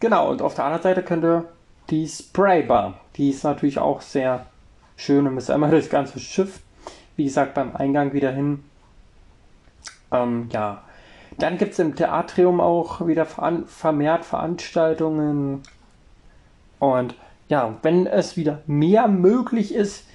Genau, 0.00 0.30
und 0.30 0.42
auf 0.42 0.54
der 0.54 0.64
anderen 0.64 0.82
Seite 0.82 1.02
könnt 1.02 1.24
ihr 1.24 1.48
die 1.90 2.08
Spraybar. 2.08 3.00
Die 3.16 3.30
ist 3.30 3.44
natürlich 3.44 3.78
auch 3.78 4.00
sehr 4.00 4.46
schön 4.96 5.26
und 5.26 5.36
ist 5.36 5.50
einmal 5.50 5.70
das 5.72 5.88
ganze 5.88 6.18
Schiff. 6.18 6.60
Wie 7.16 7.24
gesagt, 7.24 7.54
beim 7.54 7.76
Eingang 7.76 8.12
wieder 8.12 8.32
hin. 8.32 8.64
Ähm, 10.10 10.48
ja. 10.52 10.82
Dann 11.38 11.58
gibt 11.58 11.72
es 11.72 11.78
im 11.78 11.94
Theatrium 11.96 12.60
auch 12.60 13.06
wieder 13.06 13.26
vermehrt 13.26 14.24
Veranstaltungen. 14.24 15.62
Und 16.78 17.14
ja, 17.48 17.76
wenn 17.82 18.06
es 18.06 18.36
wieder 18.36 18.62
mehr 18.66 19.06
möglich 19.08 19.74
ist, 19.74 20.06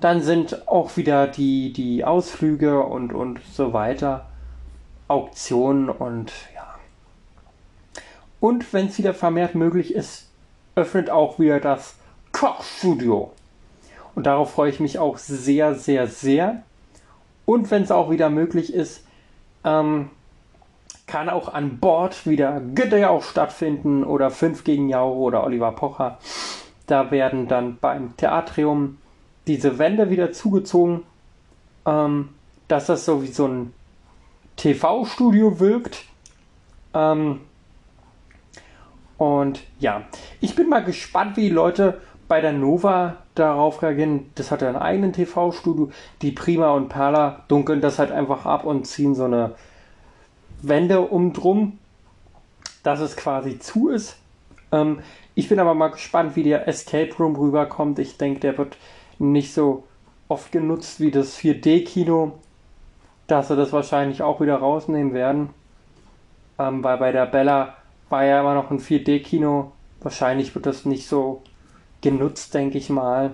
dann 0.00 0.22
sind 0.22 0.68
auch 0.68 0.96
wieder 0.96 1.26
die, 1.26 1.72
die 1.72 2.04
Ausflüge 2.04 2.82
und, 2.82 3.12
und 3.12 3.40
so 3.52 3.72
weiter, 3.72 4.26
Auktionen 5.08 5.88
und 5.88 6.32
ja. 6.54 6.66
Und 8.40 8.72
wenn 8.72 8.86
es 8.86 8.96
wieder 8.96 9.12
vermehrt 9.12 9.54
möglich 9.54 9.94
ist, 9.94 10.30
öffnet 10.74 11.10
auch 11.10 11.38
wieder 11.38 11.60
das 11.60 11.96
Kochstudio. 12.32 13.32
Und 14.14 14.26
darauf 14.26 14.52
freue 14.52 14.70
ich 14.70 14.80
mich 14.80 14.98
auch 14.98 15.18
sehr, 15.18 15.74
sehr, 15.74 16.06
sehr. 16.06 16.62
Und 17.44 17.70
wenn 17.70 17.82
es 17.82 17.90
auch 17.90 18.10
wieder 18.10 18.30
möglich 18.30 18.72
ist, 18.72 19.04
ähm, 19.64 20.10
kann 21.10 21.28
auch 21.28 21.52
an 21.52 21.78
Bord 21.78 22.26
wieder 22.26 22.60
Gütte 22.60 23.10
auch 23.10 23.24
stattfinden 23.24 24.04
oder 24.04 24.30
5 24.30 24.62
gegen 24.62 24.88
Jauro 24.88 25.18
oder 25.18 25.42
Oliver 25.44 25.72
Pocher. 25.72 26.18
Da 26.86 27.10
werden 27.10 27.48
dann 27.48 27.78
beim 27.80 28.16
Theatrium 28.16 28.98
diese 29.48 29.78
Wände 29.78 30.10
wieder 30.10 30.30
zugezogen, 30.30 31.02
ähm, 31.84 32.28
dass 32.68 32.86
das 32.86 33.04
so 33.04 33.22
wie 33.22 33.32
so 33.32 33.48
ein 33.48 33.74
TV-Studio 34.54 35.58
wirkt. 35.58 36.04
Ähm, 36.94 37.40
und 39.18 39.64
ja, 39.80 40.02
ich 40.40 40.54
bin 40.54 40.68
mal 40.68 40.84
gespannt, 40.84 41.36
wie 41.36 41.48
Leute 41.48 42.00
bei 42.28 42.40
der 42.40 42.52
Nova 42.52 43.16
darauf 43.34 43.82
reagieren. 43.82 44.30
Das 44.36 44.52
hat 44.52 44.62
ja 44.62 44.68
einen 44.68 44.76
eigenen 44.76 45.12
TV-Studio. 45.12 45.90
Die 46.22 46.30
Prima 46.30 46.70
und 46.70 46.88
Perla 46.88 47.44
dunkeln 47.48 47.80
das 47.80 47.98
halt 47.98 48.12
einfach 48.12 48.46
ab 48.46 48.64
und 48.64 48.86
ziehen 48.86 49.16
so 49.16 49.24
eine 49.24 49.56
Wände 50.62 51.00
um 51.00 51.32
drum, 51.32 51.78
dass 52.82 53.00
es 53.00 53.16
quasi 53.16 53.58
zu 53.58 53.88
ist. 53.88 54.16
Ähm, 54.72 55.00
ich 55.34 55.48
bin 55.48 55.58
aber 55.58 55.74
mal 55.74 55.88
gespannt, 55.88 56.36
wie 56.36 56.42
der 56.42 56.68
Escape 56.68 57.14
Room 57.18 57.36
rüberkommt. 57.36 57.98
Ich 57.98 58.16
denke, 58.18 58.40
der 58.40 58.58
wird 58.58 58.76
nicht 59.18 59.52
so 59.54 59.84
oft 60.28 60.52
genutzt 60.52 61.00
wie 61.00 61.10
das 61.10 61.38
4D-Kino, 61.38 62.32
dass 63.26 63.48
sie 63.48 63.56
das 63.56 63.72
wahrscheinlich 63.72 64.22
auch 64.22 64.40
wieder 64.40 64.56
rausnehmen 64.56 65.12
werden. 65.12 65.50
Ähm, 66.58 66.84
weil 66.84 66.98
bei 66.98 67.12
der 67.12 67.26
Bella 67.26 67.74
war 68.08 68.24
ja 68.24 68.40
immer 68.40 68.54
noch 68.54 68.70
ein 68.70 68.80
4D-Kino. 68.80 69.72
Wahrscheinlich 70.00 70.54
wird 70.54 70.66
das 70.66 70.84
nicht 70.84 71.06
so 71.06 71.42
genutzt, 72.00 72.54
denke 72.54 72.78
ich 72.78 72.90
mal. 72.90 73.32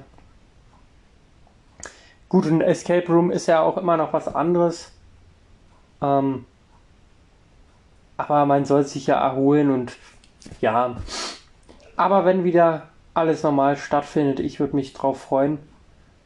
Gut, 2.29 2.47
ein 2.47 2.61
Escape 2.61 3.07
Room 3.07 3.31
ist 3.31 3.47
ja 3.47 3.63
auch 3.63 3.77
immer 3.77 3.97
noch 3.97 4.13
was 4.13 4.27
anderes. 4.29 4.93
Ähm, 6.03 6.45
aber 8.17 8.47
man 8.47 8.65
soll 8.65 8.85
sich 8.85 9.07
ja 9.07 9.21
erholen 9.21 9.71
und 9.71 9.97
ja. 10.61 10.97
Aber 11.97 12.25
wenn 12.25 12.45
wieder 12.45 12.89
alles 13.15 13.43
normal 13.43 13.77
stattfindet, 13.77 14.41
ich 14.41 14.61
würde 14.61 14.77
mich 14.77 14.93
drauf 14.93 15.21
freuen, 15.21 15.59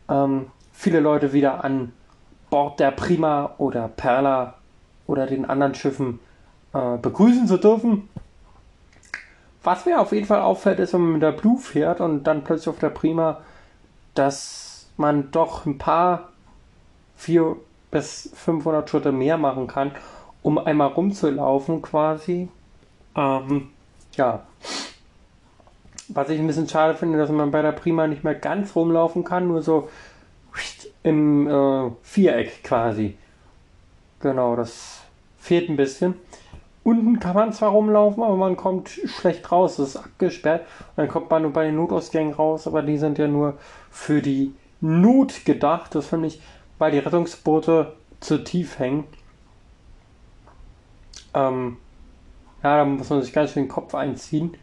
ähm, 0.08 0.46
viele 0.72 1.00
Leute 1.00 1.32
wieder 1.32 1.64
an 1.64 1.92
Bord 2.50 2.80
der 2.80 2.90
Prima 2.90 3.54
oder 3.58 3.88
Perla 3.88 4.54
oder 5.06 5.26
den 5.26 5.44
anderen 5.44 5.74
Schiffen 5.74 6.18
äh, 6.72 6.96
begrüßen 6.96 7.46
zu 7.46 7.56
dürfen. 7.56 8.08
Was 9.62 9.86
mir 9.86 10.00
auf 10.00 10.12
jeden 10.12 10.26
Fall 10.26 10.40
auffällt, 10.40 10.78
ist, 10.80 10.94
wenn 10.94 11.02
man 11.02 11.12
mit 11.12 11.22
der 11.22 11.32
Blue 11.32 11.58
fährt 11.58 12.00
und 12.00 12.24
dann 12.24 12.44
plötzlich 12.44 12.68
auf 12.68 12.78
der 12.78 12.90
Prima, 12.90 13.40
dass 14.14 14.88
man 14.96 15.30
doch 15.30 15.66
ein 15.66 15.78
paar 15.78 16.30
400 17.16 17.58
bis 17.90 18.30
500 18.34 18.88
Schritte 18.88 19.12
mehr 19.12 19.36
machen 19.36 19.66
kann, 19.66 19.92
um 20.42 20.58
einmal 20.58 20.88
rumzulaufen 20.88 21.82
quasi. 21.82 22.48
Ähm, 23.16 23.70
ja. 24.14 24.44
Was 26.08 26.28
ich 26.28 26.40
ein 26.40 26.46
bisschen 26.46 26.68
schade 26.68 26.94
finde, 26.94 27.18
dass 27.18 27.30
man 27.30 27.50
bei 27.50 27.62
der 27.62 27.72
Prima 27.72 28.06
nicht 28.06 28.24
mehr 28.24 28.34
ganz 28.34 28.74
rumlaufen 28.74 29.24
kann, 29.24 29.48
nur 29.48 29.62
so 29.62 29.88
im 31.02 31.46
äh, 31.46 31.90
Viereck 32.02 32.62
quasi. 32.64 33.16
Genau, 34.20 34.56
das 34.56 35.00
fehlt 35.38 35.68
ein 35.70 35.76
bisschen. 35.76 36.14
Unten 36.82 37.20
kann 37.20 37.34
man 37.34 37.52
zwar 37.52 37.70
rumlaufen, 37.70 38.22
aber 38.22 38.36
man 38.36 38.56
kommt 38.56 38.88
schlecht 38.88 39.50
raus. 39.52 39.76
Das 39.76 39.90
ist 39.90 39.96
abgesperrt. 39.96 40.62
Und 40.62 40.98
dann 40.98 41.08
kommt 41.08 41.30
man 41.30 41.42
nur 41.42 41.52
bei 41.52 41.66
den 41.66 41.76
Notausgängen 41.76 42.34
raus, 42.34 42.66
aber 42.66 42.82
die 42.82 42.98
sind 42.98 43.18
ja 43.18 43.28
nur 43.28 43.54
für 43.90 44.22
die 44.22 44.54
Not 44.80 45.44
gedacht. 45.44 45.94
Das 45.94 46.06
finde 46.06 46.28
ich, 46.28 46.40
weil 46.78 46.92
die 46.92 46.98
Rettungsboote 46.98 47.92
zu 48.20 48.42
tief 48.44 48.78
hängen. 48.78 49.04
Ähm, 51.34 51.76
ja, 52.62 52.78
da 52.78 52.84
muss 52.84 53.10
man 53.10 53.22
sich 53.22 53.32
ganz 53.32 53.52
schön 53.52 53.64
den 53.64 53.68
Kopf 53.68 53.94
einziehen. 53.94 54.56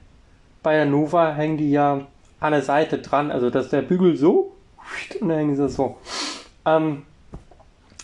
Bei 0.64 0.74
der 0.76 0.86
Nova 0.86 1.34
hängen 1.34 1.58
die 1.58 1.72
ja 1.72 2.02
an 2.40 2.52
der 2.52 2.62
Seite 2.62 3.00
dran. 3.00 3.32
Also, 3.32 3.50
dass 3.50 3.70
der 3.70 3.82
Bügel 3.82 4.18
so 4.18 4.56
und 5.20 5.30
dann 5.30 5.38
hängen 5.38 5.56
sie 5.56 5.70
so. 5.70 5.98
Ähm, 6.66 7.04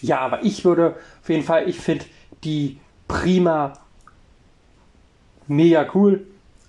ja, 0.01 0.19
aber 0.19 0.43
ich 0.43 0.65
würde 0.65 0.95
auf 1.21 1.29
jeden 1.29 1.43
Fall, 1.43 1.69
ich 1.69 1.79
finde 1.79 2.05
die 2.43 2.79
prima 3.07 3.73
mega 5.47 5.85
cool. 5.93 6.25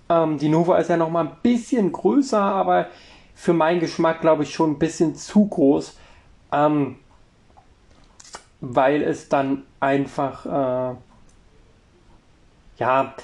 Ähm, 0.09 0.39
die 0.39 0.49
Nova 0.49 0.79
ist 0.79 0.91
ja 0.91 0.97
noch 0.97 1.11
mal 1.11 1.27
ein 1.27 1.37
bisschen 1.43 1.93
größer, 1.93 2.41
aber 2.41 2.89
für 3.35 3.53
meinen 3.53 3.81
Geschmack 3.81 4.21
glaube 4.21 4.45
ich 4.45 4.53
schon 4.53 4.73
ein 4.73 4.79
bisschen 4.79 5.17
zu 5.17 5.47
groß, 5.47 5.97
ähm, 6.53 6.97
weil 8.61 9.03
es 9.03 9.29
dann 9.29 9.65
einfach, 9.81 10.93
äh, 10.93 10.97
ja, 12.79 13.15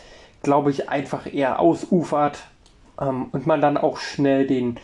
glaube 0.43 0.71
ich, 0.71 0.89
einfach 0.89 1.33
eher 1.33 1.61
ausufert 1.61 2.39
ähm, 3.01 3.27
und 3.33 3.47
man 3.47 3.61
dann 3.61 3.77
auch 3.77 3.99
schnell 3.99 4.47
den 4.47 4.79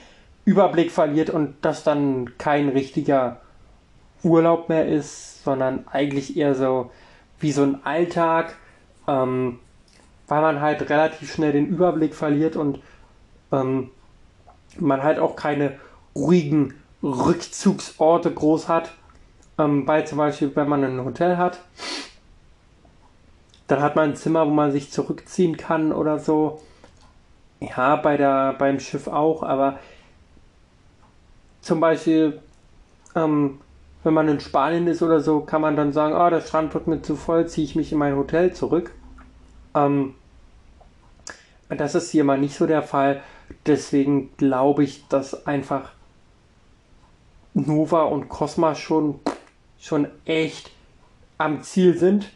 Überblick 0.45 0.91
verliert 0.91 1.31
und 1.31 1.57
das 1.62 1.83
dann 1.83 2.37
kein 2.39 2.69
richtiger 2.69 3.41
Urlaub 4.23 4.69
mehr 4.69 4.87
ist, 4.87 5.45
sondern 5.45 5.87
eigentlich 5.91 6.37
eher 6.37 6.55
so 6.55 6.91
wie 7.41 7.53
so 7.53 7.62
ein 7.62 7.85
Alltag. 7.85 8.57
Ähm, 9.09 9.59
weil 10.29 10.41
man 10.41 10.61
halt 10.61 10.89
relativ 10.91 11.33
schnell 11.33 11.53
den 11.53 11.67
Überblick 11.67 12.14
verliert 12.14 12.57
und 12.57 12.81
ähm, 13.53 13.91
man 14.79 15.03
halt 15.03 15.19
auch 15.19 15.37
keine 15.37 15.79
ruhigen 16.14 16.75
Rückzugsorte 17.03 18.33
groß 18.33 18.69
hat. 18.69 18.93
Ähm, 19.59 19.87
bei 19.87 20.03
zum 20.03 20.19
Beispiel, 20.19 20.55
wenn 20.55 20.69
man 20.69 20.85
ein 20.85 21.05
Hotel 21.05 21.37
hat, 21.37 21.61
dann 23.67 23.83
hat 23.83 23.97
man 23.97 24.11
ein 24.11 24.17
Zimmer, 24.17 24.47
wo 24.47 24.51
man 24.51 24.73
sich 24.73 24.91
zurückziehen 24.93 25.57
kann 25.57 25.93
oder 25.93 26.19
so. 26.19 26.61
Ja, 27.61 27.97
bei 27.97 28.17
der, 28.17 28.55
beim 28.55 28.81
Schiff 28.81 29.09
auch, 29.09 29.43
aber 29.43 29.79
zum 31.62 31.81
Beispiel, 31.81 32.41
ähm, 33.14 33.61
wenn 34.05 34.14
man 34.14 34.29
in 34.29 34.41
Spanien 34.41 34.87
ist 34.87 35.03
oder 35.03 35.21
so, 35.21 35.41
kann 35.41 35.62
man 35.62 35.75
dann 35.75 35.93
sagen, 35.93 36.14
oh, 36.14 36.31
der 36.31 36.43
Strand 36.43 36.75
wird 36.75 36.87
mir 36.87 37.03
zu 37.03 37.17
voll, 37.17 37.49
ziehe 37.49 37.64
ich 37.64 37.75
mich 37.75 37.91
in 37.91 37.99
mein 37.99 38.14
Hotel 38.14 38.53
zurück. 38.53 38.93
Ähm, 39.75 40.14
das 41.69 41.97
ist 41.97 42.11
hier 42.11 42.23
mal 42.23 42.39
nicht 42.39 42.57
so 42.57 42.67
der 42.67 42.83
Fall. 42.83 43.23
Deswegen 43.67 44.37
glaube 44.37 44.85
ich, 44.85 45.09
dass 45.09 45.47
einfach 45.47 45.91
Nova 47.55 48.03
und 48.03 48.29
Cosma 48.29 48.75
schon, 48.75 49.19
schon 49.79 50.09
echt 50.25 50.71
am 51.39 51.62
Ziel 51.62 51.97
sind. 51.97 52.31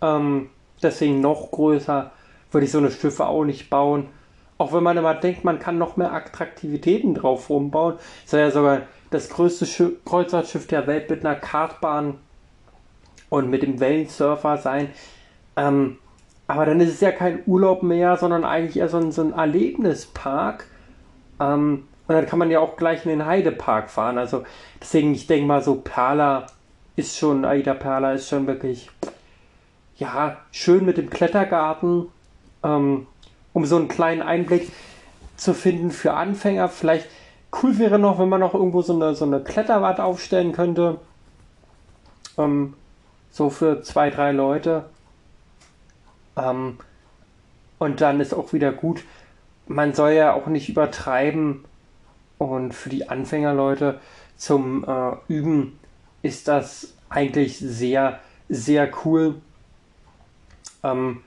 Ähm, 0.00 0.50
deswegen 0.82 1.20
noch 1.20 1.50
größer 1.50 2.10
würde 2.50 2.64
ich 2.64 2.72
so 2.72 2.78
eine 2.78 2.90
Schiffe 2.90 3.26
auch 3.26 3.44
nicht 3.44 3.70
bauen. 3.70 4.08
Auch 4.58 4.72
wenn 4.72 4.82
man 4.82 4.96
immer 4.96 5.14
denkt, 5.14 5.44
man 5.44 5.58
kann 5.58 5.78
noch 5.78 5.96
mehr 5.96 6.12
Attraktivitäten 6.12 7.14
drauf 7.14 7.48
rumbauen. 7.48 7.94
Soll 8.26 8.40
ja 8.40 8.50
sogar 8.50 8.82
das 9.10 9.28
größte 9.30 9.66
Schiff, 9.66 10.04
Kreuzfahrtschiff 10.04 10.66
der 10.66 10.86
Welt 10.86 11.08
mit 11.08 11.24
einer 11.24 11.36
Kartbahn 11.36 12.18
und 13.30 13.48
mit 13.48 13.62
dem 13.62 13.80
Wellensurfer 13.80 14.58
sein. 14.58 14.90
Ähm, 15.56 15.98
aber 16.46 16.66
dann 16.66 16.80
ist 16.80 16.90
es 16.90 17.00
ja 17.00 17.12
kein 17.12 17.42
Urlaub 17.46 17.82
mehr, 17.82 18.16
sondern 18.16 18.44
eigentlich 18.44 18.76
eher 18.76 18.88
so 18.88 18.98
ein, 18.98 19.12
so 19.12 19.22
ein 19.22 19.32
Erlebnispark. 19.32 20.66
Ähm, 21.40 21.86
und 22.08 22.14
dann 22.14 22.26
kann 22.26 22.40
man 22.40 22.50
ja 22.50 22.58
auch 22.58 22.76
gleich 22.76 23.04
in 23.04 23.10
den 23.10 23.24
Heidepark 23.24 23.88
fahren. 23.88 24.18
Also 24.18 24.42
deswegen, 24.80 25.14
ich 25.14 25.28
denke 25.28 25.46
mal, 25.46 25.62
so 25.62 25.76
Perla 25.76 26.46
ist 26.96 27.16
schon, 27.16 27.44
Aida 27.44 27.72
Perla 27.74 28.14
ist 28.14 28.28
schon 28.28 28.48
wirklich, 28.48 28.90
ja, 30.00 30.38
schön 30.50 30.84
mit 30.84 30.96
dem 30.96 31.10
Klettergarten, 31.10 32.06
ähm, 32.64 33.06
um 33.52 33.66
so 33.66 33.76
einen 33.76 33.88
kleinen 33.88 34.22
Einblick 34.22 34.72
zu 35.36 35.54
finden 35.54 35.90
für 35.90 36.14
Anfänger. 36.14 36.68
Vielleicht 36.68 37.06
cool 37.62 37.78
wäre 37.78 37.98
noch, 37.98 38.18
wenn 38.18 38.28
man 38.28 38.40
noch 38.40 38.54
irgendwo 38.54 38.82
so 38.82 38.94
eine, 38.94 39.14
so 39.14 39.26
eine 39.26 39.40
Kletterwand 39.40 40.00
aufstellen 40.00 40.52
könnte. 40.52 40.98
Ähm, 42.38 42.74
so 43.30 43.50
für 43.50 43.82
zwei, 43.82 44.10
drei 44.10 44.32
Leute. 44.32 44.86
Ähm, 46.36 46.78
und 47.78 48.00
dann 48.00 48.20
ist 48.20 48.32
auch 48.32 48.52
wieder 48.54 48.72
gut. 48.72 49.04
Man 49.66 49.92
soll 49.92 50.12
ja 50.12 50.32
auch 50.32 50.46
nicht 50.46 50.68
übertreiben. 50.68 51.64
Und 52.38 52.74
für 52.74 52.88
die 52.88 53.10
Anfängerleute 53.10 54.00
zum 54.38 54.84
äh, 54.88 55.12
Üben 55.28 55.78
ist 56.22 56.48
das 56.48 56.94
eigentlich 57.10 57.58
sehr, 57.58 58.18
sehr 58.48 58.90
cool. 59.04 59.34
Ähm, 60.82 61.22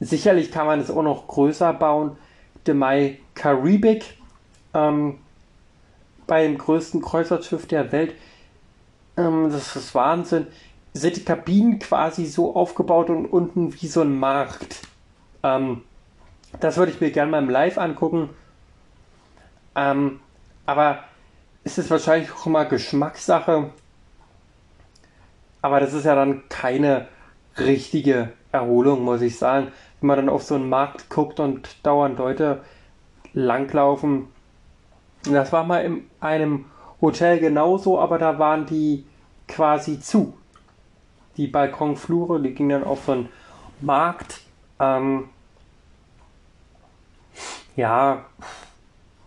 sicherlich 0.00 0.50
kann 0.50 0.66
man 0.66 0.80
es 0.80 0.90
auch 0.90 1.02
noch 1.02 1.26
größer 1.28 1.72
bauen. 1.72 2.16
The 2.66 2.74
Mai 2.74 3.18
Caribbean 3.34 4.00
ähm, 4.72 5.18
beim 6.26 6.58
größten 6.58 7.02
Kreuzfahrtschiff 7.02 7.66
der 7.66 7.92
Welt. 7.92 8.14
Ähm, 9.16 9.50
das 9.50 9.76
ist 9.76 9.94
Wahnsinn. 9.94 10.46
Sind 10.92 11.16
die 11.16 11.24
Kabinen 11.24 11.78
quasi 11.78 12.26
so 12.26 12.54
aufgebaut 12.54 13.10
und 13.10 13.26
unten 13.26 13.74
wie 13.74 13.86
so 13.86 14.00
ein 14.00 14.18
Markt. 14.18 14.82
Ähm, 15.42 15.82
das 16.60 16.76
würde 16.76 16.92
ich 16.92 17.00
mir 17.00 17.10
gerne 17.10 17.30
mal 17.30 17.42
im 17.42 17.50
Live 17.50 17.78
angucken. 17.78 18.30
Ähm, 19.74 20.20
aber 20.66 21.04
es 21.64 21.78
ist 21.78 21.90
wahrscheinlich 21.90 22.32
auch 22.32 22.46
immer 22.46 22.64
Geschmackssache. 22.64 23.70
Aber 25.62 25.80
das 25.80 25.92
ist 25.94 26.04
ja 26.04 26.14
dann 26.14 26.42
keine 26.48 27.08
richtige 27.58 28.32
Erholung, 28.54 29.02
muss 29.02 29.20
ich 29.20 29.36
sagen. 29.36 29.68
Wenn 30.00 30.06
man 30.06 30.16
dann 30.16 30.28
auf 30.28 30.44
so 30.44 30.54
einen 30.54 30.68
Markt 30.68 31.10
guckt 31.10 31.40
und 31.40 31.84
dauernd 31.84 32.18
Leute 32.18 32.62
langlaufen. 33.34 34.28
Das 35.24 35.52
war 35.52 35.64
mal 35.64 35.84
in 35.84 36.08
einem 36.20 36.66
Hotel 37.00 37.40
genauso, 37.40 37.98
aber 37.98 38.18
da 38.18 38.38
waren 38.38 38.66
die 38.66 39.04
quasi 39.48 40.00
zu. 40.00 40.34
Die 41.36 41.48
Balkonflure, 41.48 42.40
die 42.40 42.54
gingen 42.54 42.70
dann 42.70 42.84
auf 42.84 43.04
so 43.04 43.12
einen 43.12 43.28
Markt. 43.80 44.40
Ähm, 44.78 45.28
ja, 47.74 48.24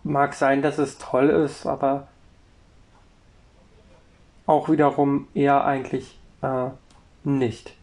mag 0.04 0.34
sein, 0.34 0.62
dass 0.62 0.78
es 0.78 0.96
toll 0.96 1.28
ist, 1.28 1.66
aber 1.66 2.08
auch 4.46 4.70
wiederum 4.70 5.28
eher 5.34 5.64
eigentlich 5.64 6.18
äh, 6.40 6.70
nicht. 7.24 7.77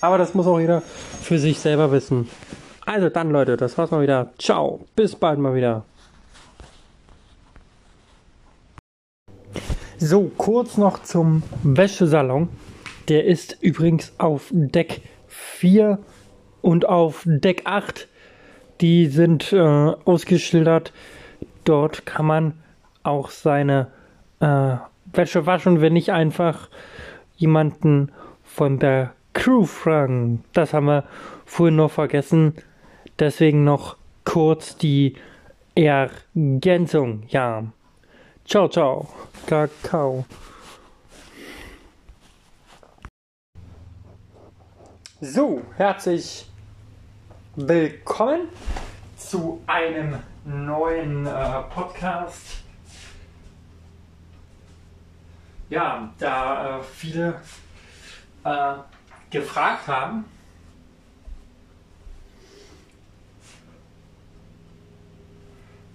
Aber 0.00 0.18
das 0.18 0.34
muss 0.34 0.46
auch 0.46 0.58
jeder 0.58 0.80
für 0.80 1.38
sich 1.38 1.58
selber 1.58 1.92
wissen. 1.92 2.28
Also 2.86 3.08
dann, 3.08 3.30
Leute, 3.30 3.56
das 3.56 3.76
war's 3.78 3.90
mal 3.90 4.02
wieder. 4.02 4.32
Ciao, 4.38 4.80
bis 4.96 5.14
bald 5.14 5.38
mal 5.38 5.54
wieder. 5.54 5.84
So, 9.98 10.30
kurz 10.38 10.78
noch 10.78 11.02
zum 11.02 11.42
Wäschesalon. 11.62 12.48
Der 13.08 13.26
ist 13.26 13.58
übrigens 13.60 14.12
auf 14.18 14.48
Deck 14.50 15.02
4 15.28 15.98
und 16.62 16.88
auf 16.88 17.22
Deck 17.26 17.62
8. 17.66 18.08
Die 18.80 19.06
sind 19.06 19.52
äh, 19.52 19.58
ausgeschildert. 19.58 20.92
Dort 21.64 22.06
kann 22.06 22.24
man 22.24 22.54
auch 23.02 23.28
seine 23.28 23.88
äh, 24.40 24.76
Wäsche 25.12 25.44
waschen, 25.44 25.82
wenn 25.82 25.92
nicht 25.92 26.12
einfach 26.12 26.70
jemanden 27.36 28.10
von 28.42 28.78
der 28.78 29.12
Crew 29.40 29.64
fragen. 29.64 30.44
Das 30.52 30.74
haben 30.74 30.84
wir 30.84 31.04
vorhin 31.46 31.76
noch 31.76 31.90
vergessen. 31.90 32.56
Deswegen 33.18 33.64
noch 33.64 33.96
kurz 34.24 34.76
die 34.76 35.16
Ergänzung. 35.74 37.22
Ja. 37.28 37.64
Ciao, 38.44 38.68
ciao. 38.68 39.08
Kakao. 39.46 40.26
So, 45.22 45.62
herzlich 45.78 46.46
willkommen 47.56 48.42
zu 49.16 49.62
einem 49.66 50.16
neuen 50.44 51.26
äh, 51.26 51.62
Podcast. 51.74 52.62
Ja, 55.70 56.12
da 56.18 56.80
äh, 56.80 56.82
viele 56.82 57.40
äh, 58.44 58.74
gefragt 59.30 59.86
haben, 59.86 60.24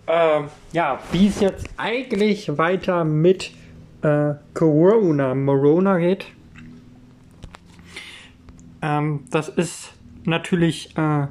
äh, 0.07 0.41
ja, 0.71 0.99
wie 1.11 1.27
es 1.27 1.39
jetzt 1.39 1.67
eigentlich 1.77 2.57
weiter 2.57 3.03
mit 3.03 3.51
äh, 4.01 4.35
Corona, 4.53 5.35
Morona 5.35 5.97
geht. 5.97 6.27
Ähm, 8.81 9.25
das 9.31 9.49
ist 9.49 9.93
natürlich 10.25 10.95
äh, 10.97 11.27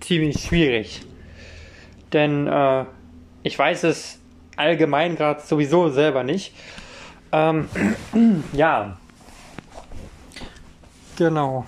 ziemlich 0.00 0.40
schwierig. 0.40 1.02
Denn 2.12 2.46
äh, 2.46 2.84
ich 3.42 3.58
weiß 3.58 3.84
es 3.84 4.20
allgemein 4.56 5.16
gerade 5.16 5.40
sowieso 5.40 5.88
selber 5.88 6.24
nicht. 6.24 6.54
Ähm, 7.30 7.68
ja. 8.52 8.98
Genau. 11.22 11.66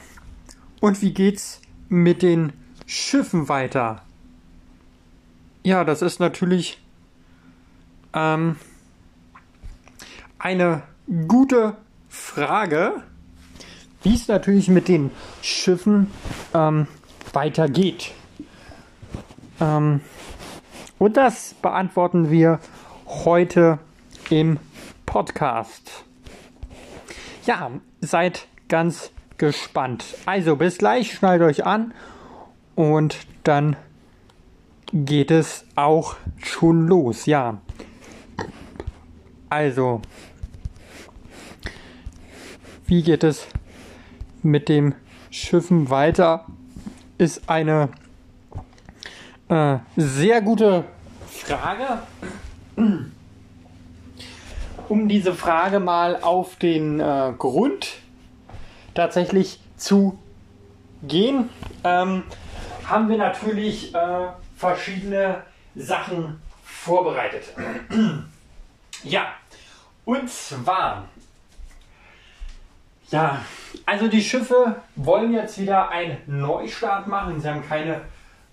Und 0.80 1.00
wie 1.00 1.14
geht's 1.14 1.60
mit 1.88 2.22
den 2.22 2.54
Schiffen 2.86 3.48
weiter? 3.48 4.02
Ja, 5.62 5.84
das 5.84 6.02
ist 6.02 6.18
natürlich 6.18 6.82
ähm, 8.14 8.56
eine 10.40 10.82
gute 11.28 11.76
Frage, 12.08 13.04
wie 14.02 14.16
es 14.16 14.26
natürlich 14.26 14.66
mit 14.66 14.88
den 14.88 15.12
Schiffen 15.40 16.10
ähm, 16.52 16.88
weitergeht. 17.32 18.10
Ähm, 19.60 20.00
und 20.98 21.16
das 21.16 21.54
beantworten 21.62 22.32
wir 22.32 22.58
heute 23.06 23.78
im 24.30 24.58
Podcast. 25.06 26.02
Ja, 27.46 27.70
seid 28.00 28.48
ganz 28.68 29.12
gespannt. 29.38 30.04
Also 30.26 30.56
bis 30.56 30.78
gleich, 30.78 31.14
schnallt 31.14 31.42
euch 31.42 31.66
an 31.66 31.94
und 32.74 33.16
dann 33.44 33.76
geht 34.92 35.30
es 35.30 35.64
auch 35.74 36.16
schon 36.38 36.86
los. 36.86 37.26
Ja. 37.26 37.58
Also, 39.50 40.02
wie 42.86 43.02
geht 43.02 43.24
es 43.24 43.46
mit 44.42 44.68
dem 44.68 44.94
Schiffen 45.30 45.90
weiter? 45.90 46.46
Ist 47.18 47.48
eine 47.48 47.88
äh, 49.48 49.78
sehr 49.96 50.40
gute 50.42 50.84
Frage. 51.28 52.02
Um 54.88 55.08
diese 55.08 55.34
Frage 55.34 55.80
mal 55.80 56.18
auf 56.20 56.56
den 56.56 57.00
äh, 57.00 57.32
Grund 57.38 58.03
tatsächlich 58.94 59.60
zu 59.76 60.18
gehen, 61.02 61.50
ähm, 61.82 62.22
haben 62.86 63.08
wir 63.08 63.18
natürlich 63.18 63.94
äh, 63.94 64.28
verschiedene 64.56 65.42
Sachen 65.74 66.40
vorbereitet. 66.64 67.44
ja, 69.02 69.26
und 70.04 70.30
zwar, 70.30 71.08
ja, 73.10 73.44
also 73.86 74.08
die 74.08 74.22
Schiffe 74.22 74.76
wollen 74.96 75.32
jetzt 75.32 75.58
wieder 75.58 75.90
einen 75.90 76.18
Neustart 76.26 77.06
machen. 77.06 77.40
Sie 77.40 77.48
haben 77.48 77.66
keine 77.66 78.02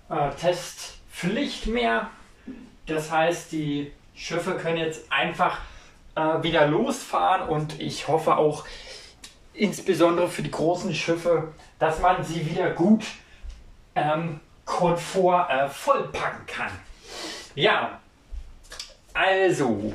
äh, 0.09 0.29
Testpflicht 0.39 1.67
mehr. 1.67 2.09
Das 2.85 3.11
heißt, 3.11 3.51
die 3.51 3.91
Schiffe 4.15 4.55
können 4.55 4.77
jetzt 4.77 5.11
einfach 5.11 5.59
äh, 6.15 6.43
wieder 6.43 6.67
losfahren 6.67 7.47
und 7.47 7.79
ich 7.79 8.07
hoffe 8.07 8.37
auch 8.37 8.65
insbesondere 9.53 10.27
für 10.29 10.43
die 10.43 10.51
großen 10.51 10.93
Schiffe, 10.93 11.53
dass 11.79 11.99
man 11.99 12.23
sie 12.23 12.49
wieder 12.49 12.71
gut 12.71 13.05
ähm, 13.95 14.39
Komfort 14.65 15.49
äh, 15.49 15.67
vollpacken 15.67 16.45
kann. 16.45 16.71
Ja, 17.55 17.99
also 19.13 19.93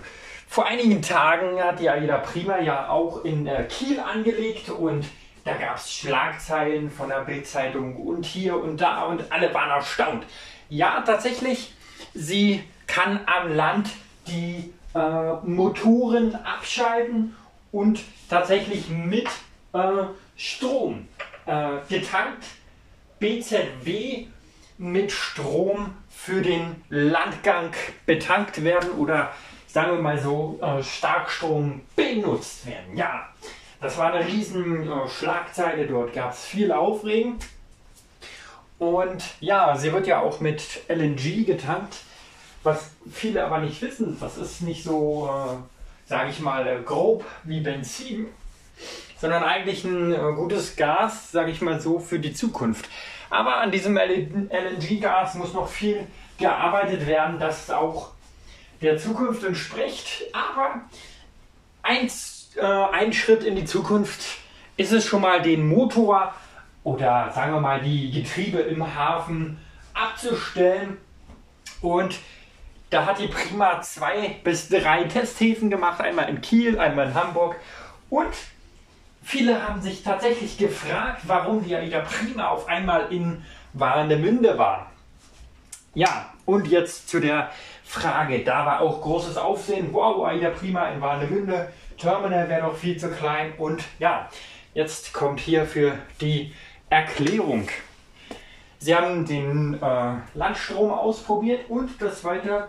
vor 0.49 0.67
einigen 0.67 1.03
Tagen 1.03 1.63
hat 1.63 1.81
die 1.81 1.89
Aida 1.89 2.19
Prima 2.19 2.59
ja 2.59 2.89
auch 2.89 3.25
in 3.25 3.47
äh, 3.47 3.65
Kiel 3.65 4.01
angelegt 4.01 4.69
und 4.69 5.07
da 5.45 5.55
gab 5.55 5.77
es 5.77 5.93
Schlagzeilen 5.93 6.91
von 6.91 7.09
der 7.09 7.21
Bildzeitung 7.21 7.97
und 7.97 8.27
hier 8.27 8.57
und 8.57 8.81
da 8.81 9.05
und 9.05 9.31
alle 9.31 9.53
waren 9.55 9.71
erstaunt. 9.71 10.25
Ja, 10.69 11.03
tatsächlich, 11.07 11.73
sie 12.15 12.65
kann 12.87 13.21
am 13.27 13.55
Land 13.55 13.91
die 14.27 14.73
äh, 14.95 15.33
Motoren 15.45 16.35
abschalten 16.35 17.37
und 17.71 18.01
tatsächlich 18.29 18.89
mit 18.89 19.29
Strom 20.37 21.09
äh, 21.47 21.79
getankt. 21.89 22.45
BZW 23.19 24.27
mit 24.79 25.11
Strom 25.11 25.95
für 26.11 26.43
den 26.43 26.85
Landgang 26.91 27.73
betankt 28.05 28.63
werden 28.63 28.91
oder 28.93 29.33
sagen 29.67 29.93
wir 29.93 30.03
mal 30.03 30.19
so 30.19 30.59
äh, 30.63 30.83
Starkstrom 30.83 31.83
benutzt 31.95 32.67
werden. 32.67 32.97
Ja, 32.97 33.29
das 33.81 33.97
war 33.97 34.13
eine 34.13 34.27
riesen 34.27 34.91
äh, 34.91 35.09
Schlagzeile, 35.09 35.87
dort 35.87 36.13
gab 36.13 36.33
es 36.33 36.45
viel 36.45 36.73
Aufregen. 36.73 37.39
Und 38.79 39.25
ja, 39.41 39.77
sie 39.77 39.93
wird 39.93 40.07
ja 40.07 40.21
auch 40.21 40.41
mit 40.41 40.83
LNG 40.89 41.47
getankt, 41.47 41.97
was 42.63 42.91
viele 43.11 43.45
aber 43.45 43.59
nicht 43.59 43.81
wissen. 43.81 44.19
Das 44.21 44.37
ist 44.37 44.61
nicht 44.63 44.85
so, 44.85 45.31
äh, 45.31 46.09
sage 46.09 46.31
ich 46.31 46.41
mal, 46.41 46.67
äh, 46.67 46.83
grob 46.85 47.25
wie 47.45 47.61
Benzin, 47.61 48.27
sondern 49.27 49.43
eigentlich 49.43 49.83
ein 49.83 50.13
äh, 50.13 50.19
gutes 50.37 50.77
Gas, 50.77 51.33
sage 51.33 51.51
ich 51.51 51.61
mal 51.61 51.81
so, 51.81 51.99
für 51.99 52.21
die 52.21 52.33
Zukunft. 52.33 52.89
Aber 53.29 53.57
an 53.57 53.73
diesem 53.73 53.97
LNG-Gas 53.97 55.35
muss 55.35 55.53
noch 55.53 55.67
viel 55.67 56.07
gearbeitet 56.39 57.09
werden, 57.09 57.41
dass 57.41 57.65
es 57.65 57.71
auch 57.71 58.13
der 58.83 58.99
Zukunft 58.99 59.43
entspricht. 59.43 60.23
Aber 60.33 60.83
ein, 61.83 62.09
äh, 62.55 62.65
ein 62.93 63.13
Schritt 63.13 63.43
in 63.43 63.57
die 63.57 63.65
Zukunft 63.65 64.23
ist 64.77 64.93
es 64.93 65.05
schon 65.05 65.23
mal, 65.23 65.43
den 65.43 65.67
Motor 65.67 66.33
oder 66.85 67.33
sagen 67.35 67.53
wir 67.53 67.61
mal 67.61 67.81
die 67.81 68.13
Getriebe 68.13 68.61
im 68.61 68.95
Hafen 68.95 69.59
abzustellen. 69.93 70.99
Und 71.81 72.15
da 72.91 73.07
hat 73.07 73.19
die 73.19 73.27
Prima 73.27 73.81
zwei 73.83 74.37
bis 74.45 74.69
drei 74.69 75.03
Testhäfen 75.03 75.69
gemacht, 75.69 76.01
einmal 76.01 76.29
in 76.29 76.41
Kiel, 76.41 76.79
einmal 76.79 77.09
in 77.09 77.15
Hamburg. 77.15 77.57
Und 78.09 78.33
viele 79.27 79.67
haben 79.67 79.83
sich 79.83 80.03
tatsächlich 80.05 80.57
gefragt, 80.57 81.23
warum 81.25 81.65
die 81.65 81.75
AIDA 81.75 82.01
Prima 82.01 82.49
auf 82.49 82.69
einmal 82.69 83.13
in 83.13 83.45
Warnemünde 83.73 84.57
war. 84.57 84.93
Ja, 85.95 86.33
und 86.45 86.69
jetzt 86.69 87.09
zu 87.09 87.21
der 87.21 87.51
Frage. 87.85 88.45
Da 88.45 88.65
war 88.65 88.81
auch 88.81 89.03
großes 89.03 89.37
Aufsehen. 89.37 89.89
Wow, 89.93 90.25
AIDA 90.25 90.51
Prima 90.51 90.89
in 90.89 91.01
Warnemünde. 91.01 91.73
Terminal 91.99 92.49
wäre 92.49 92.69
noch 92.69 92.77
viel 92.77 92.97
zu 92.97 93.11
klein. 93.11 93.53
Und 93.59 93.83
ja, 93.99 94.29
jetzt 94.75 95.13
kommt 95.13 95.41
hier 95.41 95.67
für 95.67 95.99
die 96.21 96.55
Erklärung. 96.89 97.69
Sie 98.79 98.95
haben 98.95 99.27
den 99.27 99.75
äh, 99.83 100.13
Landstrom 100.35 100.93
ausprobiert 100.93 101.69
und 101.69 102.01
das 102.01 102.21
zweite, 102.21 102.69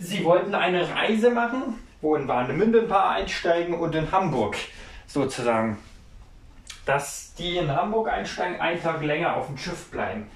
Sie 0.00 0.24
wollten 0.24 0.56
eine 0.56 0.92
Reise 0.92 1.30
machen, 1.30 1.78
wo 2.00 2.16
in 2.16 2.26
Warnemünde 2.26 2.80
ein 2.80 2.88
paar 2.88 3.10
einsteigen 3.10 3.74
und 3.78 3.94
in 3.94 4.10
Hamburg 4.10 4.56
sozusagen. 5.06 5.78
Dass 6.86 7.34
die 7.34 7.56
in 7.56 7.70
Hamburg 7.70 8.08
einsteigen, 8.08 8.60
einen 8.60 8.82
Tag 8.82 9.02
länger 9.02 9.36
auf 9.36 9.46
dem 9.46 9.56
Schiff 9.56 9.90
bleiben, 9.90 10.26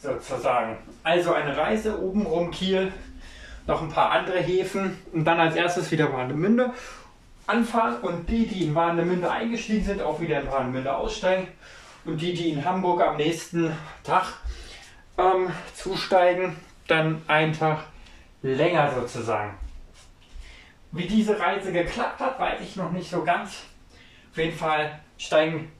sozusagen. 0.00 0.76
Also 1.02 1.32
eine 1.32 1.56
Reise 1.56 2.00
obenrum 2.00 2.50
Kiel, 2.50 2.92
noch 3.66 3.82
ein 3.82 3.88
paar 3.88 4.10
andere 4.12 4.38
Häfen 4.38 4.98
und 5.12 5.24
dann 5.24 5.40
als 5.40 5.56
erstes 5.56 5.90
wieder 5.90 6.12
Warnemünde 6.12 6.72
anfahren 7.46 8.00
und 8.00 8.28
die, 8.28 8.46
die 8.46 8.64
in 8.64 8.74
Warnemünde 8.74 9.30
eingestiegen 9.30 9.84
sind, 9.84 10.02
auch 10.02 10.20
wieder 10.20 10.40
in 10.40 10.50
Warnemünde 10.50 10.94
aussteigen 10.94 11.48
und 12.04 12.20
die, 12.20 12.34
die 12.34 12.50
in 12.50 12.64
Hamburg 12.64 13.02
am 13.02 13.16
nächsten 13.16 13.72
Tag 14.04 14.26
ähm, 15.18 15.50
zusteigen, 15.74 16.56
dann 16.88 17.22
einen 17.26 17.52
Tag 17.52 17.84
länger 18.42 18.92
sozusagen. 18.94 19.54
Wie 20.92 21.06
diese 21.06 21.38
Reise 21.38 21.72
geklappt 21.72 22.20
hat, 22.20 22.38
weiß 22.38 22.60
ich 22.60 22.76
noch 22.76 22.92
nicht 22.92 23.10
so 23.10 23.22
ganz. 23.24 23.64
Auf 24.36 24.42
jeden 24.42 24.58
Fall 24.58 25.00
steigen, 25.16 25.72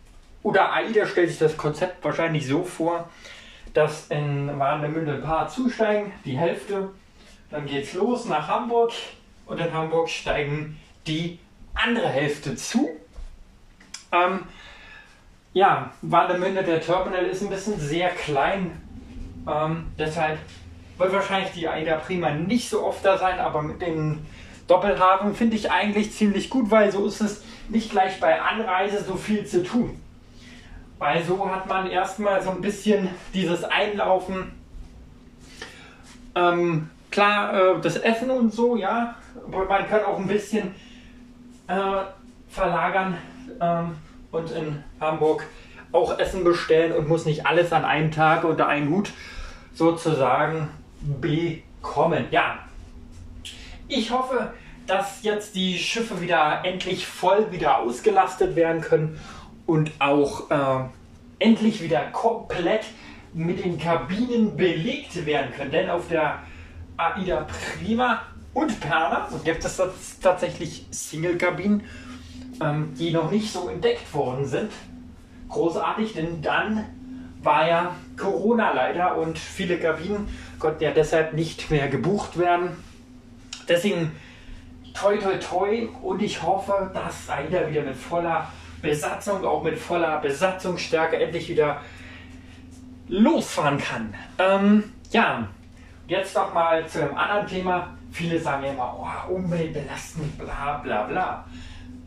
oder 0.43 0.73
AIDA 0.73 1.05
stellt 1.05 1.29
sich 1.29 1.39
das 1.39 1.59
Konzept 1.59 2.03
wahrscheinlich 2.03 2.47
so 2.47 2.65
vor, 2.65 3.07
dass 3.75 4.07
in 4.07 4.59
Warnemünde 4.59 5.13
ein 5.13 5.23
paar 5.23 5.47
zusteigen, 5.47 6.11
die 6.25 6.39
Hälfte. 6.39 6.89
Dann 7.51 7.67
geht's 7.67 7.93
los 7.93 8.25
nach 8.25 8.49
Hamburg 8.49 8.93
und 9.45 9.61
in 9.61 9.71
Hamburg 9.75 10.09
steigen 10.09 10.81
die 11.07 11.39
andere 11.75 12.09
Hälfte 12.09 12.57
zu. 12.57 12.89
Ähm, 14.11 14.45
ja, 15.53 15.91
Warnemünde, 16.01 16.63
der 16.63 16.81
Terminal 16.81 17.27
ist 17.27 17.43
ein 17.43 17.51
bisschen 17.51 17.79
sehr 17.79 18.09
klein. 18.09 18.71
Ähm, 19.47 19.89
deshalb 19.99 20.39
wird 20.97 21.13
wahrscheinlich 21.13 21.53
die 21.53 21.69
AIDA 21.69 21.97
Prima 21.97 22.31
nicht 22.31 22.71
so 22.71 22.87
oft 22.87 23.05
da 23.05 23.19
sein, 23.19 23.39
aber 23.39 23.61
mit 23.61 23.83
den 23.83 24.25
Doppelhafen 24.67 25.35
finde 25.35 25.57
ich 25.57 25.71
eigentlich 25.71 26.13
ziemlich 26.13 26.49
gut, 26.49 26.71
weil 26.71 26.91
so 26.91 27.05
ist 27.05 27.21
es 27.21 27.45
nicht 27.71 27.91
gleich 27.91 28.21
bei 28.21 28.41
Anreise 28.41 29.03
so 29.03 29.15
viel 29.15 29.45
zu 29.47 29.63
tun. 29.63 30.01
Weil 30.99 31.23
so 31.23 31.49
hat 31.51 31.69
man 31.69 31.91
erstmal 31.91 32.43
so 32.43 32.51
ein 32.51 32.61
bisschen 32.61 33.09
dieses 33.35 33.65
Einlaufen. 33.65 34.53
Ähm, 36.35 36.91
klar, 37.11 37.55
äh, 37.55 37.81
das 37.81 37.97
Essen 37.97 38.31
und 38.31 38.53
so, 38.53 38.77
ja, 38.77 39.15
aber 39.47 39.65
man 39.67 39.89
kann 39.89 40.05
auch 40.05 40.19
ein 40.19 40.27
bisschen 40.27 40.75
äh, 41.67 42.03
verlagern 42.49 43.17
ähm, 43.61 43.97
und 44.33 44.51
in 44.53 44.83
Hamburg 45.01 45.45
auch 45.93 46.19
Essen 46.19 46.45
bestellen 46.45 46.93
und 46.93 47.09
muss 47.09 47.25
nicht 47.27 47.47
alles 47.47 47.73
an 47.73 47.85
einem 47.85 48.11
Tag 48.11 48.45
unter 48.45 48.67
einen 48.67 48.91
Hut 48.91 49.13
sozusagen 49.73 50.69
bekommen. 51.21 52.27
Ja, 52.31 52.59
ich 53.89 54.11
hoffe, 54.11 54.53
dass 54.87 55.23
jetzt 55.23 55.55
die 55.55 55.79
Schiffe 55.79 56.21
wieder 56.21 56.61
endlich 56.65 57.07
voll 57.07 57.51
wieder 57.53 57.79
ausgelastet 57.79 58.57
werden 58.57 58.81
können 58.81 59.19
und 59.67 59.91
auch 59.99 60.51
äh, 60.51 60.85
endlich 61.39 61.83
wieder 61.83 62.03
komplett 62.13 62.85
mit 63.35 63.65
den 63.65 63.79
Kabinen 63.79 64.57
belegt 64.57 65.27
werden 65.27 65.53
können. 65.55 65.71
Denn 65.71 65.91
auf 65.91 66.09
der 66.09 66.39
AIDA 66.97 67.47
Prima 67.79 68.23
und 68.55 68.81
Perla 68.81 69.29
gibt 69.45 69.65
es 69.65 69.79
tats- 69.79 70.21
tatsächlich 70.23 70.87
Single-Kabinen, 70.91 71.83
ähm, 72.63 72.95
die 72.99 73.11
noch 73.11 73.31
nicht 73.31 73.53
so 73.53 73.69
entdeckt 73.69 74.15
worden 74.15 74.47
sind. 74.47 74.73
Großartig, 75.49 76.15
denn 76.15 76.41
dann 76.41 76.87
war 77.43 77.69
ja 77.69 77.95
Corona 78.17 78.73
leider 78.73 79.17
und 79.19 79.39
viele 79.39 79.79
Kabinen 79.79 80.29
konnten 80.59 80.83
ja 80.83 80.91
deshalb 80.91 81.35
nicht 81.35 81.71
mehr 81.71 81.89
gebucht 81.89 82.39
werden. 82.39 82.71
Deswegen 83.69 84.13
toi 84.99 85.17
toi 85.19 85.37
toi 85.39 85.89
und 86.03 86.23
ich 86.23 86.43
hoffe, 86.43 86.91
dass 86.95 87.29
AIDA 87.29 87.69
wieder 87.69 87.83
mit 87.83 87.97
voller 87.97 88.51
Besatzung, 88.83 89.45
auch 89.45 89.63
mit 89.63 89.79
voller 89.79 90.19
Besatzungsstärke 90.21 91.17
endlich 91.17 91.49
wieder 91.49 91.81
losfahren 93.09 93.79
kann. 93.79 94.15
Ähm, 94.39 94.85
ja, 95.11 95.47
jetzt 96.09 96.35
noch 96.35 96.53
mal 96.53 96.87
zu 96.87 97.03
einem 97.03 97.17
anderen 97.17 97.47
Thema. 97.47 97.89
Viele 98.13 98.41
sagen 98.41 98.65
ja 98.65 98.73
immer, 98.73 98.97
oh, 98.99 99.35
umweltbelastend, 99.35 100.39
bla 100.39 100.81
bla 100.83 101.03
bla. 101.03 101.45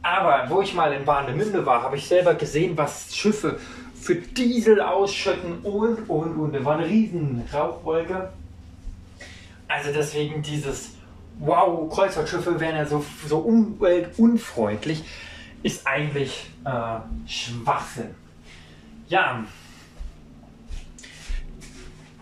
Aber 0.02 0.50
wo 0.50 0.62
ich 0.62 0.74
mal 0.74 0.94
in 0.94 1.06
Warnemünde 1.06 1.66
war, 1.66 1.84
habe 1.84 1.98
ich 1.98 2.08
selber 2.08 2.34
gesehen, 2.34 2.78
was 2.78 3.16
Schiffe 3.16 3.60
für 3.94 4.16
Diesel 4.16 4.82
ausschütten 4.82 5.60
und, 5.60 6.10
und, 6.10 6.38
und. 6.38 6.56
Da 6.56 6.64
war 6.64 6.78
eine 6.78 6.88
riesen 6.88 7.44
Rauchwolke. 7.54 8.30
Also 9.68 9.92
deswegen 9.94 10.42
dieses, 10.42 10.94
wow, 11.40 11.90
Kreuzfahrtschiffe 11.90 12.60
wären 12.60 12.76
ja 12.76 12.86
so, 12.86 13.04
so 13.28 13.40
umweltunfreundlich, 13.40 15.04
ist 15.64 15.88
eigentlich 15.88 16.50
äh, 16.66 17.00
Schwachsinn. 17.28 18.16
Ja, 19.08 19.44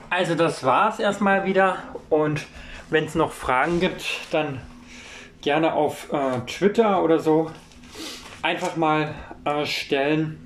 also 0.10 0.36
das 0.36 0.64
war's 0.64 1.00
erstmal 1.00 1.46
wieder 1.46 1.84
und 2.10 2.46
wenn 2.90 3.06
es 3.06 3.16
noch 3.16 3.34
Fragen 3.34 3.80
gibt, 3.82 4.04
dann 4.32 4.62
gerne 5.42 5.74
auf 5.74 6.12
äh, 6.14 6.40
Twitter 6.48 7.04
oder 7.04 7.20
so 7.20 7.52
einfach 8.42 8.78
mal 8.78 9.14
äh, 9.44 9.66
stellen. 9.66 10.44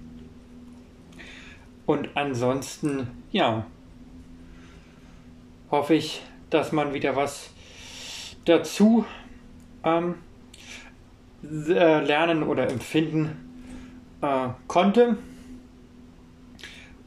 Und 1.85 2.09
ansonsten, 2.15 3.07
ja, 3.31 3.65
hoffe 5.69 5.93
ich, 5.93 6.23
dass 6.49 6.71
man 6.71 6.93
wieder 6.93 7.15
was 7.15 7.51
dazu 8.45 9.05
ähm, 9.83 10.15
äh, 11.43 12.03
lernen 12.03 12.43
oder 12.43 12.69
empfinden 12.69 13.77
äh, 14.21 14.49
konnte. 14.67 15.17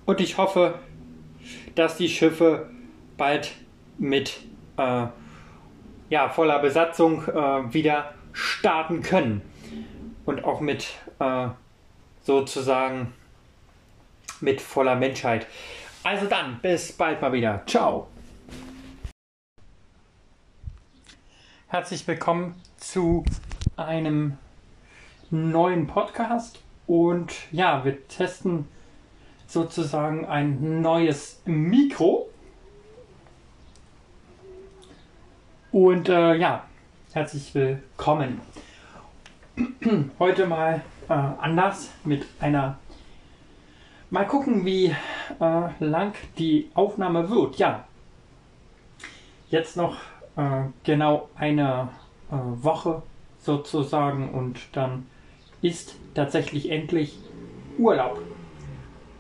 Und 0.07 0.21
ich 0.21 0.37
hoffe, 0.37 0.79
dass 1.75 1.97
die 1.97 2.09
Schiffe 2.09 2.71
bald 3.17 3.53
mit 3.99 4.41
äh, 4.77 5.07
ja, 6.11 6.29
voller 6.29 6.59
Besatzung 6.59 7.27
äh, 7.29 7.73
wieder 7.73 8.15
starten 8.33 9.03
können. 9.03 9.43
Und 10.25 10.45
auch 10.45 10.61
mit 10.61 10.95
äh, 11.19 11.49
sozusagen 12.23 13.13
mit 14.41 14.61
voller 14.61 14.97
Menschheit. 14.97 15.47
Also 16.03 16.27
dann, 16.27 16.59
bis 16.61 16.93
bald 16.93 17.21
mal 17.21 17.33
wieder. 17.33 17.63
Ciao. 17.67 18.09
Herzlich 21.75 22.07
willkommen 22.07 22.55
zu 22.77 23.25
einem 23.77 24.39
neuen 25.33 25.89
Podcast 25.89 26.61
und 26.87 27.33
ja, 27.51 27.85
wir 27.85 28.07
testen 28.07 28.69
sozusagen 29.49 30.25
ein 30.25 30.83
neues 30.83 31.43
Mikro. 31.47 32.29
Und 35.73 36.09
äh, 36.09 36.37
ja, 36.37 36.65
herzlich 37.13 37.53
willkommen. 37.57 38.41
Heute 40.21 40.47
mal 40.47 40.81
äh, 41.09 41.13
anders 41.13 41.91
mit 42.05 42.25
einer. 42.39 42.79
Mal 44.11 44.29
gucken, 44.29 44.65
wie 44.65 44.95
äh, 45.41 45.69
lang 45.81 46.15
die 46.39 46.71
Aufnahme 46.75 47.29
wird. 47.29 47.57
Ja, 47.57 47.85
jetzt 49.51 49.77
noch 49.77 49.97
äh, 50.37 50.63
genau 50.83 51.29
eine 51.37 51.89
äh, 52.31 52.35
Woche 52.35 53.03
sozusagen 53.39 54.31
und 54.31 54.59
dann 54.73 55.07
ist 55.63 55.97
tatsächlich 56.15 56.71
endlich 56.71 57.19
Urlaub. 57.79 58.21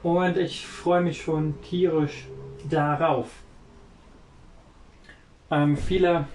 Und 0.03 0.37
ich 0.37 0.67
freue 0.67 1.01
mich 1.01 1.23
schon 1.23 1.61
tierisch 1.62 2.27
darauf. 2.69 3.29
Ähm, 5.51 5.77
viele 5.77 6.27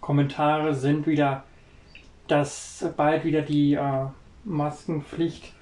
Kommentare 0.00 0.74
sind 0.74 1.06
wieder, 1.06 1.44
dass 2.28 2.86
bald 2.96 3.24
wieder 3.24 3.42
die 3.42 3.74
äh, 3.74 4.06
Maskenpflicht 4.44 5.52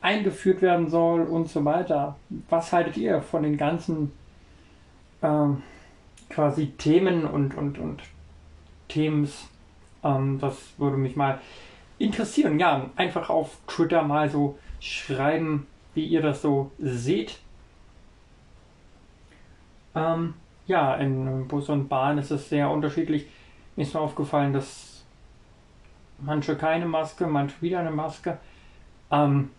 eingeführt 0.00 0.62
werden 0.62 0.88
soll 0.88 1.22
und 1.22 1.48
so 1.48 1.64
weiter. 1.64 2.16
Was 2.48 2.72
haltet 2.72 2.96
ihr 2.96 3.20
von 3.20 3.42
den 3.42 3.56
ganzen 3.56 4.12
ähm, 5.22 5.62
quasi 6.30 6.68
Themen 6.72 7.24
und, 7.24 7.56
und, 7.56 7.78
und 7.78 8.02
Themes? 8.88 9.48
Ähm, 10.04 10.38
das 10.40 10.56
würde 10.78 10.96
mich 10.96 11.16
mal 11.16 11.40
interessieren. 11.98 12.58
Ja, 12.58 12.90
einfach 12.96 13.30
auf 13.30 13.58
Twitter 13.66 14.02
mal 14.02 14.30
so 14.30 14.58
schreiben, 14.80 15.66
wie 15.94 16.04
ihr 16.04 16.22
das 16.22 16.42
so 16.42 16.70
seht. 16.78 17.38
Ähm, 19.94 20.34
ja, 20.66 20.94
in 20.94 21.48
Bus 21.48 21.68
und 21.68 21.88
Bahn 21.88 22.18
ist 22.18 22.30
es 22.30 22.48
sehr 22.48 22.70
unterschiedlich. 22.70 23.26
Mir 23.74 23.82
ist 23.82 23.94
mir 23.94 24.00
aufgefallen, 24.00 24.52
dass 24.52 25.04
manche 26.18 26.56
keine 26.56 26.86
Maske, 26.86 27.26
manche 27.26 27.60
wieder 27.62 27.80
eine 27.80 27.90
Maske. 27.90 28.38
Ähm, 29.10 29.50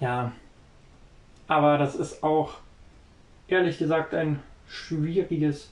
ja, 0.00 0.32
aber 1.48 1.78
das 1.78 1.94
ist 1.94 2.22
auch 2.22 2.54
ehrlich 3.48 3.78
gesagt 3.78 4.14
ein 4.14 4.40
schwieriges 4.68 5.70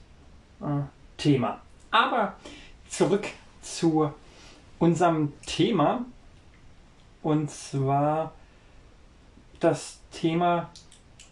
äh, 0.61 0.81
Thema. 1.17 1.61
Aber 1.91 2.35
zurück 2.89 3.27
zu 3.61 4.11
unserem 4.79 5.33
Thema. 5.45 6.05
Und 7.23 7.49
zwar 7.49 8.33
das 9.59 9.99
Thema 10.11 10.69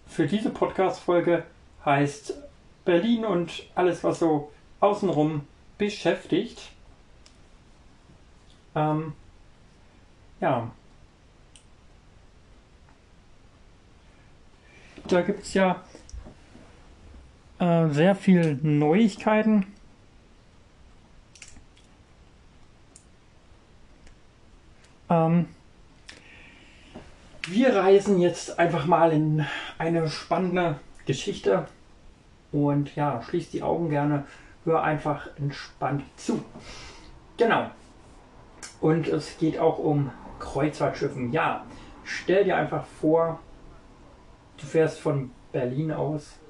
für 0.07 0.27
diese 0.27 0.49
Podcast-Folge 0.49 1.43
heißt 1.85 2.33
Berlin 2.85 3.25
und 3.25 3.63
alles, 3.75 4.03
was 4.03 4.19
so 4.19 4.51
außenrum 4.79 5.47
beschäftigt. 5.77 6.71
Ähm, 8.75 9.13
ja. 10.39 10.71
Da 15.07 15.21
gibt 15.21 15.43
es 15.43 15.53
ja 15.53 15.83
äh, 17.63 17.89
sehr 17.91 18.13
viel 18.13 18.59
Neuigkeiten. 18.61 19.65
Ähm, 25.09 25.45
wir 27.47 27.73
reisen 27.73 28.19
jetzt 28.19 28.59
einfach 28.59 28.85
mal 28.85 29.13
in 29.13 29.45
eine 29.77 30.09
spannende 30.09 30.79
Geschichte 31.05 31.67
und 32.51 32.93
ja, 32.97 33.21
schließ 33.21 33.51
die 33.51 33.63
Augen 33.63 33.89
gerne, 33.89 34.25
hör 34.65 34.83
einfach 34.83 35.29
entspannt 35.37 36.03
zu. 36.17 36.43
Genau. 37.37 37.71
Und 38.81 39.07
es 39.07 39.37
geht 39.37 39.57
auch 39.57 39.77
um 39.79 40.11
Kreuzfahrtschiffen. 40.39 41.31
Ja, 41.31 41.63
stell 42.03 42.43
dir 42.43 42.57
einfach 42.57 42.85
vor, 42.99 43.39
du 44.57 44.65
fährst 44.65 44.99
von 44.99 45.31
Berlin 45.53 45.93
aus 45.93 46.42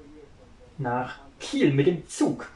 nach 0.78 1.18
Kiel 1.40 1.72
mit 1.72 1.86
dem 1.86 2.08
Zug. 2.08 2.50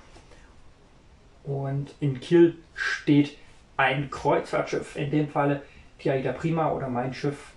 Und 1.44 1.94
in 2.00 2.20
Kiel 2.20 2.56
steht 2.74 3.36
ein 3.76 4.10
Kreuzfahrtschiff, 4.10 4.96
in 4.96 5.10
dem 5.10 5.28
Falle 5.28 5.62
die 6.02 6.10
Aida 6.10 6.32
Prima 6.32 6.70
oder 6.72 6.88
mein 6.88 7.14
Schiff. 7.14 7.52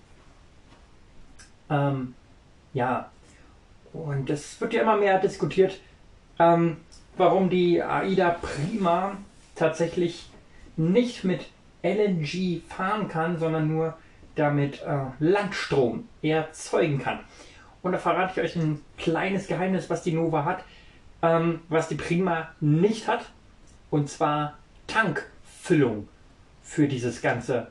Ähm, 1.68 2.14
ja, 2.72 3.10
und 3.92 4.30
es 4.30 4.60
wird 4.60 4.72
ja 4.72 4.82
immer 4.82 4.96
mehr 4.96 5.18
diskutiert, 5.18 5.80
ähm, 6.38 6.78
warum 7.16 7.50
die 7.50 7.82
Aida 7.82 8.30
Prima 8.30 9.18
tatsächlich 9.54 10.30
nicht 10.76 11.24
mit 11.24 11.48
LNG 11.82 12.62
fahren 12.68 13.08
kann, 13.08 13.38
sondern 13.38 13.68
nur 13.68 13.96
damit 14.34 14.82
äh, 14.82 15.04
Landstrom 15.18 16.08
erzeugen 16.22 16.98
kann. 16.98 17.20
Und 17.82 17.92
da 17.92 17.98
verrate 17.98 18.40
ich 18.40 18.46
euch 18.46 18.56
ein 18.56 18.80
kleines 18.96 19.46
Geheimnis, 19.46 19.90
was 19.90 20.02
die 20.02 20.12
Nova 20.12 20.44
hat, 20.44 20.64
ähm, 21.20 21.60
was 21.68 21.88
die 21.88 21.96
Prima 21.96 22.48
nicht 22.60 23.08
hat. 23.08 23.30
Und 23.90 24.08
zwar 24.08 24.58
Tankfüllung 24.86 26.08
für 26.62 26.88
dieses 26.88 27.20
ganze. 27.20 27.68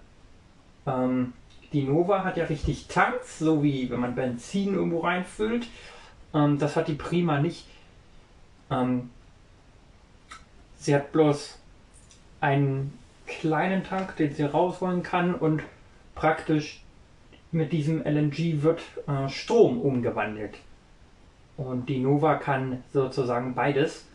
Ähm, 0.86 1.34
die 1.74 1.84
Nova 1.84 2.24
hat 2.24 2.38
ja 2.38 2.46
richtig 2.46 2.88
Tanks, 2.88 3.40
so 3.40 3.64
wie 3.64 3.90
wenn 3.90 4.00
man 4.00 4.16
Benzin 4.16 4.74
irgendwo 4.74 5.00
reinfüllt. 5.00 5.68
Ähm, 6.34 6.60
das 6.60 6.76
hat 6.76 6.88
die 6.88 6.96
Prima 6.96 7.40
nicht. 7.40 7.66
Ähm, 8.70 9.10
sie 10.78 10.94
hat 10.94 11.12
bloß 11.12 11.58
einen 12.42 12.98
kleinen 13.28 13.84
Tank, 13.84 14.18
den 14.18 14.34
sie 14.34 14.44
rausholen 14.44 15.04
kann 15.04 15.34
und 15.34 15.64
praktisch 16.16 16.82
mit 17.52 17.72
diesem 17.74 18.02
LNG 18.06 18.62
wird 18.62 18.82
äh, 19.08 19.28
Strom 19.30 19.82
umgewandelt. 19.82 20.56
Und 21.58 21.90
die 21.90 22.00
Nova 22.00 22.36
kann 22.36 22.84
sozusagen 22.94 23.54
beides. 23.54 24.06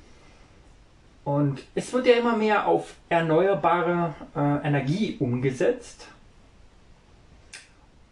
Und 1.24 1.64
es 1.74 1.92
wird 1.92 2.06
ja 2.06 2.14
immer 2.14 2.36
mehr 2.36 2.66
auf 2.66 2.94
erneuerbare 3.08 4.14
äh, 4.34 4.66
Energie 4.66 5.16
umgesetzt. 5.18 6.08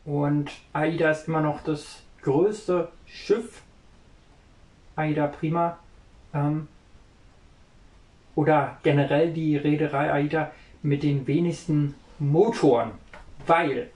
Und 0.04 0.50
AIDA 0.72 1.10
ist 1.10 1.28
immer 1.28 1.40
noch 1.40 1.62
das 1.62 2.02
größte 2.22 2.88
Schiff. 3.06 3.62
AIDA 4.96 5.28
Prima. 5.28 5.78
Ähm, 6.34 6.68
oder 8.34 8.78
generell 8.82 9.32
die 9.32 9.56
Reederei 9.56 10.12
AIDA 10.12 10.50
mit 10.82 11.02
den 11.02 11.26
wenigsten 11.26 11.94
Motoren. 12.18 12.90
Weil 13.46 13.90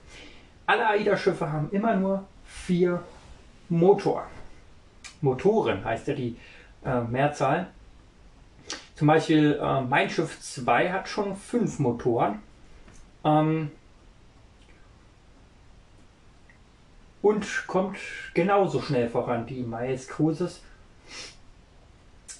alle 0.69 0.87
AIDA-Schiffe 0.87 1.51
haben 1.51 1.71
immer 1.71 1.95
nur 1.95 2.25
vier 2.45 3.01
Motor. 3.69 4.27
Motoren 5.19 5.83
heißt 5.83 6.07
ja 6.09 6.13
die 6.13 6.37
äh, 6.85 7.01
Mehrzahl. 7.01 7.67
Zum 8.93 9.07
Beispiel 9.07 9.59
äh, 9.59 9.81
mein 9.81 10.11
Schiff 10.11 10.39
2 10.39 10.91
hat 10.91 11.07
schon 11.07 11.35
fünf 11.35 11.79
Motoren. 11.79 12.43
Ähm, 13.23 13.71
und 17.23 17.47
kommt 17.65 17.97
genauso 18.35 18.79
schnell 18.79 19.09
voran. 19.09 19.47
Die 19.47 19.63
Miles 19.63 20.07
Cruises 20.07 20.61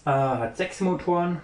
äh, 0.05 0.11
hat 0.11 0.55
sechs 0.55 0.81
Motoren. 0.81 1.41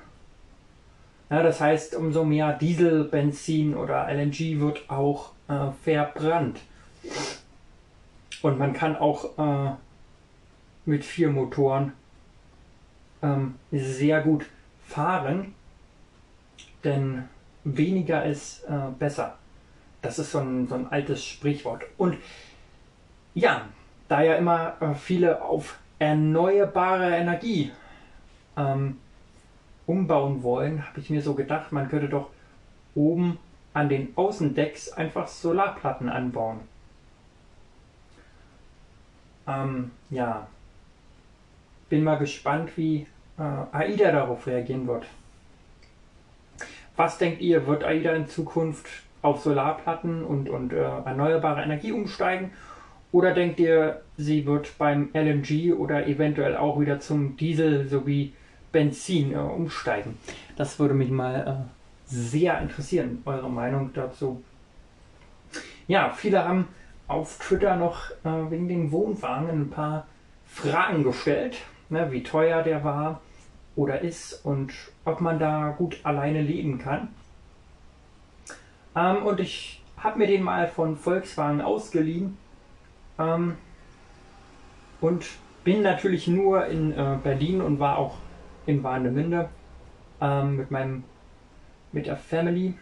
Ja, 1.31 1.41
das 1.41 1.59
heißt, 1.59 1.95
umso 1.95 2.23
mehr 2.23 2.53
Diesel, 2.53 3.05
Benzin 3.05 3.75
oder 3.75 4.07
LNG 4.07 4.59
wird 4.59 4.87
auch 4.87 5.31
äh, 5.47 5.71
verbrannt. 5.83 6.59
Und 8.45 8.59
man 8.59 8.73
kann 8.73 8.95
auch 8.95 9.39
äh, 9.39 9.71
mit 10.85 11.03
vier 11.03 11.29
Motoren 11.29 11.93
ähm, 13.23 13.55
sehr 13.71 14.21
gut 14.21 14.45
fahren, 14.87 15.55
denn 16.83 17.23
weniger 17.63 18.23
ist 18.23 18.63
äh, 18.65 18.91
besser. 18.99 19.39
Das 20.03 20.19
ist 20.19 20.31
so 20.31 20.41
ein, 20.41 20.67
so 20.67 20.75
ein 20.75 20.85
altes 20.91 21.25
Sprichwort. 21.25 21.85
Und 21.97 22.17
ja, 23.33 23.63
da 24.09 24.21
ja 24.21 24.35
immer 24.35 24.79
äh, 24.79 24.93
viele 24.93 25.41
auf 25.41 25.79
erneuerbare 25.97 27.15
Energie 27.15 27.71
ähm, 28.55 28.99
umbauen 29.87 30.43
wollen, 30.43 30.87
habe 30.87 30.99
ich 30.99 31.09
mir 31.09 31.23
so 31.23 31.33
gedacht, 31.33 31.71
man 31.71 31.89
könnte 31.89 32.09
doch 32.09 32.29
oben 32.93 33.39
an 33.73 33.89
den 33.89 34.15
Außendecks 34.15 34.91
einfach 34.91 35.27
Solarplatten 35.27 36.09
anbauen. 36.09 36.59
Ähm, 39.47 39.91
ja, 40.09 40.47
bin 41.89 42.03
mal 42.03 42.17
gespannt, 42.17 42.71
wie 42.77 43.07
äh, 43.37 43.75
AIDA 43.75 44.11
darauf 44.11 44.47
reagieren 44.47 44.87
wird. 44.87 45.05
Was 46.95 47.17
denkt 47.17 47.41
ihr, 47.41 47.67
wird 47.67 47.83
AIDA 47.83 48.13
in 48.13 48.27
Zukunft 48.27 48.87
auf 49.21 49.41
Solarplatten 49.41 50.23
und, 50.23 50.49
und 50.49 50.71
äh, 50.71 50.81
erneuerbare 50.81 51.61
Energie 51.61 51.91
umsteigen? 51.91 52.51
Oder 53.11 53.33
denkt 53.33 53.59
ihr, 53.59 54.01
sie 54.17 54.45
wird 54.45 54.77
beim 54.77 55.09
LNG 55.13 55.73
oder 55.73 56.07
eventuell 56.07 56.57
auch 56.57 56.79
wieder 56.79 56.99
zum 56.99 57.37
Diesel 57.37 57.87
sowie 57.87 58.33
Benzin 58.71 59.33
äh, 59.33 59.37
umsteigen? 59.37 60.17
Das 60.55 60.79
würde 60.79 60.93
mich 60.93 61.09
mal 61.09 61.65
äh, 61.65 62.11
sehr 62.13 62.59
interessieren, 62.61 63.21
eure 63.25 63.49
Meinung 63.49 63.91
dazu. 63.93 64.41
Ja, 65.87 66.11
viele 66.11 66.43
haben 66.43 66.67
auf 67.07 67.37
Twitter 67.39 67.75
noch 67.75 68.11
äh, 68.23 68.49
wegen 68.49 68.67
den 68.67 68.91
Wohnwagen 68.91 69.49
ein 69.49 69.69
paar 69.69 70.07
Fragen 70.45 71.03
gestellt, 71.03 71.57
ne, 71.89 72.11
wie 72.11 72.23
teuer 72.23 72.63
der 72.63 72.83
war 72.83 73.21
oder 73.75 74.01
ist 74.01 74.45
und 74.45 74.73
ob 75.03 75.21
man 75.21 75.39
da 75.39 75.75
gut 75.77 75.99
alleine 76.03 76.41
leben 76.41 76.77
kann. 76.77 77.09
Ähm, 78.95 79.25
und 79.25 79.39
ich 79.39 79.81
habe 79.97 80.19
mir 80.19 80.27
den 80.27 80.43
mal 80.43 80.67
von 80.67 80.97
Volkswagen 80.97 81.61
ausgeliehen 81.61 82.37
ähm, 83.19 83.57
und 85.01 85.25
bin 85.63 85.81
natürlich 85.81 86.27
nur 86.27 86.65
in 86.67 86.91
äh, 86.91 87.17
Berlin 87.21 87.61
und 87.61 87.79
war 87.79 87.97
auch 87.97 88.15
in 88.65 88.83
Warnemünde 88.83 89.49
ähm, 90.21 90.57
mit 90.57 90.71
meinem 90.71 91.03
mit 91.91 92.07
der 92.07 92.17
Family. 92.17 92.75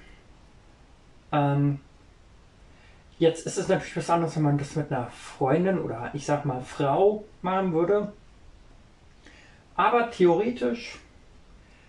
Ähm, 1.32 1.80
jetzt 3.20 3.46
ist 3.46 3.58
es 3.58 3.68
natürlich 3.68 3.98
was 3.98 4.10
anderes, 4.10 4.36
wenn 4.36 4.44
man 4.44 4.58
das 4.58 4.76
mit 4.76 4.92
einer 4.92 5.08
Freundin 5.08 5.80
oder 5.80 6.12
ich 6.14 6.26
sag 6.26 6.46
mal 6.46 6.62
Frau 6.62 7.24
machen 7.42 7.74
würde. 7.74 8.12
Aber 9.76 10.12
theoretisch 10.12 11.00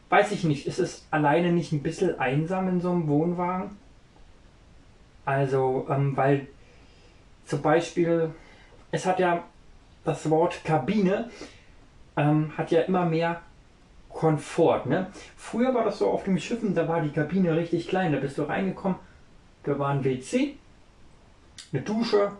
weiß 0.08 0.32
ich 0.32 0.44
nicht, 0.44 0.66
ist 0.66 0.78
es 0.78 1.06
alleine 1.10 1.52
nicht 1.52 1.72
ein 1.72 1.82
bisschen 1.82 2.18
einsam 2.18 2.68
in 2.68 2.80
so 2.80 2.90
einem 2.90 3.08
Wohnwagen? 3.08 3.76
Also, 5.24 5.86
ähm, 5.90 6.16
weil 6.16 6.46
zum 7.46 7.62
Beispiel, 7.62 8.30
es 8.90 9.06
hat 9.06 9.18
ja 9.18 9.44
das 10.04 10.28
Wort 10.30 10.64
Kabine, 10.64 11.30
ähm, 12.16 12.52
hat 12.56 12.70
ja 12.70 12.82
immer 12.82 13.06
mehr 13.06 13.40
Komfort. 14.10 14.86
Ne? 14.86 15.08
Früher 15.36 15.74
war 15.74 15.84
das 15.84 15.98
so 15.98 16.08
auf 16.10 16.24
den 16.24 16.38
Schiffen, 16.38 16.74
da 16.74 16.86
war 16.86 17.00
die 17.00 17.10
Kabine 17.10 17.56
richtig 17.56 17.88
klein, 17.88 18.12
da 18.12 18.20
bist 18.20 18.38
du 18.38 18.42
reingekommen, 18.42 18.98
da 19.64 19.78
war 19.78 19.88
ein 19.88 20.04
WC, 20.04 20.56
eine 21.74 21.82
Dusche, 21.82 22.32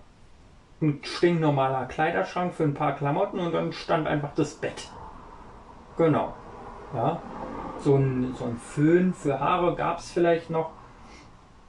ein 0.80 1.00
stinknormaler 1.02 1.86
Kleiderschrank 1.86 2.54
für 2.54 2.62
ein 2.62 2.74
paar 2.74 2.94
Klamotten 2.94 3.40
und 3.40 3.52
dann 3.52 3.72
stand 3.72 4.06
einfach 4.06 4.32
das 4.34 4.54
Bett. 4.54 4.88
Genau. 5.96 6.34
Ja. 6.94 7.20
So 7.80 7.96
ein, 7.96 8.34
so 8.38 8.44
ein 8.44 8.56
Föhn 8.56 9.12
für 9.12 9.40
Haare 9.40 9.74
gab 9.74 9.98
es 9.98 10.12
vielleicht 10.12 10.50
noch. 10.50 10.70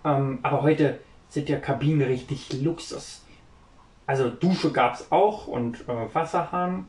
Ähm, 0.03 0.39
aber 0.43 0.61
heute 0.61 0.99
sind 1.29 1.49
ja 1.49 1.57
Kabinen 1.57 2.03
richtig 2.03 2.61
Luxus. 2.61 3.25
Also 4.05 4.29
Dusche 4.29 4.71
gab 4.71 4.93
es 4.93 5.11
auch 5.11 5.47
und 5.47 5.89
äh, 5.89 6.13
Wasserhahn. 6.13 6.85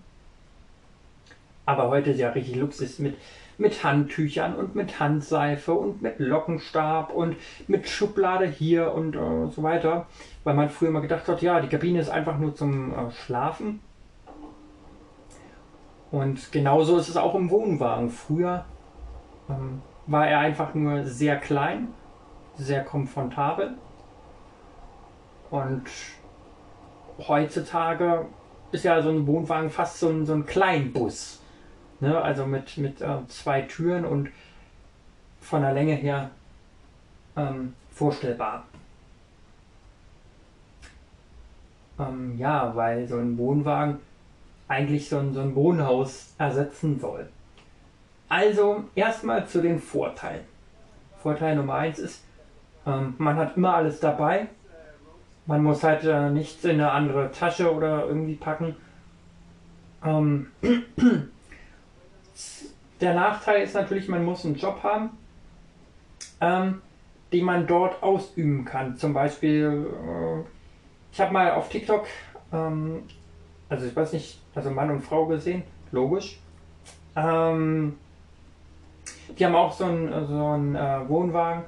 Aber 1.65 1.89
heute 1.89 2.11
ist 2.11 2.21
ja 2.21 2.29
richtig 2.31 2.57
Luxus 2.57 2.99
mit, 2.99 3.17
mit 3.59 3.85
Handtüchern 3.85 4.55
und 4.55 4.75
mit 4.75 5.01
Handseife 5.01 5.73
und 5.73 6.03
mit 6.03 6.19
Lockenstab 6.19 7.13
und 7.13 7.37
mit 7.69 7.89
Schublade 7.89 8.47
hier 8.47 8.93
und 8.93 9.17
äh, 9.17 9.51
so 9.51 9.63
weiter. 9.63 10.07
Weil 10.45 10.55
man 10.55 10.69
früher 10.69 10.91
mal 10.91 11.01
gedacht 11.01 11.27
hat, 11.29 11.43
ja, 11.43 11.61
die 11.61 11.69
Kabine 11.69 12.01
ist 12.01 12.11
einfach 12.11 12.39
nur 12.39 12.55
zum 12.55 12.93
äh, 12.93 13.11
Schlafen. 13.11 13.81
Und 16.11 16.53
genauso 16.53 16.99
ist 16.99 17.09
es 17.09 17.17
auch 17.17 17.35
im 17.35 17.51
Wohnwagen. 17.51 18.11
Früher 18.11 18.65
ähm, 19.49 19.83
war 20.07 20.29
er 20.29 20.41
einfach 20.41 20.75
nur 20.75 21.05
sehr 21.05 21.37
klein, 21.37 21.89
sehr 22.57 22.85
komfortabel. 22.85 23.75
Und 25.51 25.85
heutzutage 27.27 28.27
ist 28.73 28.85
ja 28.85 29.01
so 29.03 29.11
ein 29.11 29.27
Wohnwagen 29.27 29.71
fast 29.71 30.01
so 30.01 30.09
ein, 30.09 30.27
so 30.27 30.35
ein 30.35 30.47
Kleinbus. 30.47 31.43
Ne? 32.01 32.21
Also 32.21 32.47
mit, 32.47 32.77
mit 32.79 33.01
äh, 33.01 33.27
zwei 33.29 33.63
Türen 33.63 34.05
und 34.05 34.31
von 35.41 35.63
der 35.63 35.73
Länge 35.73 35.95
her 35.95 36.31
ähm, 37.37 37.75
vorstellbar. 37.91 38.65
Ähm, 41.99 42.37
ja, 42.39 42.75
weil 42.75 43.07
so 43.09 43.17
ein 43.17 43.39
Wohnwagen 43.39 43.99
eigentlich 44.69 45.09
so 45.09 45.19
ein, 45.19 45.33
so 45.33 45.41
ein 45.41 45.55
Wohnhaus 45.55 46.35
ersetzen 46.39 46.99
soll. 46.99 47.29
Also 48.29 48.85
erstmal 48.95 49.47
zu 49.47 49.63
den 49.63 49.79
Vorteilen. 49.79 50.45
Vorteil 51.23 51.57
Nummer 51.57 51.75
eins 51.75 51.99
ist, 51.99 52.25
ähm, 52.87 53.15
man 53.19 53.37
hat 53.37 53.57
immer 53.57 53.75
alles 53.75 54.01
dabei. 54.01 54.49
Man 55.47 55.63
muss 55.63 55.85
halt 55.85 56.05
äh, 56.05 56.31
nichts 56.31 56.65
in 56.65 56.73
eine 56.73 56.91
andere 56.91 57.31
Tasche 57.31 57.73
oder 57.73 58.07
irgendwie 58.07 58.35
packen. 58.35 58.75
Ähm, 60.05 60.49
der 63.01 63.15
Nachteil 63.15 63.63
ist 63.63 63.75
natürlich, 63.75 64.09
man 64.09 64.25
muss 64.25 64.45
einen 64.45 64.57
Job 64.57 64.83
haben, 64.83 65.11
ähm, 66.41 66.83
den 67.33 67.45
man 67.45 67.67
dort 67.67 68.03
ausüben 68.03 68.65
kann. 68.65 68.97
Zum 68.97 69.13
Beispiel, 69.13 69.87
äh, 69.87 70.45
ich 71.13 71.21
habe 71.21 71.33
mal 71.33 71.53
auf 71.53 71.69
TikTok, 71.69 72.07
ähm, 72.53 73.03
also 73.69 73.87
ich 73.87 73.97
weiß 73.97 74.13
nicht, 74.13 74.41
also 74.55 74.71
Mann 74.71 74.91
und 74.91 75.03
Frau 75.03 75.27
gesehen, 75.27 75.63
logisch. 75.93 76.39
Ähm, 77.15 77.99
die 79.39 79.45
haben 79.45 79.55
auch 79.55 79.73
so 79.73 79.85
einen, 79.85 80.27
so 80.27 80.47
einen 80.47 80.77
äh, 80.77 81.09
Wohnwagen 81.09 81.65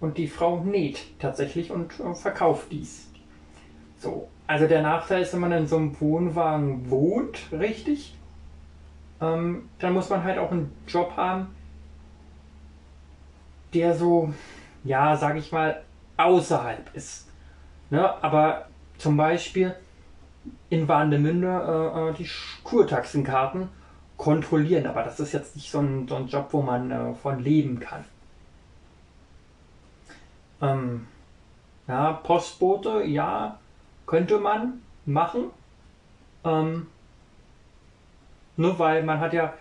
und 0.00 0.18
die 0.18 0.28
Frau 0.28 0.60
näht 0.60 1.18
tatsächlich 1.18 1.70
und 1.70 1.98
äh, 2.00 2.14
verkauft 2.14 2.66
dies. 2.70 3.08
So, 3.98 4.28
also 4.46 4.66
der 4.66 4.82
Nachteil 4.82 5.22
ist, 5.22 5.32
wenn 5.32 5.40
man 5.40 5.52
in 5.52 5.66
so 5.66 5.76
einem 5.76 5.98
Wohnwagen 6.00 6.90
wohnt, 6.90 7.38
richtig, 7.52 8.16
ähm, 9.20 9.68
dann 9.78 9.92
muss 9.92 10.10
man 10.10 10.22
halt 10.24 10.38
auch 10.38 10.50
einen 10.50 10.74
Job 10.86 11.16
haben, 11.16 11.54
der 13.72 13.94
so, 13.94 14.32
ja, 14.84 15.16
sag 15.16 15.36
ich 15.36 15.50
mal, 15.52 15.82
außerhalb 16.16 16.94
ist. 16.94 17.28
Ne? 17.90 18.22
Aber 18.22 18.66
zum 18.98 19.16
Beispiel 19.16 19.74
in 20.70 20.88
Warnemünde 20.88 21.48
äh, 21.48 22.10
äh, 22.10 22.14
die 22.14 22.28
Kurtaxenkarten 22.62 23.68
kontrollieren. 24.16 24.86
Aber 24.86 25.02
das 25.02 25.20
ist 25.20 25.32
jetzt 25.32 25.56
nicht 25.56 25.70
so 25.70 25.80
ein, 25.80 26.06
so 26.08 26.16
ein 26.16 26.28
Job, 26.28 26.48
wo 26.52 26.62
man 26.62 26.90
äh, 26.90 27.14
von 27.14 27.40
leben 27.40 27.80
kann. 27.80 28.04
Ähm, 30.60 31.06
ja, 31.88 32.12
Postbote, 32.12 33.04
ja, 33.04 33.58
könnte 34.06 34.38
man 34.38 34.80
machen. 35.04 35.50
Ähm, 36.44 36.86
nur 38.56 38.78
weil 38.78 39.02
man 39.02 39.20
hat 39.20 39.32
ja 39.32 39.54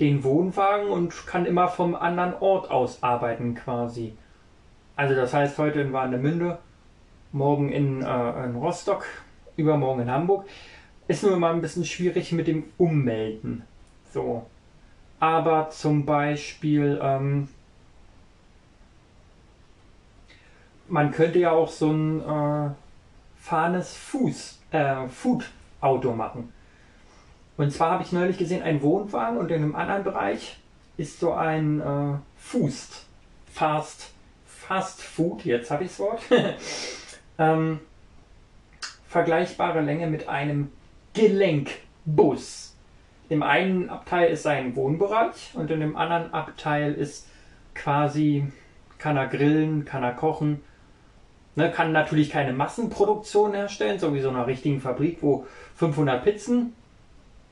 den 0.00 0.24
Wohnwagen 0.24 0.88
und 0.88 1.26
kann 1.26 1.46
immer 1.46 1.68
vom 1.68 1.94
anderen 1.94 2.34
Ort 2.40 2.70
aus 2.70 3.02
arbeiten 3.02 3.54
quasi. 3.54 4.14
Also 4.96 5.14
das 5.14 5.32
heißt 5.32 5.58
heute 5.58 5.80
in 5.80 5.92
Warnemünde, 5.92 6.58
morgen 7.32 7.70
in, 7.70 8.02
äh, 8.02 8.44
in 8.44 8.56
Rostock, 8.56 9.04
übermorgen 9.56 10.02
in 10.02 10.10
Hamburg. 10.10 10.46
Ist 11.06 11.22
nur 11.22 11.34
immer 11.34 11.50
ein 11.50 11.60
bisschen 11.60 11.84
schwierig 11.84 12.32
mit 12.32 12.46
dem 12.46 12.64
Ummelden. 12.78 13.62
So. 14.12 14.46
Aber 15.18 15.70
zum 15.70 16.06
Beispiel, 16.06 16.98
ähm, 17.02 17.48
man 20.88 21.10
könnte 21.10 21.38
ja 21.38 21.50
auch 21.52 21.68
so 21.68 21.90
ein 21.90 22.20
äh, 22.20 22.70
fahrendes 23.38 23.96
Fuß, 23.96 24.60
äh, 24.70 25.08
Food-Auto 25.08 26.12
machen. 26.12 26.52
Und 27.60 27.70
zwar 27.72 27.90
habe 27.90 28.02
ich 28.02 28.10
neulich 28.10 28.38
gesehen, 28.38 28.62
ein 28.62 28.80
Wohnwagen 28.80 29.36
und 29.36 29.50
in 29.50 29.62
einem 29.62 29.76
anderen 29.76 30.02
Bereich 30.02 30.56
ist 30.96 31.20
so 31.20 31.34
ein 31.34 31.82
äh, 31.82 32.16
Fuß, 32.38 33.04
Fast, 33.52 34.12
Fast 34.46 35.02
Food, 35.02 35.44
jetzt 35.44 35.70
habe 35.70 35.84
ich 35.84 35.90
das 35.90 35.98
Wort, 35.98 36.22
ähm, 37.38 37.80
vergleichbare 39.06 39.82
Länge 39.82 40.06
mit 40.06 40.26
einem 40.26 40.72
Gelenkbus. 41.12 42.74
Im 43.28 43.42
einen 43.42 43.90
Abteil 43.90 44.30
ist 44.30 44.42
sein 44.42 44.74
Wohnbereich 44.74 45.50
und 45.52 45.70
in 45.70 45.80
dem 45.80 45.96
anderen 45.96 46.32
Abteil 46.32 46.94
ist 46.94 47.28
quasi, 47.74 48.50
kann 48.96 49.18
er 49.18 49.26
grillen, 49.26 49.84
kann 49.84 50.02
er 50.02 50.14
kochen, 50.14 50.62
ne, 51.56 51.70
kann 51.70 51.92
natürlich 51.92 52.30
keine 52.30 52.54
Massenproduktion 52.54 53.52
herstellen, 53.52 53.98
so 53.98 54.14
wie 54.14 54.20
so 54.20 54.30
einer 54.30 54.46
richtigen 54.46 54.80
Fabrik, 54.80 55.18
wo 55.20 55.46
500 55.74 56.24
Pizzen, 56.24 56.72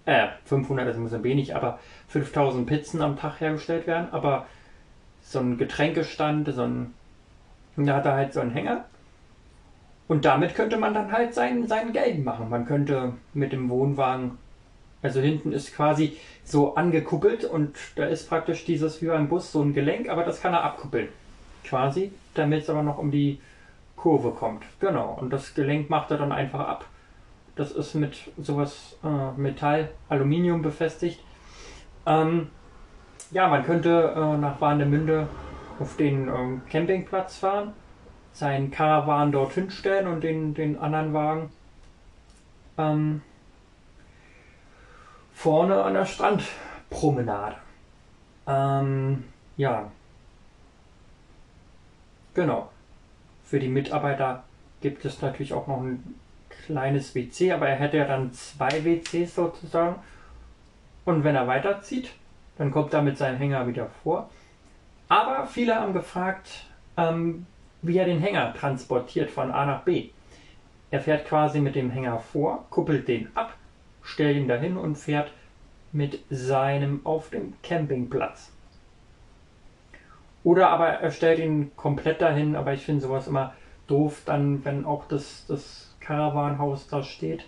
äh, 0.09 0.28
500 0.47 0.89
ist 0.89 0.97
ein 0.97 1.05
bisschen 1.05 1.22
wenig, 1.22 1.55
aber 1.55 1.78
5000 2.09 2.66
Pizzen 2.66 3.02
am 3.02 3.18
Tag 3.18 3.40
hergestellt 3.40 3.86
werden, 3.86 4.09
aber 4.10 4.47
so 5.20 5.39
ein 5.39 5.59
Getränkestand, 5.59 6.48
so 6.55 6.62
ein, 6.62 6.94
da 7.76 7.97
hat 7.97 8.06
er 8.06 8.14
halt 8.14 8.32
so 8.32 8.40
einen 8.40 8.52
Hänger 8.52 8.86
und 10.09 10.24
damit 10.24 10.55
könnte 10.55 10.78
man 10.78 10.94
dann 10.94 11.12
halt 11.12 11.35
sein, 11.35 11.66
sein 11.66 11.93
Geld 11.93 12.24
machen. 12.24 12.48
Man 12.48 12.64
könnte 12.64 13.12
mit 13.35 13.52
dem 13.52 13.68
Wohnwagen, 13.68 14.39
also 15.02 15.20
hinten 15.20 15.52
ist 15.52 15.76
quasi 15.76 16.16
so 16.43 16.74
angekuppelt 16.74 17.44
und 17.44 17.76
da 17.97 18.06
ist 18.06 18.30
praktisch 18.30 18.64
dieses 18.64 19.02
wie 19.02 19.09
beim 19.09 19.28
Bus 19.28 19.52
so 19.52 19.62
ein 19.62 19.74
Gelenk, 19.74 20.09
aber 20.09 20.24
das 20.24 20.40
kann 20.40 20.55
er 20.55 20.64
abkuppeln. 20.64 21.09
Quasi. 21.64 22.12
damit 22.32 22.62
es 22.62 22.70
aber 22.70 22.82
noch 22.82 22.97
um 22.97 23.10
die 23.10 23.40
Kurve 23.94 24.30
kommt. 24.30 24.64
Genau. 24.80 25.18
Und 25.20 25.30
das 25.30 25.55
Gelenk 25.55 25.90
macht 25.90 26.10
er 26.10 26.16
dann 26.16 26.32
einfach 26.32 26.60
ab. 26.60 26.86
Das 27.59 27.72
ist 27.72 27.94
mit 27.94 28.30
sowas 28.40 28.97
äh, 29.02 29.32
Metall, 29.32 29.90
Aluminium 30.09 30.62
befestigt. 30.62 31.20
Ähm, 32.06 32.51
ja, 33.32 33.48
man 33.48 33.64
könnte 33.64 34.14
äh, 34.16 34.36
nach 34.36 34.60
Warnemünde 34.60 35.26
auf 35.80 35.97
den 35.97 36.28
ähm, 36.28 36.62
Campingplatz 36.70 37.39
fahren, 37.39 37.72
seinen 38.32 38.70
Karawan 38.70 39.32
dorthin 39.32 39.72
stellen 39.72 40.06
und 40.06 40.22
den, 40.22 40.55
den 40.55 40.78
anderen 40.78 41.12
Wagen 41.12 41.51
ähm, 42.78 43.22
vorne 45.32 45.82
an 45.82 45.94
der 45.94 46.05
Strandpromenade. 46.05 47.56
Ähm, 48.47 49.24
ja. 49.56 49.90
Genau. 52.35 52.70
Für 53.43 53.59
die 53.59 53.68
Mitarbeiter 53.68 54.44
gibt 54.80 55.05
es 55.05 55.20
natürlich 55.20 55.55
auch 55.55 55.66
noch 55.66 55.82
ein 55.82 56.14
kleines 56.68 57.14
WC, 57.14 57.52
aber 57.52 57.66
er 57.66 57.76
hätte 57.76 57.96
ja 57.96 58.04
dann 58.04 58.32
zwei 58.34 58.84
WCs 58.84 59.34
sozusagen. 59.34 59.96
Und 61.06 61.24
wenn 61.24 61.34
er 61.34 61.46
weiterzieht, 61.46 62.10
dann 62.58 62.70
kommt 62.70 62.92
er 62.92 63.00
mit 63.00 63.16
seinem 63.16 63.38
Hänger 63.38 63.66
wieder 63.66 63.86
vor. 64.02 64.28
Aber 65.08 65.46
viele 65.46 65.76
haben 65.76 65.94
gefragt, 65.94 66.66
ähm, 66.98 67.46
wie 67.80 67.96
er 67.96 68.04
den 68.04 68.20
Hänger 68.20 68.52
transportiert 68.52 69.30
von 69.30 69.50
A 69.50 69.64
nach 69.64 69.82
B. 69.82 70.10
Er 70.90 71.00
fährt 71.00 71.26
quasi 71.26 71.60
mit 71.60 71.74
dem 71.74 71.90
Hänger 71.90 72.18
vor, 72.18 72.66
kuppelt 72.68 73.08
den 73.08 73.34
ab, 73.34 73.54
stellt 74.02 74.36
ihn 74.36 74.48
dahin 74.48 74.76
und 74.76 74.96
fährt 74.96 75.32
mit 75.92 76.22
seinem 76.28 77.00
auf 77.04 77.30
dem 77.30 77.54
Campingplatz. 77.62 78.52
Oder 80.44 80.68
aber 80.68 80.88
er 80.88 81.10
stellt 81.10 81.38
ihn 81.38 81.72
komplett 81.76 82.20
dahin, 82.20 82.56
aber 82.56 82.74
ich 82.74 82.84
finde 82.84 83.00
sowas 83.00 83.26
immer 83.26 83.54
doof, 83.86 84.22
dann, 84.26 84.64
wenn 84.66 84.84
auch 84.84 85.06
das, 85.08 85.46
das 85.46 85.88
Caravanhaus 86.09 86.89
da 86.89 87.02
steht. 87.02 87.44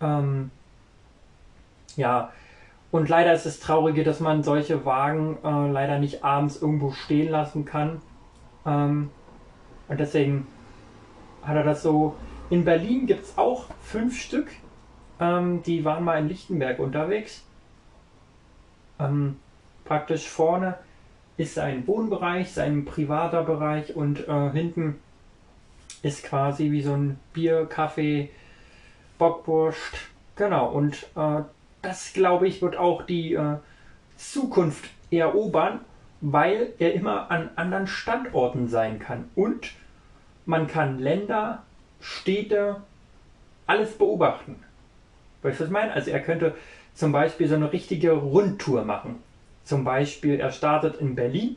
Ähm, 0.00 0.52
ja, 1.96 2.32
und 2.92 3.08
leider 3.08 3.32
ist 3.32 3.46
es 3.46 3.58
traurige, 3.58 4.04
dass 4.04 4.20
man 4.20 4.44
solche 4.44 4.84
Wagen 4.84 5.38
äh, 5.42 5.70
leider 5.72 5.98
nicht 5.98 6.22
abends 6.22 6.62
irgendwo 6.62 6.92
stehen 6.92 7.30
lassen 7.30 7.64
kann. 7.64 8.00
Ähm, 8.64 9.10
und 9.88 9.98
deswegen 9.98 10.46
hat 11.42 11.56
er 11.56 11.64
das 11.64 11.82
so. 11.82 12.14
In 12.48 12.64
Berlin 12.64 13.06
gibt 13.06 13.24
es 13.24 13.36
auch 13.36 13.66
fünf 13.82 14.20
Stück. 14.20 14.52
Ähm, 15.18 15.64
die 15.64 15.84
waren 15.84 16.04
mal 16.04 16.20
in 16.20 16.28
Lichtenberg 16.28 16.78
unterwegs. 16.78 17.44
Ähm, 19.00 19.36
praktisch 19.84 20.28
vorne 20.28 20.78
ist 21.36 21.54
sein 21.54 21.88
Wohnbereich, 21.88 22.52
sein 22.52 22.84
privater 22.84 23.42
Bereich 23.42 23.96
und 23.96 24.28
äh, 24.28 24.50
hinten 24.52 25.00
ist 26.02 26.24
quasi 26.24 26.70
wie 26.70 26.82
so 26.82 26.94
ein 26.94 27.18
Bier, 27.32 27.66
Kaffee, 27.66 28.30
Bockwurst. 29.18 29.98
Genau, 30.36 30.70
und 30.70 31.06
äh, 31.16 31.42
das 31.82 32.12
glaube 32.12 32.46
ich 32.48 32.62
wird 32.62 32.76
auch 32.76 33.02
die 33.02 33.34
äh, 33.34 33.56
Zukunft 34.16 34.90
erobern, 35.10 35.80
weil 36.20 36.72
er 36.78 36.94
immer 36.94 37.30
an 37.30 37.50
anderen 37.56 37.86
Standorten 37.86 38.68
sein 38.68 38.98
kann. 38.98 39.28
Und 39.34 39.72
man 40.46 40.66
kann 40.66 40.98
Länder, 40.98 41.62
Städte, 42.00 42.82
alles 43.66 43.96
beobachten. 43.96 44.56
Weißt 45.42 45.60
du, 45.60 45.64
was 45.64 45.68
ich 45.68 45.72
meine? 45.72 45.92
Also 45.92 46.10
er 46.10 46.20
könnte 46.20 46.54
zum 46.94 47.12
Beispiel 47.12 47.48
so 47.48 47.54
eine 47.54 47.72
richtige 47.72 48.12
Rundtour 48.12 48.84
machen. 48.84 49.22
Zum 49.64 49.84
Beispiel, 49.84 50.40
er 50.40 50.50
startet 50.50 50.96
in 50.96 51.14
Berlin, 51.14 51.56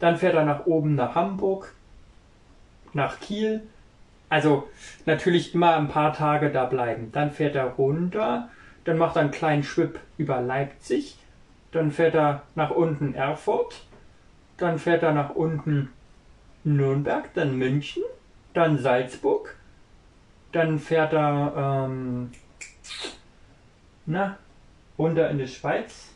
dann 0.00 0.16
fährt 0.16 0.34
er 0.34 0.44
nach 0.44 0.66
oben 0.66 0.96
nach 0.96 1.14
Hamburg, 1.14 1.72
nach 2.92 3.20
Kiel. 3.20 3.62
Also 4.28 4.68
natürlich 5.04 5.54
immer 5.54 5.76
ein 5.76 5.88
paar 5.88 6.12
Tage 6.12 6.50
da 6.50 6.64
bleiben. 6.64 7.12
Dann 7.12 7.32
fährt 7.32 7.54
er 7.54 7.66
runter, 7.66 8.48
dann 8.84 8.98
macht 8.98 9.16
er 9.16 9.22
einen 9.22 9.30
kleinen 9.30 9.62
Schwipp 9.62 10.00
über 10.16 10.40
Leipzig, 10.40 11.16
dann 11.72 11.90
fährt 11.90 12.14
er 12.14 12.42
nach 12.54 12.70
unten 12.70 13.14
Erfurt, 13.14 13.84
dann 14.56 14.78
fährt 14.78 15.02
er 15.02 15.12
nach 15.12 15.30
unten 15.30 15.90
Nürnberg, 16.64 17.32
dann 17.34 17.56
München, 17.56 18.02
dann 18.54 18.78
Salzburg, 18.78 19.56
dann 20.52 20.78
fährt 20.78 21.12
er 21.12 21.86
ähm, 21.86 22.30
na, 24.06 24.38
runter 24.98 25.30
in 25.30 25.38
die 25.38 25.48
Schweiz. 25.48 26.10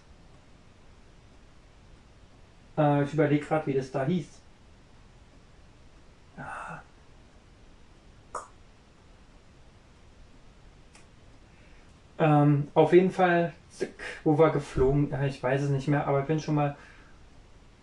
Äh, 2.76 3.04
ich 3.04 3.12
überlege 3.12 3.44
gerade, 3.44 3.66
wie 3.66 3.74
das 3.74 3.90
da 3.90 4.04
hieß. 4.04 4.35
Ja. 6.36 6.82
Ähm, 12.18 12.68
auf 12.74 12.92
jeden 12.92 13.10
Fall, 13.10 13.52
wo 14.24 14.38
wir 14.38 14.50
geflogen, 14.50 15.12
ich 15.24 15.42
weiß 15.42 15.62
es 15.62 15.70
nicht 15.70 15.88
mehr, 15.88 16.06
aber 16.06 16.20
ich 16.20 16.26
bin 16.26 16.40
schon 16.40 16.54
mal 16.54 16.76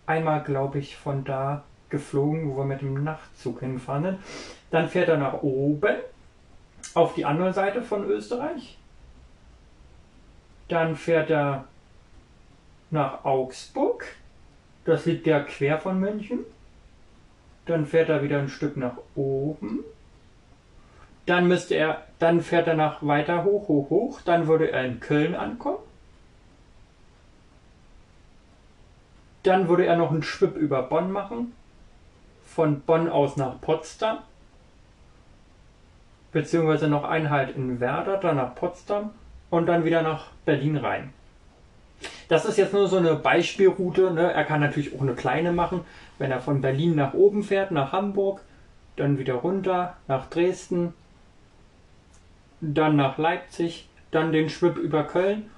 einmal, 0.06 0.42
glaube 0.42 0.78
ich, 0.78 0.96
von 0.96 1.24
da 1.24 1.64
geflogen, 1.88 2.50
wo 2.50 2.58
wir 2.58 2.64
mit 2.64 2.80
dem 2.80 3.04
Nachtzug 3.04 3.60
hingefahren 3.60 4.02
sind. 4.02 4.18
Dann 4.70 4.88
fährt 4.88 5.08
er 5.08 5.18
nach 5.18 5.42
oben 5.42 5.96
auf 6.94 7.14
die 7.14 7.24
andere 7.24 7.52
Seite 7.52 7.82
von 7.82 8.04
Österreich. 8.04 8.76
Dann 10.68 10.96
fährt 10.96 11.30
er 11.30 11.64
nach 12.90 13.24
Augsburg. 13.24 14.06
Das 14.84 15.06
liegt 15.06 15.26
ja 15.26 15.40
quer 15.40 15.78
von 15.78 16.00
München. 16.00 16.40
Dann 17.66 17.86
fährt 17.86 18.08
er 18.08 18.22
wieder 18.22 18.38
ein 18.38 18.48
Stück 18.48 18.76
nach 18.76 18.98
oben. 19.14 19.84
Dann 21.26 21.48
müsste 21.48 21.74
er, 21.74 22.02
dann 22.18 22.42
fährt 22.42 22.66
er 22.66 22.74
nach 22.74 23.02
weiter 23.02 23.44
hoch, 23.44 23.68
hoch, 23.68 23.90
hoch. 23.90 24.20
Dann 24.24 24.46
würde 24.46 24.70
er 24.70 24.84
in 24.84 25.00
Köln 25.00 25.34
ankommen. 25.34 25.78
Dann 29.42 29.68
würde 29.68 29.86
er 29.86 29.96
noch 29.96 30.10
einen 30.10 30.22
Schwipp 30.22 30.56
über 30.56 30.82
Bonn 30.82 31.10
machen. 31.10 31.52
Von 32.44 32.80
Bonn 32.80 33.08
aus 33.08 33.36
nach 33.36 33.60
Potsdam. 33.60 34.18
Beziehungsweise 36.32 36.88
noch 36.88 37.04
einen 37.04 37.30
Halt 37.30 37.56
in 37.56 37.80
Werder, 37.80 38.16
dann 38.18 38.36
nach 38.36 38.54
Potsdam 38.54 39.10
und 39.50 39.66
dann 39.66 39.84
wieder 39.84 40.02
nach 40.02 40.30
Berlin 40.44 40.76
rein. 40.76 41.12
Das 42.28 42.44
ist 42.44 42.58
jetzt 42.58 42.72
nur 42.72 42.88
so 42.88 42.96
eine 42.96 43.14
Beispielroute. 43.14 44.12
Ne? 44.12 44.32
Er 44.32 44.44
kann 44.44 44.60
natürlich 44.60 44.94
auch 44.94 45.02
eine 45.02 45.14
kleine 45.14 45.52
machen, 45.52 45.82
wenn 46.18 46.30
er 46.30 46.40
von 46.40 46.60
Berlin 46.60 46.94
nach 46.94 47.14
oben 47.14 47.42
fährt, 47.42 47.70
nach 47.70 47.92
Hamburg, 47.92 48.40
dann 48.96 49.18
wieder 49.18 49.34
runter 49.34 49.96
nach 50.06 50.30
Dresden, 50.30 50.94
dann 52.60 52.96
nach 52.96 53.18
Leipzig, 53.18 53.88
dann 54.10 54.32
den 54.32 54.48
Schwipp 54.48 54.76
über 54.76 55.04
Köln 55.04 55.50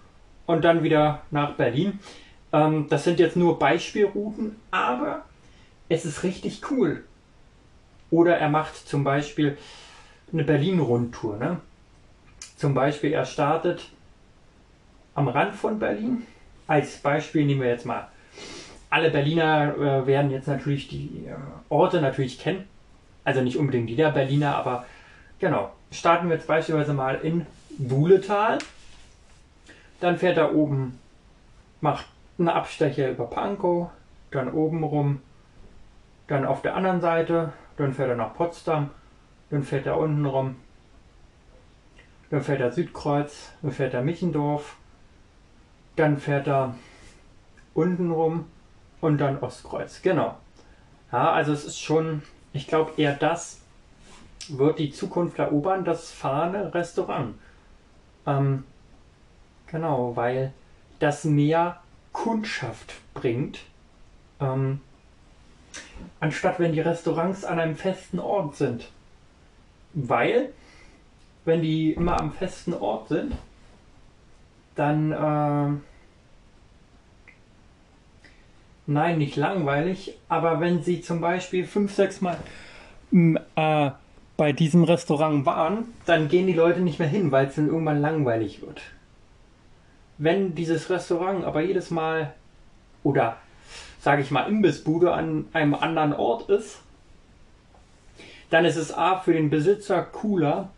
und 0.47 0.65
dann 0.65 0.83
wieder 0.83 1.23
nach 1.31 1.53
Berlin. 1.53 1.99
Ähm, 2.53 2.87
das 2.89 3.05
sind 3.05 3.21
jetzt 3.21 3.37
nur 3.37 3.59
Beispielrouten, 3.59 4.57
aber 4.71 5.25
es 5.89 6.05
ist 6.05 6.23
richtig 6.23 6.71
cool. 6.71 7.05
Oder 8.11 8.39
er 8.39 8.49
macht 8.49 8.77
zum 8.77 9.05
Beispiel 9.05 9.59
eine 10.33 10.45
Berlin-Rundtour. 10.45 11.37
Ne? 11.37 11.61
Zum 12.57 12.75
Beispiel, 12.75 13.13
er 13.13 13.25
startet 13.25 13.91
am 15.15 15.29
Rand 15.29 15.55
von 15.55 15.79
Berlin. 15.79 16.27
Als 16.67 16.99
Beispiel 16.99 17.45
nehmen 17.45 17.61
wir 17.61 17.69
jetzt 17.69 17.87
mal. 17.87 18.09
Alle 18.91 19.11
Berliner 19.11 19.75
äh, 19.77 20.07
werden 20.07 20.31
jetzt 20.31 20.49
natürlich 20.49 20.89
die 20.89 21.27
äh, 21.27 21.35
Orte 21.69 22.01
natürlich 22.01 22.39
kennen. 22.39 22.69
Also 23.25 23.43
nicht 23.43 23.57
unbedingt 23.57 23.91
jeder 23.91 24.11
Berliner, 24.11 24.57
aber 24.57 24.87
genau. 25.39 25.73
Starten 25.91 26.29
wir 26.29 26.37
jetzt 26.37 26.47
beispielsweise 26.47 26.93
mal 26.93 27.17
in 27.23 27.47
Buhletal. 27.79 28.59
Dann 30.01 30.19
fährt 30.19 30.37
er 30.37 30.55
oben, 30.55 30.99
macht 31.81 32.07
einen 32.39 32.49
Abstecher 32.49 33.11
über 33.11 33.27
Pankow, 33.27 33.89
dann 34.31 34.53
oben 34.53 34.85
rum, 34.85 35.21
dann 36.27 36.45
auf 36.45 36.63
der 36.63 36.75
anderen 36.75 37.01
Seite, 37.01 37.53
dann 37.77 37.95
fährt 37.95 38.11
er 38.11 38.17
nach 38.17 38.35
Potsdam, 38.35 38.91
dann 39.51 39.63
fährt 39.63 39.87
er 39.87 39.99
unten 39.99 40.27
rum, 40.27 40.57
dann 42.31 42.43
fährt 42.43 42.61
er 42.61 42.73
Südkreuz, 42.73 43.53
dann 43.63 43.73
fährt 43.73 43.95
er 43.95 44.03
Michendorf, 44.03 44.77
dann 45.97 46.19
fährt 46.19 46.47
er 46.47 46.75
unten 47.75 48.11
rum 48.11 48.47
und 49.01 49.19
dann 49.19 49.39
Ostkreuz. 49.39 50.03
Genau. 50.03 50.37
Ja, 51.13 51.33
also 51.33 51.53
es 51.53 51.65
ist 51.65 51.81
schon, 51.81 52.23
ich 52.53 52.67
glaube 52.67 52.93
eher 52.97 53.15
das 53.15 53.61
wird 54.49 54.79
die 54.79 54.93
Zukunft 54.93 55.39
erobern, 55.39 55.85
das 55.85 56.11
fahrende 56.11 56.73
Restaurant. 56.73 57.35
Ähm, 58.27 58.65
genau, 59.67 60.15
weil 60.17 60.53
das 60.99 61.25
mehr 61.25 61.81
Kundschaft 62.13 62.95
bringt, 63.15 63.61
ähm, 64.41 64.81
anstatt 66.21 66.59
wenn 66.59 66.73
die 66.73 66.81
Restaurants 66.81 67.45
an 67.45 67.59
einem 67.59 67.77
festen 67.77 68.19
Ort 68.19 68.57
sind. 68.57 68.89
Weil, 69.93 70.53
wenn 71.45 71.63
die 71.63 71.93
immer 71.93 72.21
am 72.21 72.33
festen 72.33 72.75
Ort 72.75 73.09
sind, 73.09 73.35
dann 74.77 75.13
äh, 75.13 75.81
nein, 78.87 79.19
nicht 79.19 79.37
langweilig, 79.37 80.17
aber 80.29 80.61
wenn 80.61 80.83
sie 80.83 81.01
zum 81.01 81.21
Beispiel 81.21 81.67
fünf, 81.67 81.93
sechs 81.93 82.21
Mal 82.21 82.37
m, 83.13 83.39
äh, 83.57 83.91
bei 84.37 84.53
diesem 84.53 84.85
Restaurant 84.85 85.47
waren, 85.47 85.87
dann 86.05 86.29
gehen 86.29 86.47
die 86.47 86.53
Leute 86.53 86.81
nicht 86.81 86.99
mehr 86.99 87.09
hin, 87.09 87.33
weil 87.33 87.47
es 87.47 87.57
dann 87.57 87.69
irgendwann 87.69 88.01
langweilig 88.01 88.61
wird. 88.61 88.83
Wenn 90.19 90.55
dieses 90.55 90.89
Restaurant 90.91 91.45
aber 91.45 91.63
jedes 91.63 91.91
Mal 91.91 92.35
oder 93.03 93.37
sage 94.01 94.23
ich 94.23 94.31
mal 94.31 94.49
Imbissbude 94.49 95.13
an 95.13 95.47
einem 95.53 95.75
anderen 95.75 96.13
Ort 96.13 96.49
ist, 96.49 96.81
dann 98.51 98.65
ist 98.65 98.77
es 98.77 98.93
A 98.93 99.19
für 99.19 99.33
den 99.33 99.51
Besitzer 99.51 100.03
cooler 100.03 100.71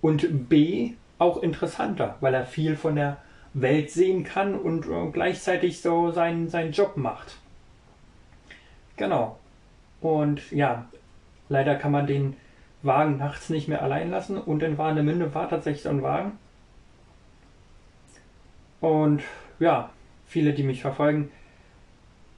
und 0.00 0.48
B 0.48 0.94
auch 1.18 1.42
interessanter, 1.42 2.16
weil 2.20 2.34
er 2.34 2.46
viel 2.46 2.76
von 2.76 2.96
der 2.96 3.18
Welt 3.54 3.90
sehen 3.90 4.24
kann 4.24 4.54
und 4.54 4.86
äh, 4.86 5.10
gleichzeitig 5.12 5.80
so 5.80 6.10
seinen, 6.10 6.48
seinen 6.48 6.72
Job 6.72 6.96
macht. 6.96 7.38
Genau. 8.96 9.38
Und 10.00 10.50
ja, 10.52 10.86
leider 11.48 11.74
kann 11.74 11.92
man 11.92 12.06
den 12.06 12.36
Wagen 12.82 13.16
nachts 13.16 13.50
nicht 13.50 13.68
mehr 13.68 13.82
allein 13.82 14.10
lassen 14.10 14.38
und 14.38 14.62
in 14.62 14.78
Warnemünde 14.78 15.34
war 15.34 15.48
tatsächlich 15.48 15.82
so 15.82 15.88
ein 15.88 16.02
Wagen. 16.02 16.38
Und 18.80 19.22
ja, 19.58 19.90
viele, 20.26 20.52
die 20.52 20.62
mich 20.62 20.82
verfolgen, 20.82 21.32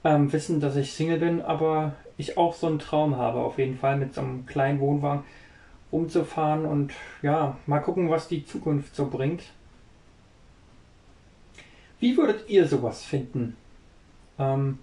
ähm, 0.03 0.33
wissen, 0.33 0.59
dass 0.59 0.75
ich 0.75 0.93
Single 0.93 1.19
bin, 1.19 1.41
aber 1.41 1.93
ich 2.17 2.37
auch 2.37 2.55
so 2.55 2.67
einen 2.67 2.79
Traum 2.79 3.17
habe, 3.17 3.39
auf 3.39 3.59
jeden 3.59 3.77
Fall 3.77 3.97
mit 3.97 4.15
so 4.15 4.21
einem 4.21 4.45
kleinen 4.47 4.79
Wohnwagen 4.79 5.23
rumzufahren 5.91 6.65
und 6.65 6.93
ja, 7.21 7.57
mal 7.65 7.79
gucken, 7.79 8.09
was 8.09 8.27
die 8.27 8.45
Zukunft 8.45 8.95
so 8.95 9.07
bringt. 9.07 9.43
Wie 11.99 12.17
würdet 12.17 12.49
ihr 12.49 12.67
sowas 12.67 13.03
finden? 13.03 13.55
Ähm, 14.39 14.79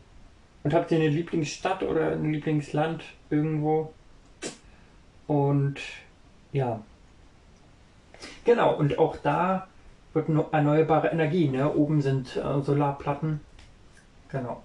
und 0.63 0.75
habt 0.75 0.91
ihr 0.91 0.99
eine 0.99 1.09
Lieblingsstadt 1.09 1.83
oder 1.83 2.13
ein 2.13 2.33
Lieblingsland 2.33 3.03
irgendwo? 3.31 3.93
Und 5.27 5.81
ja. 6.53 6.81
Genau, 8.45 8.75
und 8.75 8.99
auch 8.99 9.17
da 9.17 9.69
wird 10.15 10.29
erneuerbare 10.53 11.09
Energie, 11.09 11.49
ne? 11.49 11.73
Oben 11.73 12.01
sind 12.03 12.37
äh, 12.37 12.61
Solarplatten. 12.61 13.41
Genau. 14.31 14.63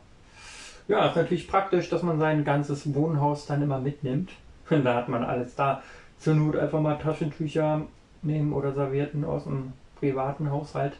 Ja, 0.87 1.07
ist 1.07 1.15
natürlich 1.15 1.47
praktisch, 1.47 1.89
dass 1.89 2.03
man 2.03 2.19
sein 2.19 2.43
ganzes 2.43 2.93
Wohnhaus 2.93 3.45
dann 3.45 3.61
immer 3.61 3.79
mitnimmt. 3.79 4.31
Da 4.69 4.95
hat 4.95 5.09
man 5.09 5.23
alles 5.23 5.55
da. 5.55 5.83
Zur 6.19 6.35
Not 6.35 6.55
einfach 6.55 6.79
mal 6.79 6.95
Taschentücher 6.95 7.81
nehmen 8.21 8.53
oder 8.53 8.73
Servietten 8.73 9.25
aus 9.25 9.43
dem 9.43 9.73
privaten 9.99 10.51
Haushalt. 10.51 10.93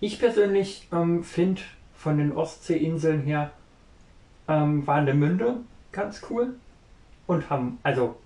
Ich 0.00 0.18
persönlich 0.18 0.88
ähm, 0.92 1.24
finde 1.24 1.62
von 1.94 2.18
den 2.18 2.32
Ostseeinseln 2.32 3.22
her 3.22 3.50
ähm, 4.48 4.86
Warnemünde 4.86 5.56
ganz 5.92 6.22
cool 6.28 6.54
und 7.26 7.48
haben, 7.50 7.78
also 7.82 8.16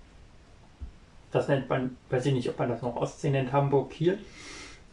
das 1.31 1.47
nennt 1.47 1.69
man, 1.69 1.95
weiß 2.09 2.25
ich 2.25 2.33
nicht, 2.33 2.49
ob 2.49 2.57
man 2.57 2.69
das 2.69 2.81
noch 2.81 2.95
Ostsee 2.95 3.29
nennt, 3.29 3.53
Hamburg, 3.53 3.91
Kiel. 3.91 4.17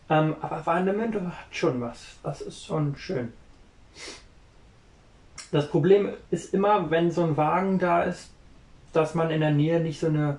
Ähm, 0.08 0.36
aber 0.40 0.64
Warnemünde 0.66 1.26
hat 1.26 1.46
schon 1.50 1.80
was. 1.80 2.18
Das 2.22 2.40
ist 2.40 2.66
schon 2.66 2.96
schön. 2.96 3.32
Das 5.50 5.68
Problem 5.70 6.10
ist 6.30 6.52
immer, 6.52 6.90
wenn 6.90 7.10
so 7.10 7.24
ein 7.24 7.36
Wagen 7.36 7.78
da 7.78 8.02
ist, 8.02 8.30
dass 8.92 9.14
man 9.14 9.30
in 9.30 9.40
der 9.40 9.50
Nähe 9.50 9.80
nicht 9.80 10.00
so 10.00 10.08
eine 10.08 10.38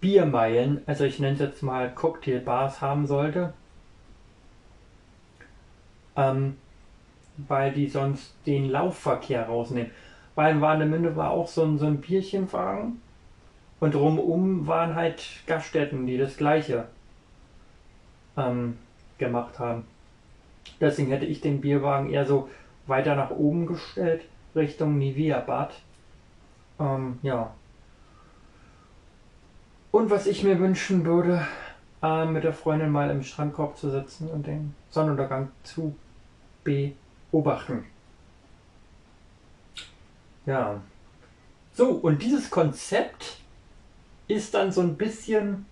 Biermeilen, 0.00 0.82
also 0.86 1.04
ich 1.04 1.18
nenne 1.18 1.34
es 1.34 1.40
jetzt 1.40 1.62
mal 1.62 1.90
Cocktailbars 1.90 2.80
haben 2.80 3.06
sollte. 3.06 3.52
Ähm, 6.16 6.56
weil 7.36 7.72
die 7.72 7.88
sonst 7.88 8.34
den 8.46 8.70
Laufverkehr 8.70 9.46
rausnehmen. 9.46 9.90
Weil 10.34 10.54
in 10.54 10.60
Warnemünde 10.60 11.16
war 11.16 11.30
auch 11.30 11.48
so 11.48 11.64
ein, 11.64 11.78
so 11.78 11.86
ein 11.86 12.00
Bierchenwagen 12.00 13.00
und 13.80 13.94
drumum 13.94 14.66
waren 14.66 14.94
halt 14.94 15.24
Gaststätten, 15.46 16.06
die 16.06 16.18
das 16.18 16.36
gleiche 16.36 16.86
ähm, 18.36 18.78
gemacht 19.18 19.58
haben. 19.58 19.84
Deswegen 20.80 21.10
hätte 21.10 21.26
ich 21.26 21.40
den 21.40 21.60
Bierwagen 21.60 22.10
eher 22.10 22.26
so 22.26 22.48
weiter 22.86 23.14
nach 23.14 23.30
oben 23.30 23.66
gestellt, 23.66 24.22
Richtung 24.54 24.98
Nivea-Bad. 24.98 25.74
Ähm, 26.78 27.18
ja. 27.22 27.52
Und 29.96 30.10
was 30.10 30.26
ich 30.26 30.44
mir 30.44 30.58
wünschen 30.58 31.06
würde, 31.06 31.46
äh, 32.02 32.26
mit 32.26 32.44
der 32.44 32.52
Freundin 32.52 32.90
mal 32.90 33.08
im 33.10 33.22
Strandkorb 33.22 33.78
zu 33.78 33.90
sitzen 33.90 34.28
und 34.28 34.46
den 34.46 34.74
Sonnenuntergang 34.90 35.48
zu 35.62 35.96
beobachten. 36.64 37.86
Ja. 40.44 40.82
So, 41.72 41.92
und 41.92 42.20
dieses 42.20 42.50
Konzept 42.50 43.38
ist 44.28 44.52
dann 44.52 44.70
so 44.70 44.82
ein 44.82 44.98
bisschen 44.98 45.64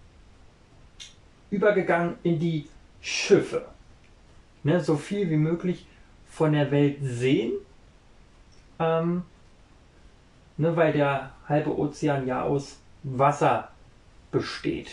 übergegangen 1.50 2.14
in 2.22 2.38
die 2.38 2.66
Schiffe. 3.02 3.66
Ne, 4.62 4.80
so 4.80 4.96
viel 4.96 5.28
wie 5.28 5.36
möglich 5.36 5.86
von 6.30 6.54
der 6.54 6.70
Welt 6.70 6.96
sehen, 7.02 7.52
ähm, 8.78 9.24
ne, 10.56 10.74
weil 10.74 10.94
der 10.94 11.34
halbe 11.46 11.78
Ozean 11.78 12.26
ja 12.26 12.42
aus 12.42 12.78
Wasser 13.02 13.68
besteht. 14.34 14.90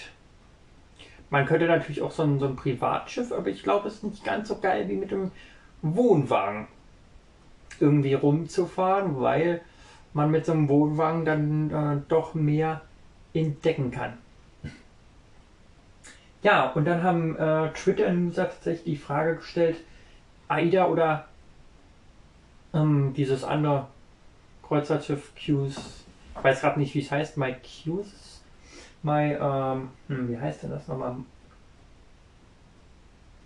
Man 1.31 1.45
könnte 1.45 1.65
natürlich 1.65 2.01
auch 2.01 2.11
so 2.11 2.23
ein, 2.23 2.39
so 2.39 2.45
ein 2.45 2.55
Privatschiff, 2.55 3.31
aber 3.31 3.47
ich 3.47 3.63
glaube, 3.63 3.88
es 3.88 3.95
ist 3.95 4.03
nicht 4.03 4.23
ganz 4.23 4.49
so 4.49 4.59
geil 4.59 4.88
wie 4.88 4.95
mit 4.95 5.11
dem 5.11 5.31
Wohnwagen 5.81 6.68
irgendwie 7.80 8.13
rumzufahren, 8.13 9.19
weil 9.19 9.61
man 10.13 10.30
mit 10.30 10.45
so 10.45 10.51
einem 10.51 10.69
Wohnwagen 10.69 11.26
dann 11.26 11.72
äh, 11.72 12.01
doch 12.07 12.35
mehr 12.35 12.81
entdecken 13.34 13.91
kann. 13.91 14.18
Ja, 16.43 16.69
und 16.72 16.85
dann 16.85 17.01
haben 17.01 17.35
äh, 17.38 17.72
Twitter-User 17.73 18.49
tatsächlich 18.49 18.84
die 18.84 18.97
Frage 18.97 19.38
gestellt, 19.38 19.77
AIDA 20.47 20.88
oder 20.88 21.27
ähm, 22.73 23.13
dieses 23.15 23.43
andere 23.43 23.88
Kreuzfahrtschiff 24.68 25.34
Q's, 25.35 26.05
ich 26.35 26.43
weiß 26.43 26.61
gerade 26.61 26.80
nicht, 26.80 26.93
wie 26.93 27.01
es 27.01 27.11
heißt, 27.11 27.38
My 27.38 27.53
Q's, 27.53 28.30
My, 29.03 29.34
ähm, 29.34 29.90
hm, 30.07 30.30
wie 30.30 30.38
heißt 30.38 30.64
denn 30.64 30.72
das 30.72 30.88
nochmal? 30.88 31.15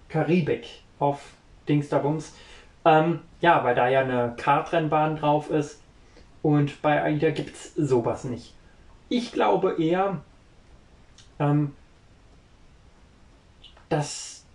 Karibik 0.09 0.67
auf 0.99 1.21
Dingsterbums. 1.67 2.33
Ähm, 2.83 3.21
ja, 3.41 3.63
weil 3.63 3.75
da 3.75 3.87
ja 3.87 4.01
eine 4.01 4.35
Kartrennbahn 4.37 5.17
drauf 5.17 5.49
ist 5.49 5.81
und 6.43 6.81
bei 6.81 7.01
AIDA 7.01 7.31
gibt 7.31 7.55
es 7.55 7.73
sowas 7.73 8.23
nicht. 8.23 8.53
Ich 9.09 9.31
glaube 9.31 9.75
eher, 9.81 10.21
ähm, 11.39 11.73
dass 13.89 14.45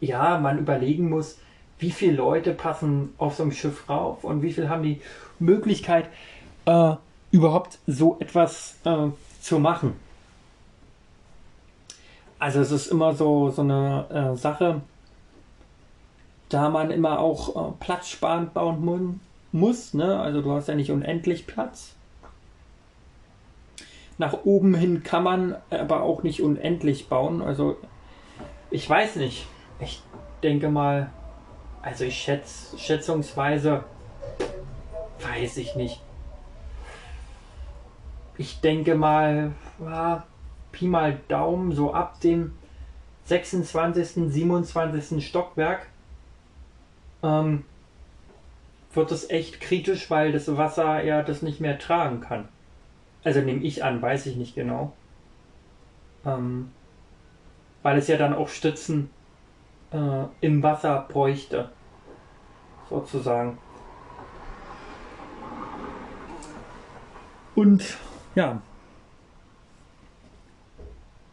ja, 0.00 0.38
man 0.38 0.58
überlegen 0.58 1.08
muss, 1.08 1.38
wie 1.78 1.90
viele 1.90 2.16
Leute 2.16 2.52
passen 2.52 3.14
auf 3.18 3.34
so 3.36 3.42
einem 3.42 3.52
Schiff 3.52 3.88
rauf 3.88 4.22
und 4.24 4.42
wie 4.42 4.52
viel 4.52 4.68
haben 4.68 4.82
die 4.82 5.00
Möglichkeit, 5.38 6.08
äh, 6.66 6.94
überhaupt 7.30 7.78
so 7.86 8.16
etwas 8.20 8.78
äh, 8.84 9.08
zu 9.44 9.58
machen. 9.58 9.94
Also 12.38 12.60
es 12.60 12.70
ist 12.70 12.86
immer 12.86 13.14
so, 13.14 13.50
so 13.50 13.60
eine 13.62 14.32
äh, 14.32 14.36
Sache, 14.36 14.80
da 16.48 16.70
man 16.70 16.90
immer 16.90 17.18
auch 17.18 17.54
äh, 17.54 17.72
platzsparend 17.78 18.54
bauen 18.54 18.84
mu 18.84 19.14
muss. 19.52 19.92
Ne? 19.94 20.18
Also 20.18 20.40
du 20.40 20.52
hast 20.52 20.68
ja 20.68 20.74
nicht 20.74 20.90
unendlich 20.90 21.46
Platz. 21.46 21.94
Nach 24.16 24.44
oben 24.44 24.74
hin 24.74 25.02
kann 25.02 25.22
man 25.22 25.56
aber 25.70 26.02
auch 26.02 26.22
nicht 26.22 26.42
unendlich 26.42 27.08
bauen. 27.08 27.42
Also 27.42 27.76
ich 28.70 28.88
weiß 28.88 29.16
nicht. 29.16 29.46
Ich 29.78 30.02
denke 30.42 30.70
mal, 30.70 31.10
also 31.82 32.04
ich 32.04 32.16
schätze, 32.16 32.78
schätzungsweise, 32.78 33.84
weiß 35.20 35.58
ich 35.58 35.74
nicht. 35.76 36.03
Ich 38.36 38.60
denke 38.60 38.94
mal, 38.94 39.52
ja, 39.80 40.24
Pi 40.72 40.86
mal 40.86 41.20
Daumen, 41.28 41.72
so 41.72 41.94
ab 41.94 42.20
dem 42.20 42.52
26., 43.26 44.32
27. 44.32 45.26
Stockwerk 45.26 45.86
ähm, 47.22 47.64
wird 48.92 49.12
es 49.12 49.30
echt 49.30 49.60
kritisch, 49.60 50.10
weil 50.10 50.32
das 50.32 50.56
Wasser 50.56 51.02
ja 51.02 51.22
das 51.22 51.42
nicht 51.42 51.60
mehr 51.60 51.78
tragen 51.78 52.20
kann. 52.20 52.48
Also 53.22 53.40
nehme 53.40 53.62
ich 53.62 53.82
an, 53.84 54.02
weiß 54.02 54.26
ich 54.26 54.36
nicht 54.36 54.54
genau. 54.54 54.92
Ähm, 56.26 56.70
weil 57.82 57.98
es 57.98 58.08
ja 58.08 58.16
dann 58.16 58.34
auch 58.34 58.48
Stützen 58.48 59.10
äh, 59.92 60.24
im 60.40 60.62
Wasser 60.62 61.06
bräuchte. 61.08 61.70
Sozusagen. 62.90 63.58
Und 67.54 67.96
ja. 68.34 68.60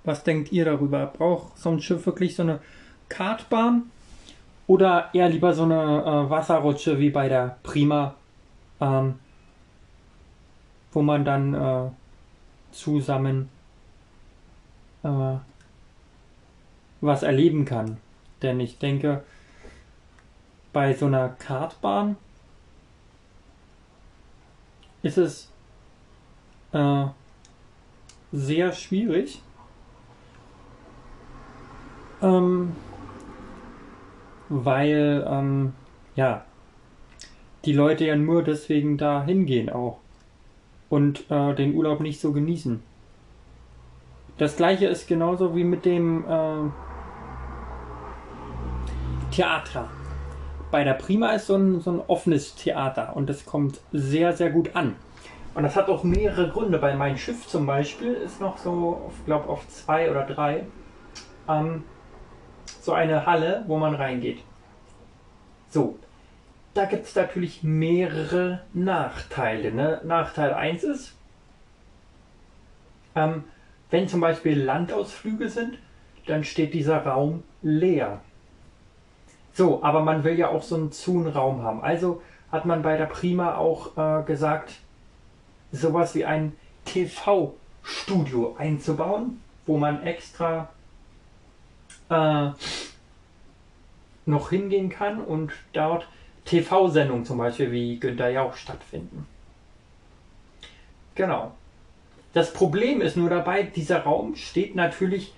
Was 0.03 0.23
denkt 0.23 0.51
ihr 0.51 0.65
darüber? 0.65 1.05
Braucht 1.05 1.57
so 1.57 1.69
ein 1.69 1.81
Schiff 1.81 2.05
wirklich 2.05 2.35
so 2.35 2.43
eine 2.43 2.59
Kartbahn? 3.09 3.91
Oder 4.67 5.09
eher 5.13 5.29
lieber 5.29 5.53
so 5.53 5.63
eine 5.63 5.75
äh, 5.75 6.29
Wasserrutsche 6.29 6.97
wie 6.97 7.09
bei 7.09 7.27
der 7.27 7.57
Prima, 7.61 8.15
ähm, 8.79 9.19
wo 10.93 11.01
man 11.01 11.25
dann 11.25 11.53
äh, 11.53 11.91
zusammen 12.71 13.49
äh, 15.03 15.35
was 17.01 17.23
erleben 17.23 17.65
kann. 17.65 17.97
Denn 18.41 18.59
ich 18.59 18.79
denke, 18.79 19.23
bei 20.71 20.93
so 20.93 21.07
einer 21.07 21.29
Kartbahn 21.29 22.15
ist 25.03 25.17
es 25.17 25.50
äh, 26.73 27.06
sehr 28.31 28.72
schwierig. 28.72 29.41
Ähm, 32.22 32.76
weil, 34.49 35.26
ähm, 35.27 35.73
ja, 36.15 36.45
die 37.65 37.73
Leute 37.73 38.06
ja 38.06 38.15
nur 38.15 38.43
deswegen 38.43 38.98
da 38.98 39.23
hingehen 39.23 39.69
auch 39.69 39.99
und 40.89 41.30
äh, 41.31 41.53
den 41.56 41.73
Urlaub 41.73 42.02
nicht 42.02 42.19
so 42.19 42.31
genießen. 42.31 42.84
Das 44.38 44.57
gleiche 44.57 44.88
ist 44.88 45.07
genauso 45.07 45.56
wie 45.56 45.64
mit 45.64 45.85
dem 45.85 46.26
äh, 46.26 46.69
Theater. 49.31 49.88
Bei 50.72 50.84
der 50.84 50.93
Prima 50.93 51.31
ist 51.31 51.48
so 51.48 51.56
ein, 51.56 51.80
so 51.81 51.91
ein 51.91 52.02
offenes 52.07 52.56
Theater 52.56 53.15
und 53.15 53.30
das 53.30 53.45
kommt 53.45 53.81
sehr, 53.91 54.34
sehr 54.34 54.49
gut 54.49 54.76
an. 54.76 54.95
Und 55.53 55.63
das 55.63 55.75
hat 55.75 55.89
auch 55.89 56.03
mehrere 56.03 56.49
Gründe. 56.49 56.77
Bei 56.77 56.95
meinem 56.95 57.17
Schiff 57.17 57.47
zum 57.47 57.65
Beispiel 57.65 58.13
ist 58.13 58.39
noch 58.39 58.57
so, 58.57 59.11
ich 59.17 59.25
glaube 59.25 59.49
auf 59.49 59.67
zwei 59.67 60.09
oder 60.09 60.23
drei, 60.25 60.65
ähm, 61.49 61.83
so 62.65 62.93
eine 62.93 63.25
Halle, 63.25 63.63
wo 63.67 63.77
man 63.77 63.95
reingeht. 63.95 64.43
So, 65.69 65.97
da 66.73 66.85
gibt 66.85 67.05
es 67.05 67.15
natürlich 67.15 67.63
mehrere 67.63 68.61
Nachteile. 68.73 69.71
Ne? 69.71 70.01
Nachteil 70.03 70.53
1 70.53 70.83
ist, 70.83 71.17
ähm, 73.15 73.43
wenn 73.89 74.07
zum 74.07 74.21
Beispiel 74.21 74.61
Landausflüge 74.61 75.49
sind, 75.49 75.77
dann 76.27 76.43
steht 76.43 76.73
dieser 76.73 77.05
Raum 77.05 77.43
leer. 77.61 78.21
So, 79.53 79.83
aber 79.83 80.01
man 80.01 80.23
will 80.23 80.39
ja 80.39 80.47
auch 80.47 80.63
so 80.63 80.75
einen 80.75 80.91
Zoom-Raum 80.91 81.61
haben. 81.61 81.83
Also 81.83 82.21
hat 82.51 82.65
man 82.65 82.83
bei 82.83 82.97
der 82.97 83.05
Prima 83.05 83.55
auch 83.55 83.97
äh, 83.97 84.23
gesagt, 84.23 84.75
sowas 85.72 86.15
wie 86.15 86.26
ein 86.26 86.53
TV-Studio 86.85 88.56
einzubauen, 88.57 89.41
wo 89.65 89.77
man 89.77 90.03
extra 90.03 90.69
äh, 92.10 92.49
noch 94.26 94.49
hingehen 94.49 94.89
kann 94.89 95.22
und 95.22 95.52
dort 95.73 96.07
TV-Sendungen 96.45 97.26
zum 97.26 97.38
Beispiel 97.38 97.72
wie 97.72 97.99
Günther 97.99 98.30
Jauch 98.30 98.56
stattfinden. 98.56 99.27
Genau. 101.15 101.52
Das 102.34 102.53
Problem 102.53 103.02
ist 103.02 103.18
nur 103.18 103.30
dabei, 103.30 103.64
dieser 103.64 104.03
Raum 104.03 104.35
steht 104.35 104.76
natürlich 104.76 105.34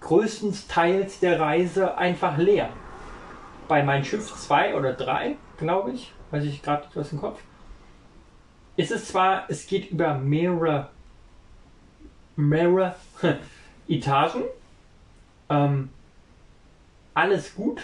größtenteils 0.00 1.20
der 1.20 1.38
Reise 1.40 1.98
einfach 1.98 2.38
leer. 2.38 2.70
Bei 3.66 3.82
meinem 3.82 4.04
Schiff 4.04 4.34
2 4.34 4.74
oder 4.74 4.94
3, 4.94 5.36
glaube 5.58 5.92
ich, 5.92 6.12
weiß 6.30 6.44
ich 6.44 6.62
gerade 6.62 6.86
aus 6.98 7.10
dem 7.10 7.20
Kopf, 7.20 7.40
ist 8.78 8.92
es 8.92 9.08
zwar, 9.08 9.46
es 9.48 9.66
geht 9.66 9.90
über 9.90 10.14
mehrere, 10.14 10.88
mehrere 12.36 12.94
Etagen, 13.88 14.44
ähm, 15.50 15.88
alles 17.12 17.56
gut, 17.56 17.82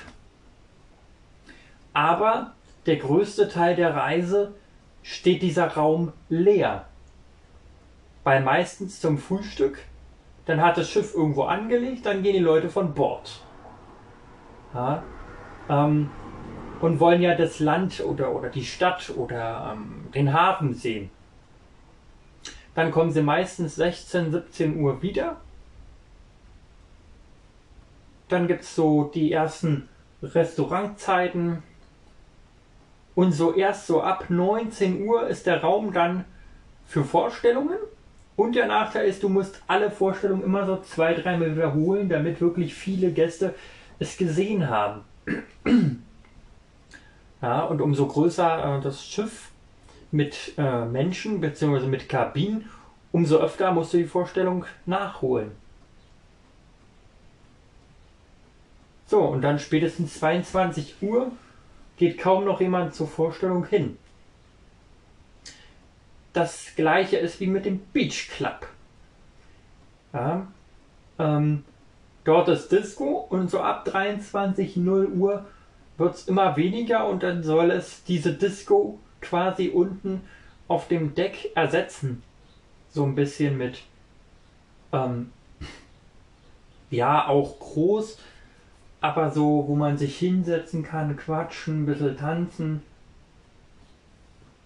aber 1.93 2.53
der 2.87 2.97
größte 2.97 3.49
Teil 3.49 3.75
der 3.75 3.97
Reise 3.97 4.55
steht 5.03 5.43
dieser 5.43 5.67
Raum 5.67 6.13
leer. 6.29 6.87
Weil 8.23 8.43
meistens 8.43 9.01
zum 9.01 9.19
Frühstück, 9.19 9.81
dann 10.47 10.63
hat 10.63 10.79
das 10.79 10.89
Schiff 10.89 11.13
irgendwo 11.13 11.43
angelegt, 11.43 12.07
dann 12.07 12.23
gehen 12.23 12.35
die 12.35 12.39
Leute 12.39 12.71
von 12.71 12.95
Bord. 12.95 13.41
Ja, 14.73 15.03
ähm, 15.69 16.09
und 16.85 17.01
wollen 17.01 17.23
ja 17.23 17.35
das 17.35 17.61
Land 17.61 18.01
oder, 18.05 18.35
oder 18.35 18.51
die 18.51 18.65
Stadt 18.65 19.11
oder 19.17 19.73
ähm, 19.73 20.13
den 20.15 20.35
Hafen 20.35 20.75
sehen. 20.75 21.09
Dann 22.75 22.91
kommen 22.91 23.11
sie 23.11 23.23
meistens 23.23 23.77
16, 23.77 24.33
17 24.33 24.79
Uhr 24.79 25.01
wieder. 25.01 25.41
Dann 28.29 28.47
gibt 28.49 28.65
es 28.65 28.75
so 28.75 29.05
die 29.05 29.33
ersten 29.33 29.89
Restaurantzeiten. 30.23 31.63
Und 33.15 33.33
so 33.33 33.55
erst 33.55 33.87
so 33.87 34.03
ab 34.03 34.27
19 34.29 35.07
Uhr 35.07 35.27
ist 35.27 35.47
der 35.47 35.63
Raum 35.63 35.91
dann 35.91 36.27
für 36.85 37.03
Vorstellungen. 37.03 37.79
Und 38.37 38.57
der 38.57 38.67
Nachteil 38.67 39.07
ist, 39.07 39.23
du 39.23 39.31
musst 39.31 39.63
alle 39.69 39.91
Vorstellungen 39.91 40.43
immer 40.43 40.67
so 40.67 40.83
zwei, 40.83 41.15
dreimal 41.15 41.57
wiederholen, 41.57 42.11
damit 42.11 42.43
wirklich 42.43 42.75
viele 42.75 43.11
Gäste 43.11 43.55
es 43.99 44.19
gesehen 44.19 44.69
haben. 44.69 45.01
Ja, 47.45 47.61
und 47.65 47.83
umso 47.83 48.07
größer 48.07 48.79
äh, 48.79 48.81
das 48.81 49.07
Schiff 49.07 49.51
mit 50.11 50.55
äh, 50.57 50.87
Menschen 50.87 51.43
bzw. 51.43 51.89
mit 51.89 52.09
Kabinen, 52.09 52.71
umso 53.13 53.37
öfter 53.37 53.71
musst 53.71 53.93
du 53.93 53.99
die 53.99 54.07
Vorstellung 54.07 54.65
nachholen. 54.87 55.51
So, 59.09 59.21
und 59.21 59.43
dann 59.43 59.59
spätestens 59.59 60.19
22 60.21 61.03
Uhr 61.03 61.33
geht 61.99 62.17
kaum 62.17 62.47
noch 62.47 62.63
jemand 62.63 62.95
zur 62.95 63.09
Vorstellung 63.09 63.67
hin. 63.67 63.99
Das 66.33 66.73
gleiche 66.77 67.19
ist 67.19 67.41
wie 67.41 67.47
mit 67.47 67.67
dem 67.67 67.81
Beach 67.93 68.31
Club. 68.31 68.67
Ja, 70.15 70.47
ähm, 71.19 71.63
dort 72.25 72.49
ist 72.49 72.73
Disco 72.73 73.27
und 73.29 73.51
so 73.51 73.61
ab 73.61 73.87
23.0 73.87 75.13
Uhr 75.13 75.45
wird 75.97 76.15
es 76.15 76.29
immer 76.29 76.57
weniger 76.57 77.07
und 77.07 77.23
dann 77.23 77.43
soll 77.43 77.71
es 77.71 78.05
diese 78.05 78.33
Disco 78.33 78.99
quasi 79.21 79.69
unten 79.69 80.23
auf 80.69 80.89
dem 80.89 81.15
Deck 81.15 81.53
ersetzen. 81.55 82.23
So 82.91 83.05
ein 83.05 83.15
bisschen 83.15 83.59
mit, 83.59 83.83
ähm, 84.93 85.33
ja, 86.91 87.27
auch 87.27 87.59
groß, 87.59 88.19
aber 89.01 89.31
so, 89.31 89.65
wo 89.67 89.75
man 89.75 89.99
sich 89.99 90.19
hinsetzen 90.19 90.83
kann, 90.83 91.17
quatschen, 91.17 91.83
ein 91.83 91.87
bisschen 91.87 92.17
tanzen. 92.17 92.83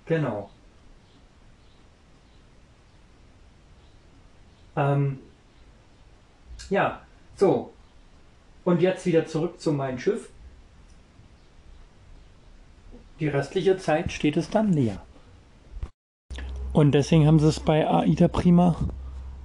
Genau. 0.07 0.51
Ähm, 4.77 5.19
ja, 6.71 7.03
so. 7.37 7.73
Und 8.65 8.81
jetzt 8.81 9.07
wieder 9.07 9.27
zurück 9.27 9.61
zu 9.61 9.73
meinem 9.73 9.99
Schiff. 9.99 10.29
Die 13.21 13.29
restliche 13.29 13.77
Zeit 13.77 14.13
steht 14.13 14.37
es 14.37 14.49
dann 14.49 14.73
leer. 14.73 15.01
Und 16.73 16.93
deswegen 16.93 17.27
haben 17.27 17.41
sie 17.41 17.49
es 17.49 17.59
bei 17.59 17.89
AIDA 17.89 18.29
Prima 18.29 18.77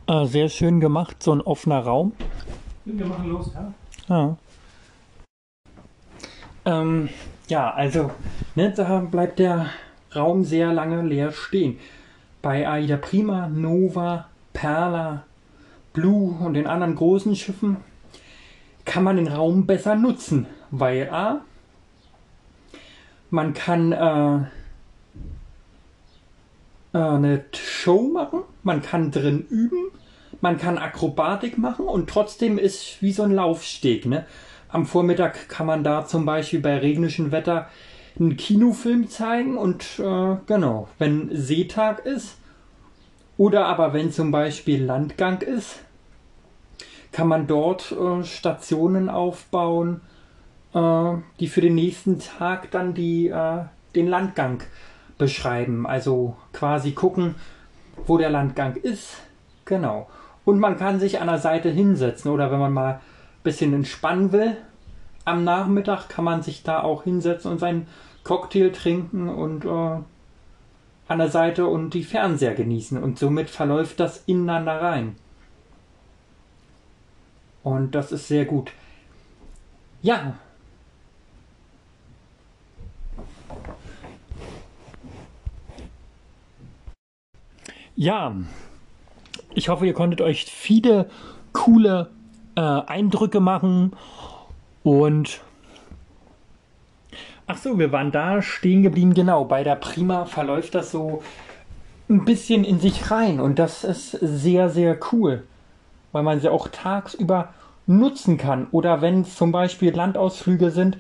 äh, 0.07 0.25
sehr 0.25 0.49
schön 0.49 0.79
gemacht, 0.79 1.23
so 1.23 1.33
ein 1.33 1.41
offener 1.41 1.79
Raum. 1.79 2.13
Wir 2.85 3.05
machen 3.05 3.29
los, 3.29 3.51
ja? 3.55 3.73
Ja. 4.09 4.37
Ähm, 6.65 7.09
ja, 7.47 7.73
also, 7.73 8.11
ne, 8.55 8.71
da 8.71 8.99
bleibt 8.99 9.39
der 9.39 9.67
Raum 10.15 10.43
sehr 10.43 10.71
lange 10.71 11.01
leer 11.01 11.31
stehen. 11.31 11.79
Bei 12.41 12.67
AIDA 12.67 12.97
Prima, 12.97 13.47
Nova, 13.47 14.27
Perla, 14.53 15.23
Blue 15.93 16.37
und 16.39 16.53
den 16.53 16.67
anderen 16.67 16.95
großen 16.95 17.35
Schiffen 17.35 17.77
kann 18.85 19.03
man 19.03 19.15
den 19.15 19.27
Raum 19.27 19.65
besser 19.65 19.95
nutzen, 19.95 20.45
weil 20.69 21.09
A, 21.09 21.41
man 23.33 23.55
kann 23.55 23.91
äh, 23.91 24.35
äh, 26.93 27.01
eine 27.01 27.43
Show 27.55 28.03
machen, 28.03 28.43
man 28.61 28.83
kann 28.83 29.09
drin 29.09 29.47
üben, 29.49 29.89
man 30.39 30.59
kann 30.59 30.77
Akrobatik 30.77 31.57
machen 31.57 31.85
und 31.85 32.07
trotzdem 32.11 32.59
ist 32.59 33.01
wie 33.01 33.11
so 33.11 33.23
ein 33.23 33.31
Laufsteg. 33.31 34.05
Ne? 34.05 34.27
Am 34.69 34.85
Vormittag 34.85 35.49
kann 35.49 35.65
man 35.65 35.83
da 35.83 36.05
zum 36.05 36.25
Beispiel 36.25 36.59
bei 36.59 36.77
regnischem 36.77 37.31
Wetter 37.31 37.69
einen 38.19 38.37
Kinofilm 38.37 39.09
zeigen 39.09 39.57
und 39.57 39.83
äh, 39.97 40.35
genau, 40.45 40.87
wenn 40.99 41.35
Seetag 41.35 42.05
ist 42.05 42.37
oder 43.37 43.65
aber 43.65 43.93
wenn 43.93 44.11
zum 44.11 44.29
Beispiel 44.29 44.83
Landgang 44.83 45.41
ist, 45.41 45.79
kann 47.11 47.27
man 47.27 47.47
dort 47.47 47.93
äh, 47.93 48.23
Stationen 48.23 49.09
aufbauen, 49.09 50.01
äh, 50.73 51.13
die 51.39 51.47
für 51.47 51.61
den 51.61 51.75
nächsten 51.75 52.19
Tag 52.19 52.71
dann 52.71 52.93
die, 52.93 53.29
äh, 53.29 53.63
den 53.95 54.07
Landgang 54.07 54.63
beschreiben. 55.17 55.85
Also 55.85 56.35
quasi 56.51 56.91
gucken, 56.91 57.35
wo 58.05 58.17
der 58.17 58.29
Landgang 58.29 58.75
ist. 58.75 59.17
Genau. 59.65 60.09
Und 60.45 60.59
man 60.59 60.77
kann 60.77 60.99
sich 60.99 61.21
an 61.21 61.27
der 61.27 61.39
Seite 61.39 61.69
hinsetzen 61.69 62.31
oder 62.31 62.51
wenn 62.51 62.59
man 62.59 62.73
mal 62.73 62.93
ein 62.95 62.99
bisschen 63.43 63.73
entspannen 63.73 64.31
will, 64.31 64.57
am 65.25 65.43
Nachmittag 65.43 66.09
kann 66.09 66.25
man 66.25 66.41
sich 66.41 66.63
da 66.63 66.81
auch 66.81 67.03
hinsetzen 67.03 67.51
und 67.51 67.59
seinen 67.59 67.87
Cocktail 68.23 68.71
trinken 68.71 69.29
und 69.29 69.63
äh, 69.63 69.69
an 71.07 71.17
der 71.19 71.29
Seite 71.29 71.67
und 71.67 71.93
die 71.93 72.03
Fernseher 72.03 72.55
genießen. 72.55 73.01
Und 73.01 73.19
somit 73.19 73.49
verläuft 73.49 73.99
das 73.99 74.23
ineinander 74.25 74.81
rein. 74.81 75.15
Und 77.63 77.95
das 77.95 78.11
ist 78.11 78.27
sehr 78.27 78.45
gut. 78.45 78.73
Ja. 80.01 80.35
Ja, 87.95 88.33
ich 89.53 89.69
hoffe, 89.69 89.85
ihr 89.85 89.93
konntet 89.93 90.21
euch 90.21 90.45
viele 90.45 91.09
coole 91.53 92.09
äh, 92.55 92.61
Eindrücke 92.61 93.39
machen 93.39 93.93
und 94.81 95.41
ach 97.45 97.57
so, 97.57 97.77
wir 97.77 97.91
waren 97.91 98.11
da 98.11 98.41
stehen 98.41 98.81
geblieben, 98.81 99.13
genau. 99.13 99.45
Bei 99.45 99.63
der 99.63 99.75
Prima 99.75 100.25
verläuft 100.25 100.73
das 100.73 100.91
so 100.91 101.21
ein 102.09 102.25
bisschen 102.25 102.63
in 102.63 102.79
sich 102.79 103.11
rein 103.11 103.39
und 103.39 103.59
das 103.59 103.83
ist 103.83 104.11
sehr, 104.11 104.69
sehr 104.69 104.97
cool, 105.11 105.43
weil 106.11 106.23
man 106.23 106.39
sie 106.39 106.49
auch 106.49 106.69
tagsüber 106.69 107.49
nutzen 107.85 108.37
kann. 108.37 108.67
Oder 108.71 109.01
wenn 109.01 109.23
zum 109.23 109.51
Beispiel 109.51 109.93
Landausflüge 109.93 110.71
sind, 110.71 110.97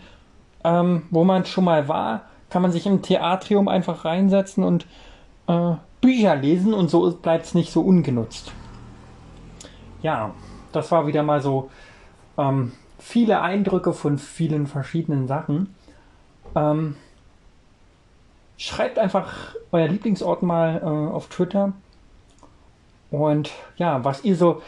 ähm, 0.63 1.03
wo 1.09 1.23
man 1.23 1.45
schon 1.45 1.63
mal 1.63 1.87
war, 1.87 2.25
kann 2.51 2.61
man 2.61 2.71
sich 2.71 2.85
im 2.85 3.01
Theatrium 3.01 3.67
einfach 3.67 4.05
reinsetzen 4.05 4.63
und 4.63 4.85
äh, 5.47 5.73
Bücher 6.03 6.35
lesen 6.35 6.73
und 6.73 6.89
so 6.89 7.09
bleibt 7.09 7.45
es 7.45 7.53
nicht 7.55 7.71
so 7.71 7.81
ungenutzt. 7.81 8.51
Ja, 10.01 10.33
das 10.73 10.91
war 10.91 11.07
wieder 11.07 11.23
mal 11.23 11.41
so 11.41 11.71
ähm, 12.37 12.73
viele 12.99 13.41
Eindrücke 13.41 13.93
von 13.93 14.17
vielen 14.17 14.67
verschiedenen 14.67 15.27
Sachen. 15.29 15.73
Ähm, 16.55 16.97
schreibt 18.57 18.99
einfach 18.99 19.55
euer 19.71 19.87
Lieblingsort 19.87 20.43
mal 20.43 20.81
äh, 20.83 21.13
auf 21.13 21.27
Twitter. 21.27 21.71
Und 23.09 23.51
ja, 23.77 24.03
was 24.03 24.25
ihr 24.25 24.35
so, 24.35 24.61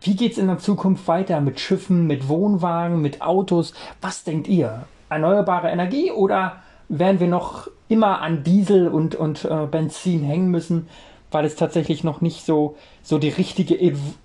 wie 0.00 0.16
geht's 0.16 0.38
in 0.38 0.48
der 0.48 0.58
Zukunft 0.58 1.06
weiter 1.06 1.40
mit 1.40 1.60
Schiffen, 1.60 2.08
mit 2.08 2.28
Wohnwagen, 2.28 3.00
mit 3.00 3.22
Autos? 3.22 3.74
Was 4.00 4.24
denkt 4.24 4.48
ihr? 4.48 4.86
Erneuerbare 5.08 5.70
Energie 5.70 6.10
oder 6.10 6.56
werden 6.90 7.20
wir 7.20 7.28
noch 7.28 7.68
immer 7.88 8.20
an 8.20 8.42
Diesel 8.42 8.88
und, 8.88 9.14
und 9.14 9.44
äh, 9.44 9.66
Benzin 9.70 10.22
hängen 10.22 10.50
müssen, 10.50 10.88
weil 11.30 11.44
es 11.44 11.56
tatsächlich 11.56 12.04
noch 12.04 12.20
nicht 12.20 12.44
so, 12.44 12.76
so 13.02 13.18
die 13.18 13.28
richtige 13.28 13.78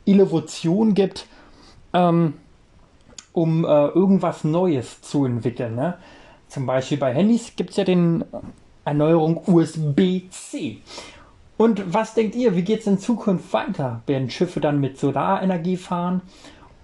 Evolution 0.05 0.95
gibt, 0.95 1.27
ähm, 1.93 2.33
um 3.33 3.63
äh, 3.63 3.67
irgendwas 3.67 4.43
Neues 4.43 5.01
zu 5.01 5.25
entwickeln. 5.25 5.75
Ne? 5.75 5.97
Zum 6.47 6.65
Beispiel 6.65 6.97
bei 6.97 7.13
Handys 7.13 7.55
gibt 7.55 7.69
es 7.71 7.77
ja 7.77 7.83
den 7.83 8.25
Erneuerung 8.83 9.41
USB-C. 9.45 10.77
Und 11.57 11.93
was 11.93 12.15
denkt 12.15 12.35
ihr, 12.35 12.55
wie 12.55 12.63
geht 12.63 12.81
es 12.81 12.87
in 12.87 12.97
Zukunft 12.97 13.53
weiter? 13.53 14.01
Werden 14.07 14.29
Schiffe 14.29 14.59
dann 14.59 14.81
mit 14.81 14.99
Solarenergie 14.99 15.77
fahren 15.77 16.21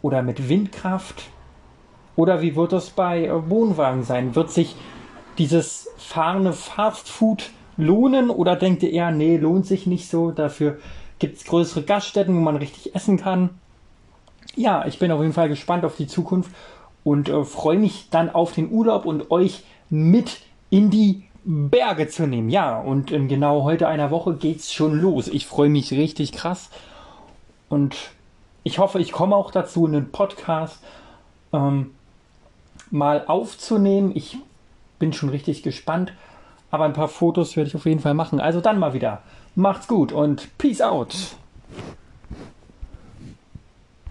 oder 0.01 0.21
mit 0.21 0.47
Windkraft? 0.47 1.23
Oder 2.15 2.41
wie 2.41 2.55
wird 2.55 2.73
es 2.73 2.91
bei 2.91 3.25
äh, 3.25 3.49
Wohnwagen 3.49 4.03
sein? 4.03 4.35
Wird 4.35 4.51
sich 4.51 4.75
dieses 5.37 5.89
fahrende 5.97 6.53
Fast 6.53 7.09
Food 7.09 7.51
lohnen 7.77 8.29
oder 8.29 8.55
denkt 8.55 8.83
ihr 8.83 8.91
eher, 8.91 9.11
nee, 9.11 9.37
lohnt 9.37 9.65
sich 9.65 9.87
nicht 9.87 10.09
so, 10.09 10.31
dafür 10.31 10.77
gibt 11.19 11.37
es 11.37 11.45
größere 11.45 11.83
Gaststätten, 11.83 12.35
wo 12.35 12.39
man 12.39 12.57
richtig 12.57 12.95
essen 12.95 13.17
kann? 13.17 13.51
Ja, 14.55 14.85
ich 14.85 14.99
bin 14.99 15.11
auf 15.11 15.21
jeden 15.21 15.33
Fall 15.33 15.49
gespannt 15.49 15.85
auf 15.85 15.95
die 15.95 16.07
Zukunft 16.07 16.51
und 17.03 17.29
äh, 17.29 17.43
freue 17.43 17.77
mich 17.77 18.09
dann 18.09 18.29
auf 18.29 18.53
den 18.53 18.71
Urlaub 18.71 19.05
und 19.05 19.31
euch 19.31 19.63
mit 19.89 20.41
in 20.69 20.89
die 20.89 21.23
Berge 21.43 22.07
zu 22.07 22.27
nehmen. 22.27 22.49
Ja, 22.49 22.79
und 22.79 23.11
in 23.11 23.27
genau 23.27 23.63
heute 23.63 23.87
einer 23.87 24.11
Woche 24.11 24.35
geht's 24.35 24.73
schon 24.73 24.99
los. 24.99 25.27
Ich 25.27 25.47
freue 25.47 25.69
mich 25.69 25.91
richtig 25.91 26.33
krass 26.33 26.69
und 27.69 27.95
ich 28.63 28.79
hoffe, 28.79 28.99
ich 28.99 29.11
komme 29.11 29.35
auch 29.35 29.51
dazu, 29.51 29.85
einen 29.85 30.11
Podcast 30.11 30.79
ähm, 31.51 31.91
mal 32.91 33.25
aufzunehmen. 33.25 34.11
Ich 34.13 34.37
bin 35.01 35.11
schon 35.11 35.29
richtig 35.29 35.63
gespannt, 35.63 36.13
aber 36.69 36.85
ein 36.85 36.93
paar 36.93 37.09
Fotos 37.09 37.57
werde 37.57 37.67
ich 37.67 37.75
auf 37.75 37.85
jeden 37.85 37.99
Fall 37.99 38.13
machen. 38.13 38.39
Also 38.39 38.61
dann 38.61 38.79
mal 38.79 38.93
wieder. 38.93 39.23
Macht's 39.55 39.87
gut 39.87 40.13
und 40.13 40.57
Peace 40.57 40.79
out. 40.79 41.13